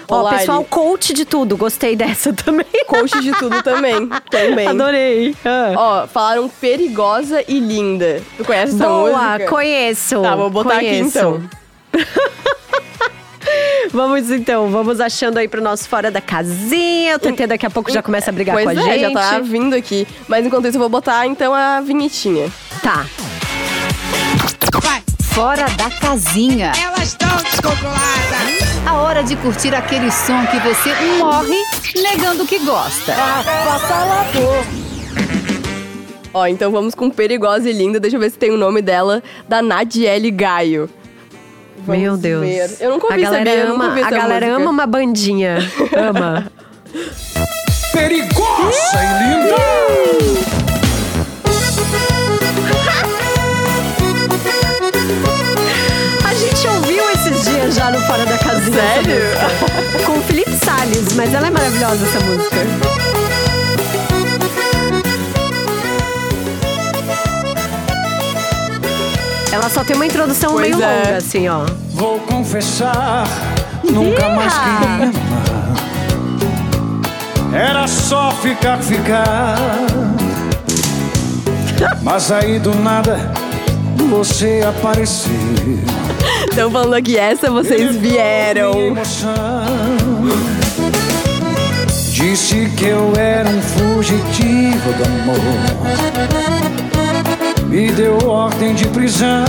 Ó, 0.08 0.22
Lari. 0.22 0.38
pessoal, 0.38 0.64
coach 0.64 1.14
de 1.14 1.26
tudo, 1.26 1.58
gostei 1.58 1.98
dessa 1.98 2.32
também. 2.34 2.66
Coach 2.88 3.20
de 3.20 3.32
tudo 3.34 3.62
também. 3.62 4.08
Também. 4.30 4.68
Adorei. 4.68 5.36
Ah. 5.44 5.74
Ó, 5.76 6.08
falaram 6.08 6.48
perigosa 6.48 7.44
e 7.46 7.60
linda. 7.60 8.22
Tu 8.38 8.46
conhece 8.46 8.76
essa 8.76 8.88
Boa, 8.88 9.22
música? 9.32 9.50
conheço. 9.50 10.22
Tá, 10.22 10.36
vou 10.36 10.50
botar 10.50 10.76
conheço. 10.76 11.20
aqui 11.20 11.20
então. 11.20 11.44
Vamos 13.92 14.32
então, 14.32 14.70
vamos 14.70 15.00
achando 15.00 15.38
aí 15.38 15.48
pro 15.48 15.62
nosso 15.62 15.88
Fora 15.88 16.10
da 16.10 16.22
Casinha. 16.22 17.16
O 17.16 17.20
TT 17.20 17.48
daqui 17.48 17.66
a 17.66 17.70
pouco 17.70 17.92
já 17.92 18.02
começa 18.02 18.32
a 18.32 18.34
brigar 18.34 18.56
pois 18.56 18.66
com 18.66 18.70
a 18.72 18.90
é, 18.90 19.00
gente. 19.00 19.02
já 19.02 19.12
tá 19.12 19.40
vindo 19.40 19.76
aqui. 19.76 20.08
Mas 20.28 20.46
enquanto 20.46 20.68
isso, 20.68 20.78
eu 20.78 20.82
vou 20.82 20.90
botar 20.90 21.28
então 21.28 21.54
a 21.54 21.82
vinhetinha. 21.82 22.52
Tá. 22.82 23.06
Fora 25.34 25.66
da 25.78 25.90
casinha. 25.90 26.72
Elas 26.80 27.08
estão 27.08 27.36
descontroladas. 27.38 28.88
A 28.88 28.94
hora 29.02 29.24
de 29.24 29.36
curtir 29.38 29.74
aquele 29.74 30.12
som 30.12 30.46
que 30.46 30.60
você 30.60 30.94
morre 31.18 31.58
negando 31.96 32.46
que 32.46 32.60
gosta. 32.60 33.16
Ó, 36.32 36.46
então 36.46 36.72
vamos 36.72 36.94
com 36.94 37.10
perigosa 37.10 37.68
e 37.68 37.74
linda. 37.74 38.00
Deixa 38.00 38.16
eu 38.16 38.20
ver 38.20 38.30
se 38.30 38.38
tem 38.38 38.52
o 38.52 38.58
nome 38.58 38.82
dela, 38.82 39.24
da 39.50 39.62
Nadiele 39.62 40.30
Gaio. 40.30 40.88
Vamos 41.86 42.02
Meu 42.02 42.18
Deus. 42.18 42.42
ver. 42.46 42.78
Eu 42.80 42.92
nunca 42.92 43.08
a 43.08 43.10
ouvi, 43.12 43.22
galera 43.24 43.46
sabia? 43.50 43.64
Eu 43.64 43.70
nunca 43.70 43.86
ama, 43.86 43.94
a 44.08 44.10
galera 44.12 44.46
música. 44.48 44.62
ama 44.62 44.72
uma 44.72 44.88
bandinha. 44.88 45.58
ama. 45.98 46.46
Perigosa 47.92 48.98
e 48.98 49.24
linda. 49.24 49.56
A 56.26 56.34
gente 56.34 56.68
ouviu 56.68 57.04
esses 57.12 57.44
dias 57.46 57.76
já 57.76 57.92
no 57.92 58.00
Fora 58.02 58.26
da 58.26 58.38
Casinha. 58.38 58.82
Sério? 58.82 60.06
Com 60.06 60.14
o 60.18 60.22
Felipe 60.24 60.52
Salles, 60.64 61.14
mas 61.16 61.34
ela 61.34 61.48
é 61.48 61.52
maravilhosa 61.52 62.06
essa 62.06 62.20
música. 62.26 62.56
Ela 69.54 69.70
só 69.70 69.84
tem 69.84 69.96
uma 69.96 70.08
introdução 70.08 70.54
Pois 70.54 70.68
meio 70.68 70.82
é. 70.84 71.04
longa, 71.04 71.18
assim, 71.18 71.48
ó. 71.48 71.64
Vou 71.92 72.18
confessar, 72.22 73.28
nunca 73.84 74.28
mais 74.30 74.52
queria 74.52 74.96
amar. 74.96 75.12
Era 77.54 77.88
só 77.88 78.32
ficar, 78.32 78.80
ficar. 78.80 79.56
Mas 82.02 82.32
aí 82.32 82.58
do 82.58 82.74
nada 82.74 83.32
você 84.10 84.62
apareceu. 84.68 85.32
Então 86.52 86.72
falando 86.72 86.96
aqui, 86.96 87.16
essa 87.16 87.52
vocês 87.52 87.96
vieram. 87.96 88.74
emoção. 88.80 89.66
Disse 92.12 92.72
que 92.76 92.86
eu 92.86 93.14
era 93.16 93.48
um 93.48 93.62
fugitivo 93.62 94.94
do 94.94 95.04
amor. 95.04 96.43
Me 97.74 97.92
deu 97.92 98.16
ordem 98.28 98.76
de 98.76 98.86
prisão. 98.90 99.44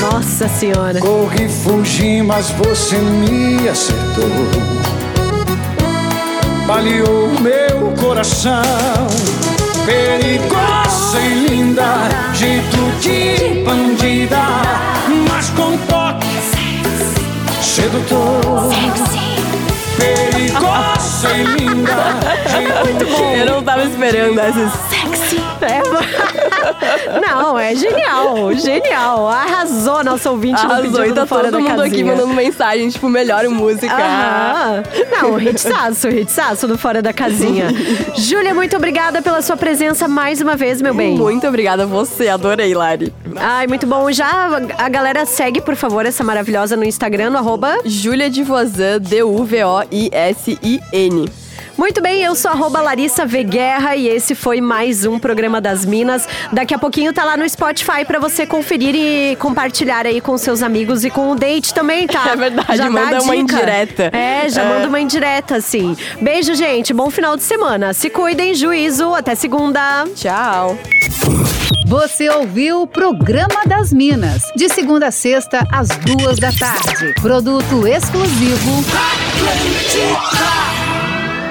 Nossa 0.00 0.48
senhora. 0.48 0.98
Corri, 0.98 1.46
fugi, 1.46 2.22
mas 2.22 2.48
você 2.52 2.96
me 2.96 3.68
acertou. 3.68 4.24
Baleou 6.66 7.28
meu 7.42 7.92
coração. 8.00 8.62
Perigosa 9.84 11.20
e 11.20 11.48
linda, 11.48 12.08
jeito 12.32 12.78
de 13.02 13.62
bandida, 13.62 14.40
mas 15.30 15.50
com 15.50 15.76
toque 15.86 16.28
sedutor. 17.62 18.70
Perigosa 19.98 21.30
e 21.30 21.44
linda, 21.44 22.20
jeito 22.48 23.04
de 23.04 23.36
Eu 23.38 23.46
não 23.54 23.62
tava 23.62 23.84
esperando 23.84 24.40
essas. 24.40 24.97
Não, 27.26 27.58
é 27.58 27.74
genial, 27.74 28.52
genial. 28.54 29.28
Arrasou 29.28 30.04
nosso 30.04 30.30
ouvinte 30.30 30.62
no 30.62 30.72
Arrasou, 30.72 30.92
pedido 30.92 31.06
e 31.06 31.12
tá 31.12 31.22
do 31.22 31.26
Fora 31.26 31.50
todo 31.50 31.60
mundo 31.60 31.80
aqui 31.80 31.90
Casinha. 31.90 32.12
mandando 32.12 32.34
mensagem, 32.34 32.88
tipo, 32.88 33.08
melhor 33.08 33.48
música. 33.48 33.94
Aham. 33.94 34.82
Não, 35.10 35.40
hitsaço, 35.40 36.08
hitsaço 36.08 36.66
do 36.68 36.76
Fora 36.78 37.00
da 37.02 37.12
Casinha. 37.12 37.68
Júlia, 38.16 38.54
muito 38.54 38.76
obrigada 38.76 39.20
pela 39.22 39.42
sua 39.42 39.56
presença 39.56 40.06
mais 40.08 40.40
uma 40.40 40.56
vez, 40.56 40.80
meu 40.80 40.94
bem. 40.94 41.16
Muito 41.16 41.46
obrigada 41.46 41.82
a 41.84 41.86
você, 41.86 42.28
adorei, 42.28 42.74
Lari. 42.74 43.12
Ai, 43.36 43.66
muito 43.66 43.86
bom. 43.86 44.10
Já 44.12 44.48
a 44.78 44.88
galera 44.88 45.24
segue, 45.26 45.60
por 45.60 45.76
favor, 45.76 46.06
essa 46.06 46.24
maravilhosa 46.24 46.76
no 46.76 46.84
Instagram, 46.84 47.30
no 47.30 47.38
arroba... 47.38 47.78
Júlia 47.84 48.30
de 48.30 48.42
Vozan, 48.42 48.98
D-U-V-O-I-S-I-N. 49.00 50.08
Muito 51.76 52.00
bem, 52.02 52.22
eu 52.22 52.34
sou 52.34 52.50
arroba 52.50 52.80
Larissa 52.80 53.24
V. 53.24 53.44
Guerra 53.44 53.94
e 53.96 54.08
esse 54.08 54.34
foi 54.34 54.60
mais 54.60 55.04
um 55.06 55.18
programa 55.18 55.60
das 55.60 55.84
Minas. 55.84 56.26
Daqui 56.52 56.74
a 56.74 56.78
pouquinho 56.78 57.12
tá 57.12 57.24
lá 57.24 57.36
no 57.36 57.48
Spotify 57.48 58.04
pra 58.06 58.18
você 58.18 58.46
conferir 58.46 58.94
e 58.94 59.36
compartilhar 59.36 60.06
aí 60.06 60.20
com 60.20 60.36
seus 60.36 60.62
amigos 60.62 61.04
e 61.04 61.10
com 61.10 61.30
o 61.30 61.34
date 61.34 61.72
também, 61.72 62.06
tá? 62.06 62.24
É 62.32 62.36
verdade, 62.36 62.76
Já 62.76 62.90
manda 62.90 63.22
uma 63.22 63.36
dica. 63.36 63.54
indireta. 63.56 64.10
É, 64.12 64.48
já 64.48 64.62
É. 64.62 64.68
manda 64.68 64.88
uma 64.88 65.00
indireta, 65.00 65.60
sim. 65.60 65.96
Beijo, 66.20 66.54
gente. 66.54 66.92
Bom 66.92 67.10
final 67.10 67.36
de 67.36 67.42
semana. 67.42 67.92
Se 67.94 68.10
cuidem, 68.10 68.54
juízo. 68.54 69.14
Até 69.14 69.34
segunda. 69.34 70.04
Tchau. 70.14 70.76
Você 71.86 72.28
ouviu 72.28 72.82
o 72.82 72.86
Programa 72.86 73.64
das 73.66 73.92
Minas, 73.92 74.42
de 74.54 74.68
segunda 74.68 75.06
a 75.06 75.10
sexta, 75.10 75.66
às 75.72 75.88
duas 75.88 76.38
da 76.38 76.50
tarde. 76.52 77.14
Produto 77.22 77.86
exclusivo. 77.86 78.84
Atlântica. 78.90 80.87